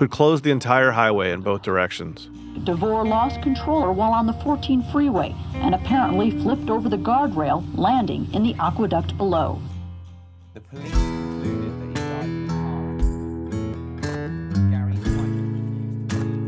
who'd 0.00 0.10
closed 0.10 0.42
the 0.44 0.50
entire 0.50 0.90
highway 0.90 1.30
in 1.30 1.42
both 1.42 1.60
directions. 1.60 2.30
DeVore 2.64 3.04
lost 3.04 3.42
control 3.42 3.92
while 3.92 4.12
on 4.12 4.26
the 4.26 4.32
14 4.32 4.82
freeway 4.90 5.34
and 5.56 5.74
apparently 5.74 6.30
flipped 6.30 6.70
over 6.70 6.88
the 6.88 6.96
guardrail, 6.96 7.62
landing 7.76 8.26
in 8.32 8.42
the 8.42 8.54
aqueduct 8.58 9.16
below. 9.18 9.60
The 10.54 10.60
police 10.62 10.94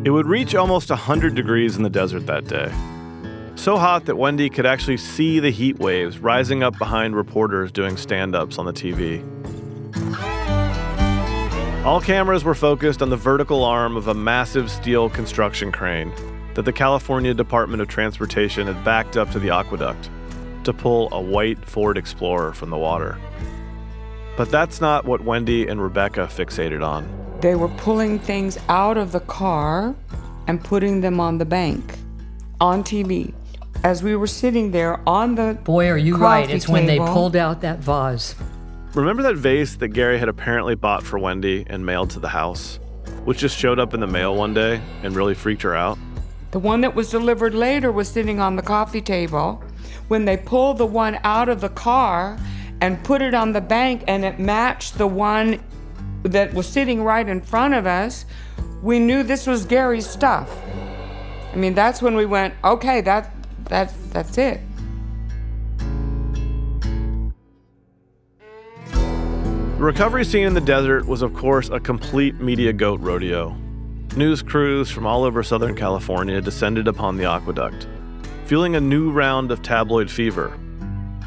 It 0.05 0.11
would 0.11 0.27
reach 0.27 0.55
almost 0.57 0.91
100 0.91 1.35
degrees 1.37 1.77
in 1.77 1.85
the 1.85 1.91
desert 1.91 2.27
that 2.27 2.49
day. 2.49 2.73
So 3.55 3.77
hot 3.77 4.07
that 4.07 4.17
Wendy 4.17 4.51
could 4.51 4.67
actually 4.67 4.97
see 4.97 5.39
the 5.39 5.51
heat 5.51 5.79
waves 5.79 6.19
rising 6.19 6.65
up 6.65 6.77
behind 6.79 7.15
reporters 7.15 7.71
doing 7.71 7.97
stand 7.97 8.35
ups 8.35 8.59
on 8.59 8.65
the 8.65 8.73
TV. 8.73 9.23
All 11.85 12.01
cameras 12.01 12.45
were 12.45 12.55
focused 12.55 13.03
on 13.03 13.11
the 13.11 13.16
vertical 13.16 13.64
arm 13.64 13.97
of 13.97 14.07
a 14.07 14.14
massive 14.14 14.70
steel 14.70 15.11
construction 15.11 15.72
crane 15.72 16.12
that 16.55 16.64
the 16.64 16.72
California 16.72 17.35
Department 17.35 17.83
of 17.83 17.89
Transportation 17.89 18.68
had 18.68 18.85
backed 18.85 19.16
up 19.16 19.33
to 19.33 19.41
the 19.41 19.51
aqueduct 19.51 20.09
to 20.62 20.72
pull 20.72 21.12
a 21.12 21.20
white 21.20 21.59
Ford 21.64 21.99
Explorer 21.99 22.53
from 22.53 22.70
the 22.70 22.78
water. 22.78 23.18
But 24.37 24.49
that's 24.49 24.80
not 24.80 25.07
what 25.07 25.22
Wendy 25.22 25.66
and 25.66 25.83
Rebecca 25.83 26.28
fixated 26.30 26.87
on. 26.87 27.05
They 27.41 27.57
were 27.57 27.68
pulling 27.68 28.20
things 28.20 28.59
out 28.68 28.97
of 28.97 29.11
the 29.11 29.18
car 29.18 29.93
and 30.47 30.62
putting 30.62 31.01
them 31.01 31.18
on 31.18 31.39
the 31.39 31.45
bank 31.45 31.97
on 32.61 32.85
TV. 32.85 33.35
As 33.83 34.05
we 34.05 34.14
were 34.14 34.28
sitting 34.28 34.70
there 34.70 35.01
on 35.05 35.35
the 35.35 35.59
Boy, 35.64 35.89
are 35.89 35.99
you 35.99 36.16
right. 36.16 36.49
It's 36.49 36.68
when 36.68 36.87
they 36.87 36.99
pulled 36.99 37.35
out 37.35 37.62
that 37.62 37.80
vase. 37.80 38.37
Remember 38.95 39.22
that 39.22 39.36
vase 39.36 39.76
that 39.76 39.88
Gary 39.88 40.18
had 40.18 40.28
apparently 40.28 40.74
bought 40.74 41.03
for 41.03 41.18
Wendy 41.18 41.64
and 41.66 41.86
mailed 41.86 42.11
to 42.11 42.20
the 42.20 42.28
house, 42.28 42.78
which 43.24 43.38
just 43.38 43.59
showed 43.59 43.78
up 43.78 43.95
in 43.95 44.01
the 44.01 44.07
mail 44.07 44.34
one 44.34 44.53
day 44.53 44.82
and 45.03 45.16
really 45.16 45.32
freaked 45.32 45.62
her 45.62 45.74
out? 45.74 45.99
The 46.51 46.59
one 46.59 46.82
that 46.82 46.95
was 46.95 47.09
delivered 47.09 47.55
later 47.55 47.90
was 47.90 48.07
sitting 48.07 48.38
on 48.38 48.57
the 48.57 48.62
coffee 48.62 49.01
table. 49.01 49.64
When 50.09 50.26
they 50.26 50.36
pulled 50.36 50.76
the 50.76 50.84
one 50.84 51.18
out 51.24 51.49
of 51.49 51.62
the 51.62 51.70
car 51.70 52.38
and 52.82 53.03
put 53.03 53.22
it 53.22 53.32
on 53.32 53.53
the 53.53 53.62
bank 53.62 54.05
and 54.07 54.26
it 54.26 54.38
matched 54.38 54.99
the 54.99 55.07
one 55.07 55.64
that 56.24 56.53
was 56.53 56.66
sitting 56.66 57.03
right 57.03 57.26
in 57.26 57.40
front 57.40 57.72
of 57.72 57.86
us, 57.86 58.26
we 58.82 58.99
knew 58.99 59.22
this 59.22 59.47
was 59.47 59.64
Gary's 59.64 60.07
stuff. 60.07 60.55
I 61.51 61.57
mean, 61.57 61.72
that's 61.72 62.03
when 62.03 62.14
we 62.14 62.26
went, 62.26 62.53
okay, 62.62 63.01
that 63.01 63.32
that's 63.64 63.95
that's 64.11 64.36
it. 64.36 64.61
The 69.83 69.87
recovery 69.87 70.24
scene 70.24 70.47
in 70.47 70.55
the 70.55 70.61
desert 70.61 71.07
was, 71.09 71.22
of 71.22 71.35
course, 71.35 71.68
a 71.68 71.80
complete 71.80 72.37
media 72.37 72.72
goat 72.72 73.01
rodeo. 73.01 73.57
News 74.14 74.41
crews 74.41 74.89
from 74.89 75.09
all 75.09 75.24
over 75.24 75.43
Southern 75.43 75.74
California 75.74 76.41
descended 76.41 76.87
upon 76.87 77.16
the 77.16 77.24
aqueduct, 77.24 77.89
fueling 78.45 78.76
a 78.76 78.80
new 78.80 79.11
round 79.11 79.51
of 79.51 79.61
tabloid 79.61 80.09
fever. 80.09 80.57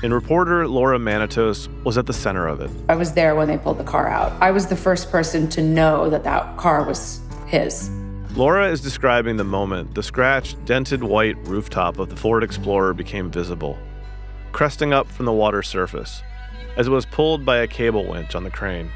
And 0.03 0.13
reporter 0.13 0.69
Laura 0.69 0.97
Manitos 0.97 1.67
was 1.83 1.97
at 1.97 2.05
the 2.05 2.13
center 2.13 2.47
of 2.47 2.61
it. 2.61 2.71
I 2.87 2.95
was 2.95 3.11
there 3.11 3.35
when 3.35 3.49
they 3.49 3.57
pulled 3.57 3.77
the 3.77 3.83
car 3.83 4.07
out. 4.07 4.31
I 4.41 4.51
was 4.51 4.67
the 4.67 4.77
first 4.77 5.11
person 5.11 5.49
to 5.49 5.61
know 5.61 6.09
that 6.09 6.23
that 6.23 6.55
car 6.55 6.85
was 6.85 7.19
his. 7.47 7.89
Laura 8.37 8.71
is 8.71 8.79
describing 8.79 9.35
the 9.35 9.43
moment 9.43 9.95
the 9.95 10.01
scratched, 10.01 10.63
dented 10.63 11.03
white 11.03 11.35
rooftop 11.39 11.99
of 11.99 12.07
the 12.07 12.15
Ford 12.15 12.41
Explorer 12.41 12.93
became 12.93 13.29
visible, 13.29 13.77
cresting 14.53 14.93
up 14.93 15.11
from 15.11 15.25
the 15.25 15.33
water 15.33 15.61
surface 15.61 16.23
as 16.77 16.87
it 16.87 16.91
was 16.91 17.05
pulled 17.05 17.45
by 17.45 17.57
a 17.57 17.67
cable 17.67 18.05
winch 18.05 18.35
on 18.35 18.43
the 18.43 18.51
crane. 18.51 18.89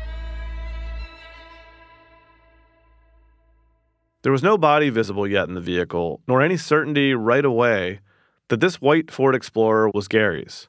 There 4.22 4.32
was 4.34 4.44
no 4.44 4.58
body 4.58 4.90
visible 4.90 5.26
yet 5.26 5.48
in 5.48 5.54
the 5.54 5.62
vehicle, 5.62 6.22
nor 6.28 6.42
any 6.42 6.58
certainty 6.58 7.14
right 7.14 7.46
away 7.46 8.02
that 8.50 8.60
this 8.60 8.82
white 8.82 9.10
Ford 9.10 9.34
Explorer 9.34 9.90
was 9.94 10.10
Gary's. 10.10 10.68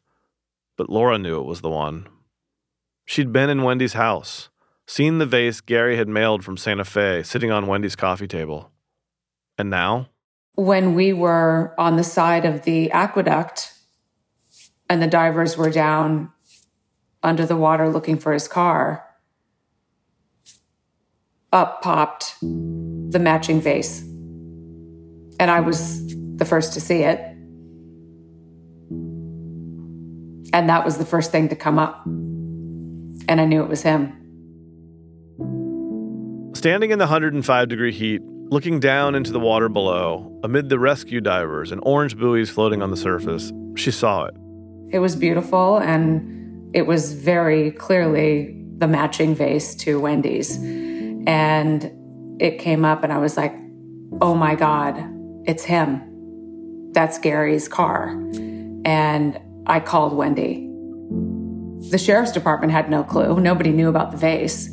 But 0.76 0.88
Laura 0.88 1.18
knew 1.18 1.40
it 1.40 1.46
was 1.46 1.60
the 1.60 1.68
one. 1.68 2.06
She'd 3.04 3.32
been 3.32 3.50
in 3.50 3.64
Wendy's 3.64 3.94
house, 3.94 4.50
seen 4.86 5.18
the 5.18 5.26
vase 5.26 5.60
Gary 5.60 5.96
had 5.96 6.08
mailed 6.08 6.44
from 6.44 6.56
Santa 6.56 6.84
Fe 6.84 7.24
sitting 7.24 7.50
on 7.50 7.66
Wendy's 7.66 7.96
coffee 7.96 8.28
table. 8.28 8.70
And 9.58 9.68
now? 9.68 10.10
When 10.54 10.94
we 10.94 11.12
were 11.12 11.74
on 11.76 11.96
the 11.96 12.04
side 12.04 12.44
of 12.44 12.62
the 12.62 12.90
aqueduct 12.92 13.74
and 14.88 15.02
the 15.02 15.06
divers 15.08 15.56
were 15.56 15.70
down 15.70 16.30
under 17.22 17.46
the 17.46 17.56
water 17.56 17.88
looking 17.88 18.18
for 18.18 18.32
his 18.32 18.48
car, 18.48 19.04
up 21.52 21.82
popped 21.82 22.36
the 22.40 23.18
matching 23.18 23.60
vase. 23.60 24.00
And 25.38 25.50
I 25.50 25.60
was 25.60 26.06
the 26.36 26.44
first 26.44 26.72
to 26.74 26.80
see 26.80 27.02
it. 27.02 27.18
And 30.52 30.68
that 30.68 30.84
was 30.84 30.98
the 30.98 31.06
first 31.06 31.30
thing 31.30 31.48
to 31.48 31.56
come 31.56 31.78
up. 31.78 32.04
And 32.06 33.40
I 33.40 33.44
knew 33.44 33.62
it 33.62 33.68
was 33.68 33.82
him. 33.82 34.16
Standing 36.54 36.90
in 36.90 36.98
the 36.98 37.04
105 37.04 37.68
degree 37.68 37.92
heat, 37.92 38.20
looking 38.50 38.80
down 38.80 39.14
into 39.14 39.32
the 39.32 39.40
water 39.40 39.68
below, 39.68 40.40
amid 40.42 40.68
the 40.68 40.78
rescue 40.78 41.20
divers 41.20 41.70
and 41.72 41.80
orange 41.84 42.18
buoys 42.18 42.50
floating 42.50 42.82
on 42.82 42.90
the 42.90 42.96
surface, 42.96 43.52
she 43.76 43.90
saw 43.90 44.24
it. 44.24 44.34
It 44.90 44.98
was 44.98 45.14
beautiful 45.14 45.78
and 45.78 46.39
it 46.72 46.86
was 46.86 47.12
very 47.12 47.72
clearly 47.72 48.56
the 48.78 48.86
matching 48.86 49.34
vase 49.34 49.74
to 49.76 50.00
Wendy's. 50.00 50.56
And 51.26 51.90
it 52.40 52.58
came 52.58 52.84
up, 52.84 53.04
and 53.04 53.12
I 53.12 53.18
was 53.18 53.36
like, 53.36 53.54
oh 54.20 54.34
my 54.34 54.54
God, 54.54 54.96
it's 55.46 55.64
him. 55.64 56.02
That's 56.92 57.18
Gary's 57.18 57.68
car. 57.68 58.10
And 58.84 59.38
I 59.66 59.80
called 59.80 60.14
Wendy. 60.14 60.66
The 61.90 61.98
sheriff's 61.98 62.32
department 62.32 62.72
had 62.72 62.90
no 62.90 63.04
clue. 63.04 63.40
Nobody 63.40 63.70
knew 63.70 63.88
about 63.88 64.10
the 64.10 64.16
vase. 64.16 64.68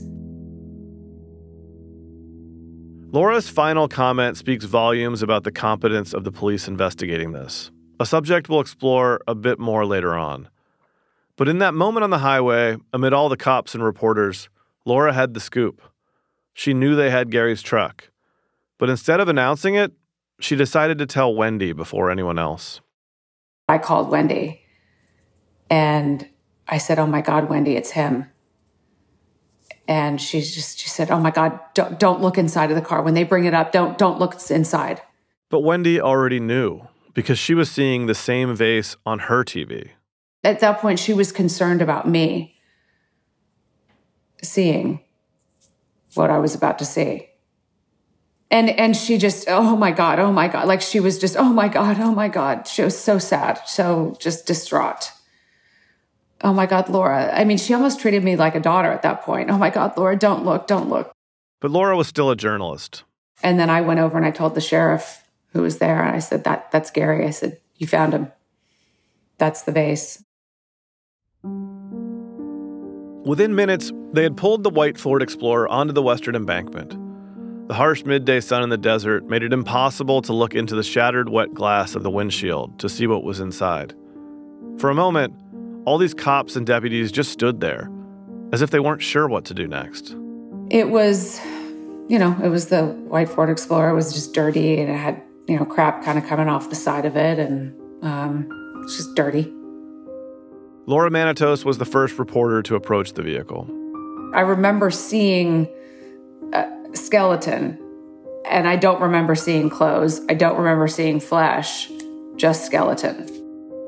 Laura's 3.11 3.47
final 3.49 3.87
comment 3.87 4.37
speaks 4.37 4.65
volumes 4.65 5.21
about 5.21 5.43
the 5.43 5.51
competence 5.51 6.13
of 6.13 6.23
the 6.23 6.31
police 6.31 6.67
investigating 6.67 7.31
this, 7.31 7.71
a 7.99 8.05
subject 8.05 8.49
we'll 8.49 8.59
explore 8.59 9.21
a 9.27 9.33
bit 9.33 9.59
more 9.59 9.85
later 9.85 10.15
on. 10.15 10.49
But 11.37 11.47
in 11.47 11.59
that 11.59 11.75
moment 11.75 12.03
on 12.03 12.09
the 12.09 12.17
highway, 12.17 12.77
amid 12.91 13.13
all 13.13 13.29
the 13.29 13.37
cops 13.37 13.75
and 13.75 13.83
reporters, 13.83 14.49
Laura 14.85 15.13
had 15.13 15.33
the 15.33 15.39
scoop. 15.39 15.81
She 16.53 16.73
knew 16.73 16.95
they 16.95 17.11
had 17.11 17.29
Gary's 17.29 17.61
truck. 17.61 18.09
But 18.79 18.89
instead 18.89 19.19
of 19.19 19.29
announcing 19.29 19.75
it, 19.75 19.93
she 20.39 20.55
decided 20.55 20.97
to 20.97 21.05
tell 21.05 21.33
Wendy 21.33 21.73
before 21.73 22.09
anyone 22.09 22.39
else. 22.39 22.81
I 23.69 23.77
called 23.77 24.09
Wendy 24.09 24.61
and 25.69 26.27
I 26.67 26.79
said, 26.79 26.99
Oh 26.99 27.07
my 27.07 27.21
God, 27.21 27.49
Wendy, 27.49 27.75
it's 27.75 27.91
him. 27.91 28.25
And 29.87 30.19
she 30.19 30.41
just 30.41 30.79
she 30.79 30.89
said, 30.89 31.11
Oh 31.11 31.19
my 31.19 31.31
God, 31.31 31.59
don't, 31.73 31.99
don't 31.99 32.21
look 32.21 32.37
inside 32.37 32.71
of 32.71 32.75
the 32.75 32.81
car. 32.81 33.01
When 33.01 33.13
they 33.13 33.23
bring 33.23 33.45
it 33.45 33.53
up, 33.53 33.71
don't 33.71 33.97
don't 33.97 34.19
look 34.19 34.35
inside. 34.49 35.01
But 35.49 35.61
Wendy 35.61 35.99
already 36.01 36.39
knew 36.39 36.87
because 37.13 37.39
she 37.39 37.53
was 37.53 37.69
seeing 37.69 38.05
the 38.05 38.15
same 38.15 38.55
vase 38.55 38.95
on 39.05 39.19
her 39.19 39.43
TV. 39.43 39.91
At 40.47 40.61
that 40.61 40.79
point, 40.79 40.97
she 40.97 41.13
was 41.13 41.33
concerned 41.33 41.81
about 41.81 42.07
me 42.07 42.55
seeing 44.41 45.01
what 46.13 46.29
I 46.29 46.37
was 46.37 46.55
about 46.55 46.79
to 46.79 46.85
see. 46.85 47.27
And 48.49 48.69
and 48.69 48.95
she 48.95 49.17
just, 49.17 49.49
oh 49.49 49.75
my 49.75 49.91
God, 49.91 50.19
oh 50.19 50.31
my 50.31 50.47
God. 50.47 50.65
Like 50.65 50.79
she 50.79 51.01
was 51.01 51.19
just, 51.19 51.35
oh 51.35 51.51
my 51.51 51.67
God, 51.67 51.99
oh 51.99 52.13
my 52.13 52.29
God. 52.29 52.65
She 52.65 52.81
was 52.81 52.97
so 52.97 53.19
sad, 53.19 53.59
so 53.65 54.15
just 54.21 54.45
distraught. 54.45 55.11
Oh 56.41 56.53
my 56.53 56.65
God, 56.65 56.87
Laura. 56.87 57.29
I 57.37 57.43
mean, 57.43 57.57
she 57.57 57.73
almost 57.73 57.99
treated 57.99 58.23
me 58.23 58.37
like 58.37 58.55
a 58.55 58.61
daughter 58.61 58.89
at 58.89 59.01
that 59.01 59.23
point. 59.23 59.49
Oh 59.49 59.57
my 59.57 59.69
God, 59.69 59.97
Laura, 59.97 60.15
don't 60.15 60.45
look, 60.45 60.65
don't 60.65 60.87
look. 60.87 61.11
But 61.59 61.71
Laura 61.71 61.97
was 61.97 62.07
still 62.07 62.29
a 62.29 62.37
journalist. 62.37 63.03
And 63.43 63.59
then 63.59 63.69
I 63.69 63.81
went 63.81 63.99
over 63.99 64.15
and 64.15 64.25
I 64.25 64.31
told 64.31 64.55
the 64.55 64.61
sheriff 64.61 65.27
who 65.51 65.61
was 65.61 65.79
there, 65.79 66.01
and 66.01 66.15
I 66.15 66.19
said, 66.19 66.45
That 66.45 66.71
that's 66.71 66.89
Gary. 66.89 67.25
I 67.25 67.31
said, 67.31 67.59
You 67.75 67.85
found 67.85 68.13
him. 68.13 68.31
That's 69.39 69.63
the 69.63 69.73
vase. 69.73 70.23
Within 73.27 73.55
minutes, 73.55 73.91
they 74.13 74.23
had 74.23 74.37
pulled 74.37 74.63
the 74.63 74.69
white 74.69 74.97
Ford 74.97 75.21
Explorer 75.21 75.67
onto 75.67 75.91
the 75.91 76.01
western 76.01 76.33
embankment. 76.33 76.95
The 77.67 77.73
harsh 77.73 78.05
midday 78.05 78.39
sun 78.39 78.63
in 78.63 78.69
the 78.69 78.77
desert 78.77 79.25
made 79.25 79.43
it 79.43 79.51
impossible 79.51 80.21
to 80.21 80.31
look 80.31 80.55
into 80.55 80.75
the 80.75 80.83
shattered 80.83 81.27
wet 81.27 81.53
glass 81.53 81.93
of 81.93 82.03
the 82.03 82.09
windshield 82.09 82.79
to 82.79 82.87
see 82.87 83.05
what 83.05 83.25
was 83.25 83.41
inside. 83.41 83.93
For 84.77 84.89
a 84.89 84.95
moment, 84.95 85.33
all 85.83 85.97
these 85.97 86.13
cops 86.13 86.55
and 86.55 86.65
deputies 86.65 87.11
just 87.11 87.29
stood 87.29 87.59
there, 87.59 87.91
as 88.53 88.61
if 88.61 88.69
they 88.69 88.79
weren't 88.79 89.01
sure 89.01 89.27
what 89.27 89.43
to 89.45 89.53
do 89.53 89.67
next. 89.67 90.15
It 90.69 90.87
was, 90.87 91.41
you 92.07 92.17
know, 92.17 92.33
it 92.41 92.47
was 92.47 92.67
the 92.67 92.85
white 92.85 93.27
Ford 93.27 93.49
Explorer. 93.49 93.89
It 93.89 93.95
was 93.95 94.13
just 94.13 94.33
dirty 94.33 94.79
and 94.79 94.89
it 94.89 94.95
had, 94.95 95.21
you 95.49 95.59
know, 95.59 95.65
crap 95.65 96.01
kind 96.01 96.17
of 96.17 96.25
coming 96.25 96.47
off 96.47 96.69
the 96.69 96.77
side 96.77 97.05
of 97.05 97.17
it 97.17 97.39
and 97.39 97.75
um, 98.05 98.47
it's 98.85 98.95
just 98.95 99.15
dirty. 99.15 99.53
Laura 100.89 101.09
Manitos 101.09 101.65
was 101.65 101.79
the 101.79 101.85
first 101.85 102.17
reporter 102.17 102.63
to 102.63 102.75
approach 102.75 103.11
the 103.11 103.21
vehicle. 103.21 103.67
I 104.33 104.39
remember 104.39 104.89
seeing 104.89 105.67
a 106.53 106.65
skeleton, 106.93 107.77
and 108.49 108.69
I 108.69 108.77
don't 108.77 109.01
remember 109.01 109.35
seeing 109.35 109.69
clothes. 109.69 110.21
I 110.29 110.33
don't 110.33 110.57
remember 110.57 110.87
seeing 110.87 111.19
flesh, 111.19 111.91
just 112.37 112.65
skeleton. 112.65 113.25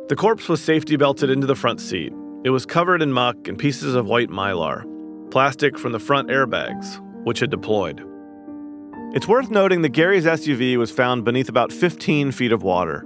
The 0.10 0.16
corpse 0.18 0.50
was 0.50 0.62
safety 0.62 0.97
belted 0.97 1.30
into 1.30 1.47
the 1.47 1.56
front 1.56 1.80
seat. 1.80 2.12
It 2.43 2.50
was 2.50 2.66
covered 2.66 3.02
in 3.02 3.14
muck 3.14 3.47
and 3.47 3.58
pieces 3.58 3.95
of 3.95 4.06
white 4.06 4.30
mylar, 4.30 4.84
plastic 5.32 5.80
from 5.80 5.93
the 5.93 6.00
front 6.00 6.28
airbags, 6.28 7.00
which 7.24 7.39
had 7.39 7.50
deployed. 7.50 8.04
It's 9.14 9.28
worth 9.28 9.50
noting 9.50 9.84
that 9.84 9.93
Gary's 9.93 10.26
SUV 10.26 10.76
was 10.76 10.91
found 10.91 11.24
beneath 11.24 11.47
about 11.47 11.72
15 11.72 12.34
feet 12.34 12.52
of 12.52 12.62
water, 12.62 13.06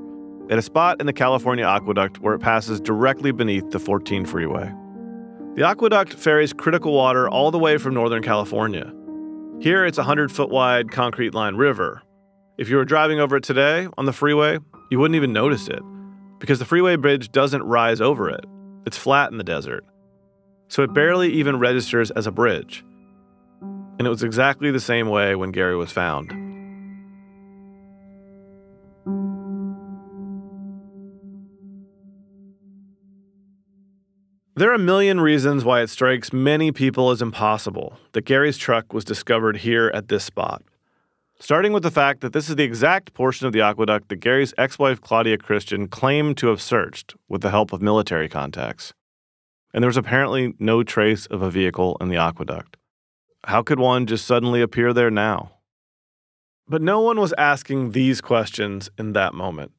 at 0.49 0.57
a 0.57 0.61
spot 0.61 0.99
in 0.99 1.05
the 1.05 1.13
California 1.13 1.65
aqueduct 1.65 2.19
where 2.19 2.33
it 2.33 2.39
passes 2.39 2.79
directly 2.81 3.31
beneath 3.31 3.69
the 3.71 3.79
14 3.79 4.25
freeway. 4.25 4.71
The 5.55 5.67
aqueduct 5.67 6.13
ferries 6.13 6.53
critical 6.53 6.93
water 6.93 7.29
all 7.29 7.51
the 7.51 7.59
way 7.59 7.77
from 7.77 7.93
Northern 7.93 8.23
California. 8.23 8.91
Here, 9.59 9.85
it's 9.85 9.97
a 9.97 10.01
100 10.01 10.31
foot 10.31 10.49
wide 10.49 10.91
concrete 10.91 11.33
lined 11.33 11.57
river. 11.57 12.01
If 12.57 12.69
you 12.69 12.75
were 12.75 12.85
driving 12.85 13.19
over 13.19 13.37
it 13.37 13.43
today 13.43 13.87
on 13.97 14.05
the 14.05 14.13
freeway, 14.13 14.59
you 14.91 14.99
wouldn't 14.99 15.15
even 15.15 15.31
notice 15.31 15.67
it 15.67 15.81
because 16.39 16.59
the 16.59 16.65
freeway 16.65 16.95
bridge 16.95 17.31
doesn't 17.31 17.63
rise 17.63 18.01
over 18.01 18.29
it. 18.29 18.45
It's 18.85 18.97
flat 18.97 19.31
in 19.31 19.37
the 19.37 19.43
desert. 19.43 19.85
So 20.67 20.83
it 20.83 20.93
barely 20.93 21.31
even 21.31 21.59
registers 21.59 22.11
as 22.11 22.27
a 22.27 22.31
bridge. 22.31 22.83
And 23.97 24.05
it 24.05 24.09
was 24.09 24.23
exactly 24.23 24.71
the 24.71 24.79
same 24.79 25.07
way 25.07 25.35
when 25.35 25.51
Gary 25.51 25.75
was 25.75 25.91
found. 25.91 26.42
There 34.55 34.69
are 34.69 34.75
a 34.75 34.79
million 34.79 35.19
reasons 35.19 35.65
why 35.65 35.81
it 35.81 35.89
strikes 35.89 36.31
many 36.31 36.71
people 36.71 37.09
as 37.09 37.23
impossible 37.23 37.97
that 38.11 38.25
Gary's 38.25 38.55
truck 38.55 38.93
was 38.93 39.03
discovered 39.03 39.57
here 39.57 39.89
at 39.95 40.09
this 40.09 40.25
spot. 40.25 40.61
Starting 41.39 41.73
with 41.73 41.81
the 41.81 41.89
fact 41.89 42.21
that 42.21 42.33
this 42.33 42.49
is 42.49 42.55
the 42.55 42.63
exact 42.63 43.15
portion 43.15 43.47
of 43.47 43.53
the 43.53 43.61
aqueduct 43.61 44.09
that 44.09 44.17
Gary's 44.17 44.53
ex 44.55 44.77
wife 44.77 45.01
Claudia 45.01 45.39
Christian 45.39 45.87
claimed 45.87 46.37
to 46.37 46.49
have 46.49 46.61
searched 46.61 47.15
with 47.27 47.41
the 47.41 47.49
help 47.49 47.73
of 47.73 47.81
military 47.81 48.29
contacts. 48.29 48.93
And 49.73 49.81
there 49.81 49.89
was 49.89 49.97
apparently 49.97 50.53
no 50.59 50.83
trace 50.83 51.25
of 51.25 51.41
a 51.41 51.49
vehicle 51.49 51.97
in 51.99 52.09
the 52.09 52.17
aqueduct. 52.17 52.77
How 53.45 53.63
could 53.63 53.79
one 53.79 54.05
just 54.05 54.27
suddenly 54.27 54.61
appear 54.61 54.93
there 54.93 55.09
now? 55.09 55.53
But 56.67 56.83
no 56.83 57.01
one 57.01 57.19
was 57.19 57.33
asking 57.39 57.93
these 57.93 58.21
questions 58.21 58.91
in 58.99 59.13
that 59.13 59.33
moment. 59.33 59.71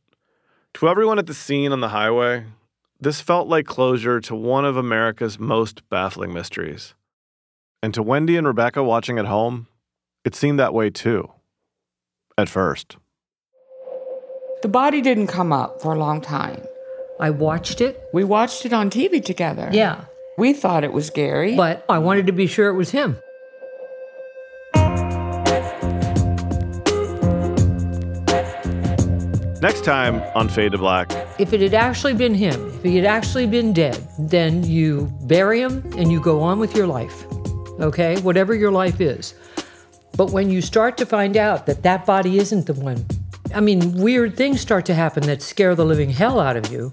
To 0.74 0.88
everyone 0.88 1.20
at 1.20 1.26
the 1.26 1.32
scene 1.32 1.70
on 1.70 1.78
the 1.78 1.90
highway, 1.90 2.46
this 3.04 3.20
felt 3.20 3.48
like 3.48 3.66
closure 3.66 4.18
to 4.18 4.34
one 4.34 4.64
of 4.64 4.76
America's 4.76 5.38
most 5.38 5.88
baffling 5.90 6.32
mysteries. 6.32 6.94
And 7.82 7.92
to 7.94 8.02
Wendy 8.02 8.36
and 8.36 8.46
Rebecca 8.46 8.82
watching 8.82 9.18
at 9.18 9.26
home, 9.26 9.66
it 10.24 10.34
seemed 10.34 10.58
that 10.58 10.72
way 10.72 10.90
too. 10.90 11.30
At 12.38 12.48
first. 12.48 12.96
The 14.62 14.68
body 14.68 15.02
didn't 15.02 15.26
come 15.26 15.52
up 15.52 15.82
for 15.82 15.92
a 15.92 15.98
long 15.98 16.22
time. 16.22 16.62
I 17.20 17.30
watched 17.30 17.80
it. 17.82 18.00
We 18.12 18.24
watched 18.24 18.64
it 18.64 18.72
on 18.72 18.88
TV 18.88 19.22
together. 19.22 19.68
Yeah. 19.70 20.06
We 20.38 20.54
thought 20.54 20.82
it 20.82 20.92
was 20.92 21.10
Gary. 21.10 21.54
But 21.54 21.84
I 21.88 21.98
wanted 21.98 22.26
to 22.26 22.32
be 22.32 22.46
sure 22.46 22.68
it 22.68 22.74
was 22.74 22.90
him. 22.90 23.18
Next 29.64 29.82
time 29.82 30.20
on 30.34 30.50
Fade 30.50 30.72
to 30.72 30.78
Black. 30.78 31.10
If 31.38 31.54
it 31.54 31.62
had 31.62 31.72
actually 31.72 32.12
been 32.12 32.34
him, 32.34 32.68
if 32.74 32.82
he 32.82 32.96
had 32.96 33.06
actually 33.06 33.46
been 33.46 33.72
dead, 33.72 34.06
then 34.18 34.62
you 34.62 35.10
bury 35.22 35.62
him 35.62 35.90
and 35.96 36.12
you 36.12 36.20
go 36.20 36.42
on 36.42 36.58
with 36.58 36.76
your 36.76 36.86
life. 36.86 37.24
Okay? 37.80 38.20
Whatever 38.20 38.54
your 38.54 38.70
life 38.70 39.00
is. 39.00 39.32
But 40.18 40.32
when 40.32 40.50
you 40.50 40.60
start 40.60 40.98
to 40.98 41.06
find 41.06 41.38
out 41.38 41.64
that 41.64 41.82
that 41.82 42.04
body 42.04 42.36
isn't 42.36 42.66
the 42.66 42.74
one, 42.74 43.06
I 43.54 43.60
mean, 43.60 43.94
weird 43.94 44.36
things 44.36 44.60
start 44.60 44.84
to 44.84 44.94
happen 44.94 45.22
that 45.28 45.40
scare 45.40 45.74
the 45.74 45.86
living 45.86 46.10
hell 46.10 46.40
out 46.40 46.58
of 46.58 46.70
you. 46.70 46.92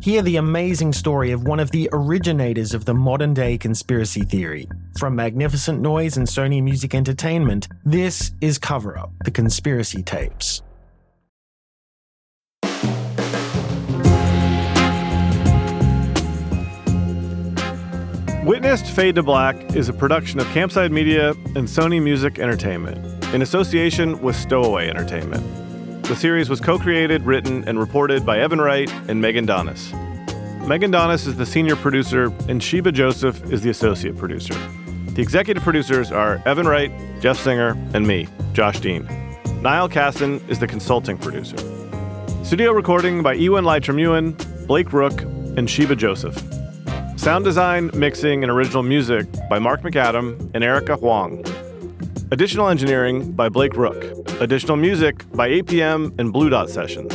Hear 0.00 0.22
the 0.22 0.36
amazing 0.36 0.92
story 0.92 1.30
of 1.30 1.44
one 1.44 1.60
of 1.60 1.70
the 1.70 1.88
originators 1.92 2.74
of 2.74 2.84
the 2.84 2.92
modern 2.92 3.32
day 3.32 3.56
conspiracy 3.56 4.22
theory. 4.22 4.68
From 4.98 5.16
Magnificent 5.16 5.80
Noise 5.80 6.16
and 6.16 6.26
Sony 6.26 6.62
Music 6.62 6.94
Entertainment, 6.94 7.68
this 7.84 8.32
is 8.40 8.58
Cover 8.58 8.98
Up 8.98 9.12
The 9.24 9.30
Conspiracy 9.30 10.02
Tapes. 10.02 10.62
Witnessed 18.44 18.86
Fade 18.86 19.14
to 19.14 19.22
Black 19.22 19.74
is 19.74 19.88
a 19.88 19.92
production 19.94 20.38
of 20.38 20.46
Campside 20.48 20.90
Media 20.90 21.30
and 21.30 21.66
Sony 21.66 22.02
Music 22.02 22.38
Entertainment 22.38 23.24
in 23.32 23.40
association 23.40 24.20
with 24.20 24.36
Stowaway 24.36 24.90
Entertainment. 24.90 25.63
The 26.04 26.14
series 26.14 26.50
was 26.50 26.60
co 26.60 26.78
created, 26.78 27.22
written, 27.22 27.66
and 27.66 27.78
reported 27.78 28.26
by 28.26 28.38
Evan 28.38 28.60
Wright 28.60 28.92
and 29.08 29.22
Megan 29.22 29.46
Donis. 29.46 29.90
Megan 30.68 30.92
Donis 30.92 31.26
is 31.26 31.36
the 31.36 31.46
senior 31.46 31.76
producer, 31.76 32.30
and 32.46 32.62
Sheba 32.62 32.92
Joseph 32.92 33.42
is 33.50 33.62
the 33.62 33.70
associate 33.70 34.14
producer. 34.18 34.52
The 35.14 35.22
executive 35.22 35.62
producers 35.62 36.12
are 36.12 36.42
Evan 36.44 36.68
Wright, 36.68 36.92
Jeff 37.22 37.38
Singer, 37.38 37.70
and 37.94 38.06
me, 38.06 38.28
Josh 38.52 38.80
Dean. 38.80 39.08
Niall 39.62 39.88
Casson 39.88 40.44
is 40.46 40.58
the 40.58 40.66
consulting 40.66 41.16
producer. 41.16 41.56
Studio 42.44 42.72
recording 42.72 43.22
by 43.22 43.32
Ewan 43.32 43.64
Ewan, 43.64 44.32
Blake 44.66 44.92
Rook, 44.92 45.22
and 45.22 45.70
Sheba 45.70 45.96
Joseph. 45.96 46.36
Sound 47.16 47.46
design, 47.46 47.90
mixing, 47.94 48.44
and 48.44 48.52
original 48.52 48.82
music 48.82 49.26
by 49.48 49.58
Mark 49.58 49.80
McAdam 49.80 50.50
and 50.52 50.62
Erica 50.62 50.96
Huang. 50.96 51.42
Additional 52.34 52.68
engineering 52.68 53.30
by 53.30 53.48
Blake 53.48 53.76
Rook. 53.76 54.02
Additional 54.40 54.76
music 54.76 55.24
by 55.34 55.48
APM 55.50 56.18
and 56.18 56.32
Blue 56.32 56.48
Dot 56.48 56.68
Sessions. 56.68 57.14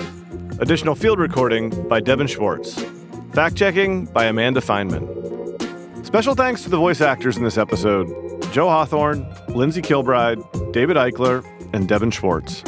Additional 0.62 0.96
field 0.96 1.20
recording 1.20 1.72
by 1.90 2.00
Devin 2.00 2.26
Schwartz. 2.26 2.82
Fact 3.34 3.58
checking 3.58 4.06
by 4.06 4.28
Amanda 4.28 4.62
Feynman. 4.62 6.06
Special 6.06 6.36
thanks 6.36 6.64
to 6.64 6.70
the 6.70 6.78
voice 6.78 7.02
actors 7.02 7.36
in 7.36 7.44
this 7.44 7.58
episode 7.58 8.08
Joe 8.54 8.70
Hawthorne, 8.70 9.28
Lindsay 9.50 9.82
Kilbride, 9.82 10.40
David 10.72 10.96
Eichler, 10.96 11.46
and 11.74 11.86
Devin 11.86 12.12
Schwartz. 12.12 12.64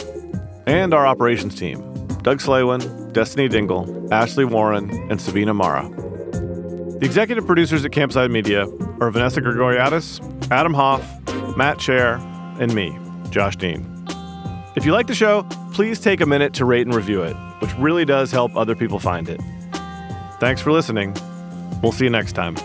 And 0.67 0.93
our 0.93 1.07
operations 1.07 1.55
team 1.55 1.79
Doug 2.21 2.39
Slaywin, 2.39 3.13
Destiny 3.13 3.47
Dingle, 3.47 4.13
Ashley 4.13 4.43
Warren, 4.43 4.89
and 5.09 5.21
Sabina 5.21 5.53
Mara. 5.53 5.87
The 5.87 7.05
executive 7.05 7.45
producers 7.45 7.85
at 7.85 7.91
Campside 7.91 8.29
Media 8.29 8.67
are 8.99 9.09
Vanessa 9.09 9.39
Grigoriadis, 9.39 10.19
Adam 10.51 10.73
Hoff, 10.73 11.01
Matt 11.55 11.77
Shaer, 11.77 12.19
and 12.61 12.73
me, 12.73 12.97
Josh 13.29 13.57
Dean. 13.57 13.85
If 14.75 14.85
you 14.85 14.93
like 14.93 15.07
the 15.07 15.15
show, 15.15 15.43
please 15.73 15.99
take 15.99 16.21
a 16.21 16.25
minute 16.25 16.53
to 16.53 16.65
rate 16.65 16.85
and 16.87 16.95
review 16.95 17.23
it, 17.23 17.33
which 17.59 17.73
really 17.75 18.05
does 18.05 18.31
help 18.31 18.55
other 18.55 18.75
people 18.75 18.99
find 18.99 19.27
it. 19.27 19.41
Thanks 20.39 20.61
for 20.61 20.71
listening. 20.71 21.13
We'll 21.81 21.91
see 21.91 22.05
you 22.05 22.09
next 22.09 22.33
time. 22.33 22.55